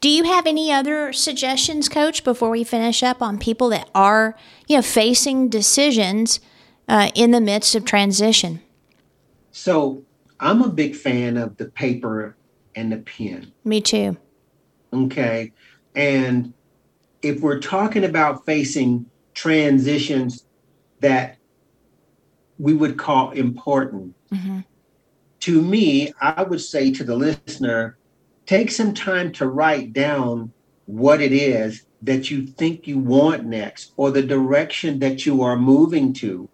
Do 0.01 0.09
you 0.09 0.24
have 0.24 0.47
any 0.47 0.72
other 0.72 1.11
suggestions, 1.11 1.89
Coach, 1.89 2.24
before 2.24 2.49
we 2.49 2.63
finish 2.63 3.03
up 3.03 3.22
on 3.22 3.38
people 3.38 3.70
that 3.70 3.89
are, 3.93 4.38
you 4.67 4.78
know, 4.78 4.82
facing 4.82 5.49
decisions 5.49 6.39
uh, 6.88 7.11
in 7.15 7.32
the 7.32 7.41
midst 7.41 7.76
of 7.76 7.84
transition? 7.84 8.61
So 9.51 10.03
I'm 10.39 10.61
a 10.61 10.70
big 10.70 10.95
fan 10.95 11.36
of 11.36 11.57
the 11.57 11.65
paper 11.65 12.38
and 12.80 12.91
the 12.91 12.97
pen. 12.97 13.51
Me 13.63 13.82
too. 13.82 14.17
Okay. 14.93 15.51
And 15.95 16.53
if 17.21 17.41
we're 17.41 17.59
talking 17.59 18.05
about 18.05 18.45
facing 18.45 19.05
transitions 19.34 20.45
that 21.01 21.38
we 22.57 22.73
would 22.73 22.97
call 22.97 23.32
important, 23.32 24.15
mm-hmm. 24.32 24.59
to 25.41 25.61
me, 25.61 26.13
I 26.21 26.43
would 26.43 26.61
say 26.61 26.91
to 26.91 27.03
the 27.03 27.15
listener, 27.15 27.97
take 28.45 28.71
some 28.71 28.93
time 28.93 29.32
to 29.34 29.47
write 29.47 29.93
down 29.93 30.51
what 30.86 31.21
it 31.21 31.34
is 31.34 31.86
that 32.01 32.32
you 32.32 32.45
think 32.45 32.88
you 32.88 32.97
want 32.97 33.45
next 33.45 33.91
or 33.97 34.09
the 34.09 34.23
direction 34.23 34.99
that 34.99 35.25
you 35.25 35.43
are 35.43 35.57
moving 35.57 36.13
to. 36.13 36.49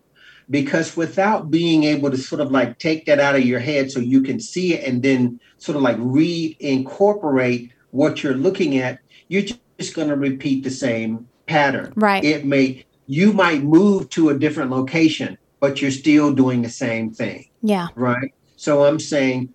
Because 0.49 0.95
without 0.95 1.49
being 1.49 1.85
able 1.85 2.11
to 2.11 2.17
sort 2.17 2.41
of 2.41 2.51
like 2.51 2.77
take 2.77 3.05
that 3.05 3.19
out 3.19 3.35
of 3.35 3.43
your 3.43 3.59
head 3.59 3.91
so 3.91 3.99
you 3.99 4.21
can 4.21 4.39
see 4.39 4.73
it 4.73 4.87
and 4.87 5.01
then 5.01 5.39
sort 5.57 5.75
of 5.75 5.81
like 5.81 5.97
reincorporate 5.97 7.71
what 7.91 8.21
you're 8.21 8.35
looking 8.35 8.77
at, 8.77 8.99
you're 9.27 9.43
just 9.79 9.95
going 9.95 10.09
to 10.09 10.15
repeat 10.15 10.63
the 10.63 10.69
same 10.69 11.27
pattern. 11.47 11.93
Right. 11.95 12.23
It 12.23 12.45
may, 12.45 12.85
you 13.07 13.33
might 13.33 13.63
move 13.63 14.09
to 14.11 14.29
a 14.29 14.37
different 14.37 14.69
location, 14.69 15.37
but 15.59 15.81
you're 15.81 15.91
still 15.91 16.33
doing 16.33 16.61
the 16.61 16.69
same 16.69 17.11
thing. 17.11 17.49
Yeah. 17.61 17.87
Right. 17.95 18.33
So 18.55 18.85
I'm 18.85 18.99
saying, 18.99 19.53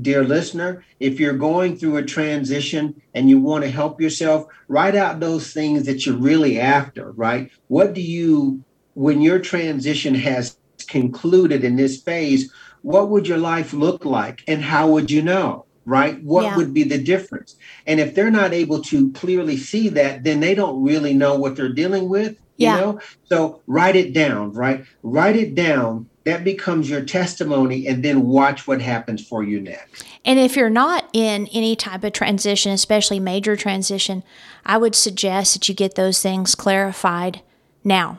dear 0.00 0.24
listener, 0.24 0.84
if 1.00 1.20
you're 1.20 1.36
going 1.36 1.76
through 1.76 1.98
a 1.98 2.04
transition 2.04 3.00
and 3.14 3.28
you 3.28 3.38
want 3.38 3.64
to 3.64 3.70
help 3.70 4.00
yourself, 4.00 4.46
write 4.68 4.94
out 4.96 5.20
those 5.20 5.52
things 5.52 5.84
that 5.84 6.06
you're 6.06 6.16
really 6.16 6.58
after, 6.58 7.12
right? 7.12 7.50
What 7.68 7.92
do 7.92 8.00
you, 8.00 8.64
when 9.00 9.22
your 9.22 9.38
transition 9.38 10.14
has 10.14 10.58
concluded 10.86 11.64
in 11.64 11.76
this 11.76 12.02
phase, 12.02 12.52
what 12.82 13.08
would 13.08 13.26
your 13.26 13.38
life 13.38 13.72
look 13.72 14.04
like 14.04 14.42
and 14.46 14.62
how 14.62 14.90
would 14.90 15.10
you 15.10 15.22
know? 15.22 15.64
Right? 15.86 16.22
What 16.22 16.44
Yeah. 16.44 16.56
would 16.58 16.74
be 16.74 16.82
the 16.82 16.98
difference? 16.98 17.56
And 17.86 17.98
if 17.98 18.14
they're 18.14 18.30
not 18.30 18.52
able 18.52 18.82
to 18.82 19.10
clearly 19.12 19.56
see 19.56 19.88
that, 19.88 20.22
then 20.24 20.40
they 20.40 20.54
don't 20.54 20.82
really 20.82 21.14
know 21.14 21.34
what 21.38 21.56
they're 21.56 21.72
dealing 21.72 22.10
with. 22.10 22.36
Yeah. 22.58 22.74
You 22.74 22.80
know? 22.80 23.00
So 23.24 23.62
write 23.66 23.96
it 23.96 24.12
down, 24.12 24.52
right? 24.52 24.84
Write 25.02 25.36
it 25.36 25.54
down. 25.54 26.06
That 26.24 26.44
becomes 26.44 26.90
your 26.90 27.00
testimony, 27.00 27.86
and 27.86 28.04
then 28.04 28.26
watch 28.26 28.68
what 28.68 28.82
happens 28.82 29.26
for 29.26 29.42
you 29.42 29.58
next. 29.62 30.04
And 30.26 30.38
if 30.38 30.54
you're 30.54 30.68
not 30.68 31.08
in 31.14 31.46
any 31.46 31.74
type 31.74 32.04
of 32.04 32.12
transition, 32.12 32.70
especially 32.72 33.18
major 33.18 33.56
transition, 33.56 34.22
I 34.66 34.76
would 34.76 34.94
suggest 34.94 35.54
that 35.54 35.66
you 35.70 35.74
get 35.74 35.94
those 35.94 36.20
things 36.20 36.54
clarified 36.54 37.40
now. 37.82 38.18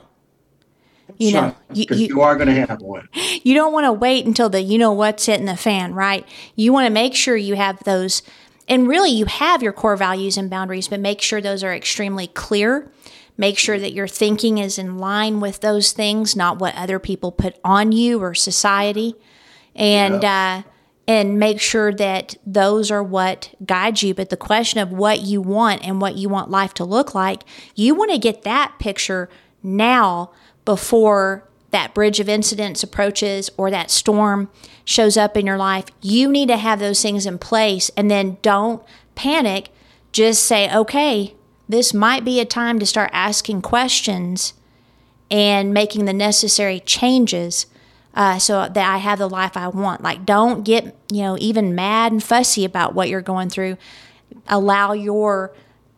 You 1.18 1.34
know, 1.34 1.56
you, 1.74 1.86
you, 1.92 1.96
you, 2.08 2.22
are 2.22 2.36
going 2.36 2.48
to 2.48 2.66
have 2.66 2.82
one. 2.82 3.08
you 3.44 3.54
don't 3.54 3.74
want 3.74 3.86
to 3.86 3.94
wait 3.94 4.26
until 4.26 4.50
the 4.50 4.62
you 4.62 4.78
know 4.78 4.92
what's 4.92 5.26
hitting 5.26 5.46
the 5.46 5.58
fan, 5.58 5.94
right? 5.94 6.28
You 6.56 6.74
want 6.74 6.86
to 6.86 6.94
make 6.94 7.16
sure 7.16 7.36
you 7.36 7.56
have 7.56 7.84
those, 7.84 8.24
and 8.68 8.88
really 8.88 9.12
you 9.12 9.26
have 9.26 9.64
your 9.64 9.74
core 9.74 9.98
values 9.98 10.38
and 10.38 10.50
boundaries, 10.50 10.88
but 10.88 11.00
make 11.00 11.22
sure 11.22 11.42
those 11.42 11.64
are 11.64 11.74
extremely 11.74 12.28
clear. 12.28 12.92
Make 13.38 13.58
sure 13.58 13.80
that 13.80 13.94
your 13.94 14.08
thinking 14.08 14.58
is 14.58 14.78
in 14.78 14.98
line 14.98 15.40
with 15.40 15.62
those 15.62 15.94
things, 15.94 16.36
not 16.36 16.60
what 16.60 16.76
other 16.76 17.00
people 17.00 17.32
put 17.32 17.58
on 17.64 17.92
you 17.92 18.22
or 18.22 18.34
society, 18.34 19.16
and 19.76 20.24
uh, 20.24 20.64
and 21.08 21.40
make 21.40 21.60
sure 21.60 21.94
that 21.94 22.36
those 22.46 22.92
are 22.92 23.04
what 23.04 23.54
guide 23.66 24.02
you. 24.02 24.14
But 24.14 24.30
the 24.30 24.38
question 24.38 24.80
of 24.80 24.92
what 24.92 25.22
you 25.22 25.42
want 25.42 25.86
and 25.86 26.00
what 26.00 26.16
you 26.16 26.30
want 26.30 26.52
life 26.52 26.74
to 26.76 26.86
look 26.86 27.16
like, 27.16 27.44
you 27.76 27.96
want 27.96 28.12
to 28.12 28.18
get 28.18 28.44
that 28.44 28.76
picture 28.80 29.30
now 29.64 30.32
before 30.66 31.48
that 31.72 31.94
bridge 31.94 32.20
of 32.20 32.30
incidents 32.30 32.84
approaches 32.84 33.50
or 33.58 33.72
that 33.72 33.90
storm 33.90 34.50
shows 34.84 35.18
up 35.18 35.38
in 35.38 35.46
your 35.46 35.58
life. 35.58 35.86
You 36.02 36.30
need 36.30 36.50
to 36.50 36.58
have 36.58 36.80
those 36.80 37.02
things 37.02 37.26
in 37.26 37.40
place 37.40 37.90
and 37.96 38.12
then 38.12 38.38
don't 38.42 38.84
panic. 39.16 39.70
Just 40.12 40.44
say, 40.44 40.74
okay, 40.76 41.34
this 41.70 41.94
might 41.94 42.26
be 42.26 42.40
a 42.40 42.46
time 42.46 42.80
to 42.80 42.86
start 42.86 43.10
asking 43.14 43.62
questions 43.62 44.54
and 45.30 45.74
making 45.74 46.06
the 46.06 46.14
necessary 46.14 46.82
changes 46.82 47.66
uh, 48.14 48.38
so 48.38 48.68
that 48.68 48.94
I 48.94 48.98
have 48.98 49.20
the 49.20 49.30
life 49.30 49.56
I 49.56 49.70
want. 49.70 50.02
Like, 50.02 50.26
don't 50.26 50.64
get, 50.64 50.98
you 51.10 51.22
know, 51.22 51.38
even 51.40 51.74
mad 51.74 52.12
and 52.12 52.22
fussy 52.22 52.66
about 52.66 52.94
what 52.94 53.08
you're 53.08 53.22
going 53.22 53.50
through. 53.50 53.78
Allow 54.48 54.92
your 54.92 55.56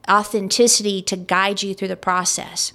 authenticity 0.07 1.01
to 1.01 1.15
guide 1.15 1.63
you 1.63 1.73
through 1.73 1.87
the 1.87 1.95
process. 1.95 2.73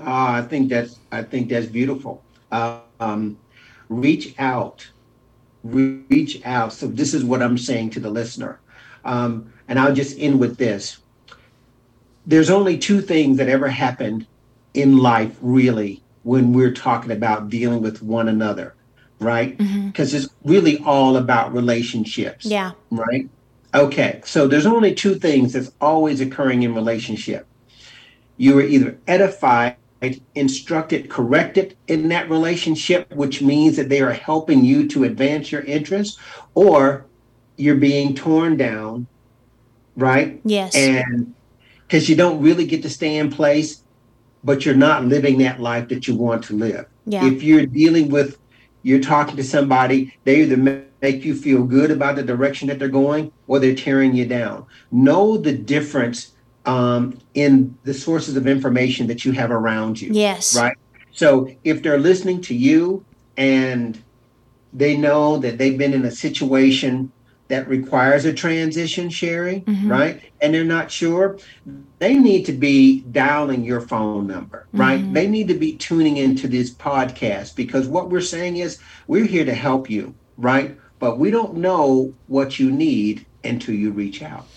Uh, 0.00 0.04
I 0.06 0.42
think 0.42 0.68
that's 0.68 0.98
I 1.10 1.22
think 1.22 1.48
that's 1.48 1.66
beautiful. 1.66 2.22
Uh, 2.50 2.80
um, 3.00 3.38
reach 3.88 4.34
out, 4.38 4.86
Re- 5.64 6.02
reach 6.08 6.44
out. 6.44 6.72
So 6.72 6.86
this 6.86 7.14
is 7.14 7.24
what 7.24 7.42
I'm 7.42 7.58
saying 7.58 7.90
to 7.90 8.00
the 8.00 8.10
listener, 8.10 8.60
um, 9.04 9.52
and 9.68 9.78
I'll 9.78 9.94
just 9.94 10.18
end 10.18 10.38
with 10.40 10.56
this. 10.56 10.98
There's 12.26 12.50
only 12.50 12.78
two 12.78 13.00
things 13.00 13.38
that 13.38 13.48
ever 13.48 13.68
happened 13.68 14.26
in 14.74 14.98
life, 14.98 15.36
really, 15.40 16.02
when 16.22 16.52
we're 16.52 16.72
talking 16.74 17.10
about 17.10 17.48
dealing 17.48 17.80
with 17.82 18.02
one 18.02 18.28
another, 18.28 18.74
right? 19.18 19.56
Because 19.86 20.12
it's 20.14 20.28
really 20.44 20.78
all 20.84 21.16
about 21.16 21.54
relationships. 21.54 22.44
Yeah. 22.44 22.72
Right. 22.90 23.28
Okay. 23.74 24.20
So 24.24 24.46
there's 24.46 24.66
only 24.66 24.94
two 24.94 25.14
things 25.14 25.54
that's 25.54 25.72
always 25.80 26.20
occurring 26.20 26.62
in 26.62 26.74
relationship. 26.74 27.46
You 28.36 28.58
are 28.58 28.62
either 28.62 28.98
edified, 29.06 29.76
instructed, 30.34 31.10
corrected 31.10 31.76
in 31.88 32.08
that 32.08 32.30
relationship, 32.30 33.12
which 33.14 33.42
means 33.42 33.76
that 33.76 33.88
they 33.88 34.00
are 34.00 34.12
helping 34.12 34.64
you 34.64 34.86
to 34.88 35.04
advance 35.04 35.50
your 35.50 35.62
interests, 35.62 36.18
or 36.54 37.06
you're 37.56 37.74
being 37.74 38.14
torn 38.14 38.56
down, 38.56 39.06
right? 39.96 40.40
Yes. 40.44 40.76
And 40.76 41.34
because 41.86 42.08
you 42.08 42.14
don't 42.14 42.40
really 42.40 42.66
get 42.66 42.82
to 42.82 42.90
stay 42.90 43.16
in 43.16 43.30
place, 43.30 43.82
but 44.44 44.64
you're 44.64 44.74
not 44.74 45.04
living 45.04 45.38
that 45.38 45.60
life 45.60 45.88
that 45.88 46.06
you 46.06 46.14
want 46.14 46.44
to 46.44 46.54
live. 46.54 46.86
Yeah. 47.06 47.26
If 47.26 47.42
you're 47.42 47.66
dealing 47.66 48.08
with, 48.08 48.38
you're 48.82 49.00
talking 49.00 49.36
to 49.36 49.44
somebody, 49.44 50.16
they 50.22 50.42
either 50.42 50.84
make 51.02 51.24
you 51.24 51.34
feel 51.34 51.64
good 51.64 51.90
about 51.90 52.14
the 52.14 52.22
direction 52.22 52.68
that 52.68 52.78
they're 52.78 52.88
going 52.88 53.32
or 53.48 53.58
they're 53.58 53.74
tearing 53.74 54.14
you 54.14 54.26
down. 54.26 54.66
Know 54.92 55.36
the 55.36 55.52
difference 55.52 56.32
um, 56.68 57.18
in 57.32 57.76
the 57.84 57.94
sources 57.94 58.36
of 58.36 58.46
information 58.46 59.06
that 59.06 59.24
you 59.24 59.32
have 59.32 59.50
around 59.50 60.00
you. 60.00 60.10
yes. 60.12 60.54
Right. 60.54 60.76
So 61.12 61.50
if 61.64 61.82
they're 61.82 61.98
listening 61.98 62.42
to 62.42 62.54
you 62.54 63.04
and 63.38 63.98
they 64.72 64.94
know 64.96 65.38
that 65.38 65.56
they've 65.58 65.78
been 65.78 65.94
in 65.94 66.04
a 66.04 66.10
situation 66.10 67.10
that 67.48 67.66
requires 67.66 68.26
a 68.26 68.32
transition, 68.34 69.08
Sherry, 69.08 69.64
Mhm. 69.66 69.90
right? 69.90 70.20
And 70.42 70.52
they're 70.52 70.64
not 70.78 70.90
sure, 70.90 71.38
they 71.98 72.14
need 72.14 72.44
to 72.44 72.52
be 72.52 73.00
dialing 73.10 73.64
your 73.64 73.80
phone 73.80 74.26
number, 74.26 74.66
right? 74.74 75.02
Mhm. 75.02 75.14
They 75.14 75.26
need 75.26 75.48
to 75.48 75.54
be 75.54 75.72
tuning 75.72 76.18
into 76.18 76.46
this 76.46 76.70
podcast 76.70 77.56
because 77.56 77.88
what 77.88 78.10
we're 78.10 78.20
saying 78.20 78.58
is 78.58 78.76
we're 79.06 79.24
here 79.24 79.46
to 79.46 79.54
help 79.54 79.88
you, 79.90 80.14
right? 80.36 80.76
but 81.00 81.16
we 81.16 81.30
don't 81.30 81.56
know 81.56 82.12
what 82.26 82.58
you 82.58 82.72
need 82.72 83.24
until 83.44 83.72
you 83.72 83.92
reach 83.92 84.20
out. 84.20 84.48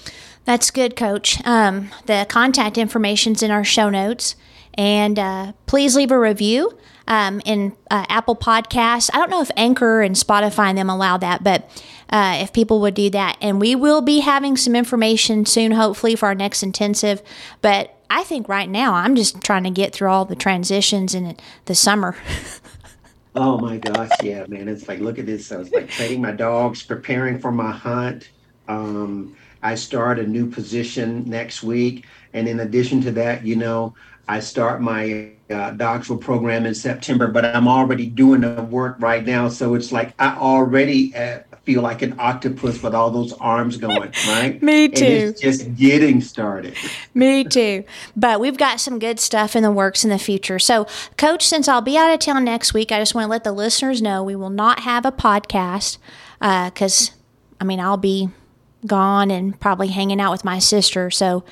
That's 0.46 0.72
good, 0.72 0.96
Coach. 0.96 1.40
Um, 1.46 1.92
the 2.08 2.26
contact 2.28 2.78
information's 2.78 3.44
in 3.44 3.52
our 3.52 3.64
show 3.64 3.90
notes, 3.90 4.36
and 4.74 5.20
uh, 5.20 5.54
please 5.68 5.96
leave 5.96 6.12
a 6.12 6.20
review 6.20 6.78
um, 7.08 7.42
in 7.46 7.76
uh, 7.92 8.06
Apple 8.10 8.36
Podcasts. 8.36 9.10
I 9.14 9.18
don't 9.18 9.30
know 9.30 9.42
if 9.42 9.52
Anchor 9.56 10.02
and 10.02 10.16
Spotify 10.16 10.70
and 10.70 10.78
them 10.78 10.90
allow 10.90 11.18
that, 11.18 11.44
but 11.44 11.70
uh, 12.10 12.40
if 12.42 12.54
people 12.54 12.82
would 12.82 12.94
do 12.94 13.10
that, 13.12 13.38
and 13.40 13.60
we 13.62 13.76
will 13.76 14.02
be 14.02 14.22
having 14.22 14.58
some 14.58 14.76
information 14.76 15.46
soon, 15.46 15.74
hopefully 15.74 16.16
for 16.16 16.28
our 16.28 16.36
next 16.36 16.64
intensive. 16.64 17.22
But 17.62 17.96
I 18.10 18.24
think 18.24 18.50
right 18.50 18.70
now 18.70 18.96
I'm 18.96 19.16
just 19.16 19.42
trying 19.42 19.64
to 19.64 19.70
get 19.70 19.94
through 19.94 20.10
all 20.10 20.26
the 20.26 20.36
transitions 20.36 21.14
in 21.14 21.38
the 21.66 21.76
summer. 21.76 22.16
oh 23.36 23.60
my 23.60 23.78
gosh, 23.78 24.10
yeah, 24.24 24.46
man! 24.48 24.68
It's 24.68 24.88
like 24.88 25.00
look 25.00 25.20
at 25.20 25.26
this. 25.28 25.52
I 25.52 25.58
was 25.58 25.72
like 25.72 25.88
training 25.88 26.22
my 26.22 26.32
dogs, 26.32 26.84
preparing 26.84 27.40
for 27.40 27.52
my 27.52 27.72
hunt. 27.72 28.30
Um, 28.68 29.36
I 29.64 29.76
start 29.76 30.20
a 30.20 30.28
new 30.28 30.50
position 30.50 31.30
next 31.30 31.64
week. 31.64 32.06
And 32.34 32.48
in 32.48 32.62
addition 32.62 33.02
to 33.02 33.12
that, 33.12 33.46
you 33.46 33.56
know, 33.56 33.94
I 34.28 34.40
start 34.40 34.82
my 34.82 35.32
uh, 35.50 35.72
doctoral 35.72 36.18
program 36.18 36.66
in 36.66 36.74
September, 36.74 37.28
but 37.28 37.44
I'm 37.44 37.68
already 37.68 38.06
doing 38.06 38.42
the 38.42 38.64
work 38.64 38.96
right 39.00 39.26
now. 39.26 39.50
So 39.50 39.74
it's 39.74 39.92
like 39.92 40.14
I 40.20 40.38
already 40.38 41.14
uh, 41.16 41.40
feel 41.64 41.82
like 41.82 42.02
an 42.02 42.16
octopus 42.18 42.82
with 42.82 42.96
all 42.96 43.12
those 43.12 43.34
arms 43.34 43.78
going, 43.78 44.12
right? 44.28 44.62
Me 44.62 44.88
too. 44.88 45.06
And 45.06 45.14
it's 45.30 45.42
just 45.42 45.76
getting 45.76 46.22
started. 46.22 46.76
Me 47.14 47.44
too. 47.44 47.84
But 48.16 48.40
we've 48.40 48.58
got 48.58 48.80
some 48.80 49.00
good 49.00 49.20
stuff 49.20 49.56
in 49.56 49.64
the 49.64 49.72
works 49.72 50.04
in 50.04 50.10
the 50.10 50.20
future. 50.20 50.60
So, 50.60 50.88
Coach, 51.18 51.46
since 51.46 51.68
I'll 51.68 51.82
be 51.82 51.98
out 51.98 52.14
of 52.14 52.20
town 52.20 52.46
next 52.46 52.74
week, 52.74 52.92
I 52.92 53.00
just 53.00 53.14
want 53.14 53.26
to 53.26 53.30
let 53.30 53.44
the 53.44 53.52
listeners 53.52 54.02
know 54.02 54.24
we 54.24 54.36
will 54.36 54.50
not 54.50 54.82
have 54.82 55.06
a 55.06 55.12
podcast 55.12 55.98
because, 56.40 57.10
uh, 57.10 57.14
I 57.60 57.64
mean, 57.64 57.80
I'll 57.80 57.98
be 57.98 58.30
gone 58.86 59.32
and 59.32 59.60
probably 59.60 59.88
hanging 59.88 60.20
out 60.20 60.32
with 60.32 60.44
my 60.44 60.60
sister. 60.60 61.12
So, 61.12 61.44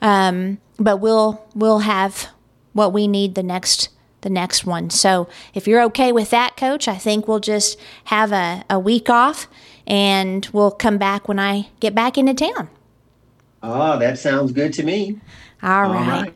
um, 0.00 0.58
but 0.78 0.98
we'll 0.98 1.44
we'll 1.54 1.80
have 1.80 2.28
what 2.72 2.92
we 2.92 3.06
need 3.08 3.34
the 3.34 3.42
next 3.42 3.88
the 4.24 4.30
next 4.30 4.64
one. 4.64 4.90
So 4.90 5.28
if 5.52 5.68
you're 5.68 5.82
okay 5.84 6.10
with 6.10 6.30
that, 6.30 6.56
Coach, 6.56 6.88
I 6.88 6.96
think 6.96 7.28
we'll 7.28 7.40
just 7.40 7.78
have 8.04 8.32
a, 8.32 8.64
a 8.68 8.78
week 8.78 9.08
off 9.08 9.46
and 9.86 10.48
we'll 10.52 10.70
come 10.70 10.98
back 10.98 11.28
when 11.28 11.38
I 11.38 11.68
get 11.78 11.94
back 11.94 12.18
into 12.18 12.34
town. 12.34 12.68
Oh, 13.62 13.98
that 13.98 14.18
sounds 14.18 14.52
good 14.52 14.72
to 14.74 14.82
me. 14.82 15.20
All 15.62 15.82
right. 15.84 16.00
All 16.00 16.22
right. 16.22 16.34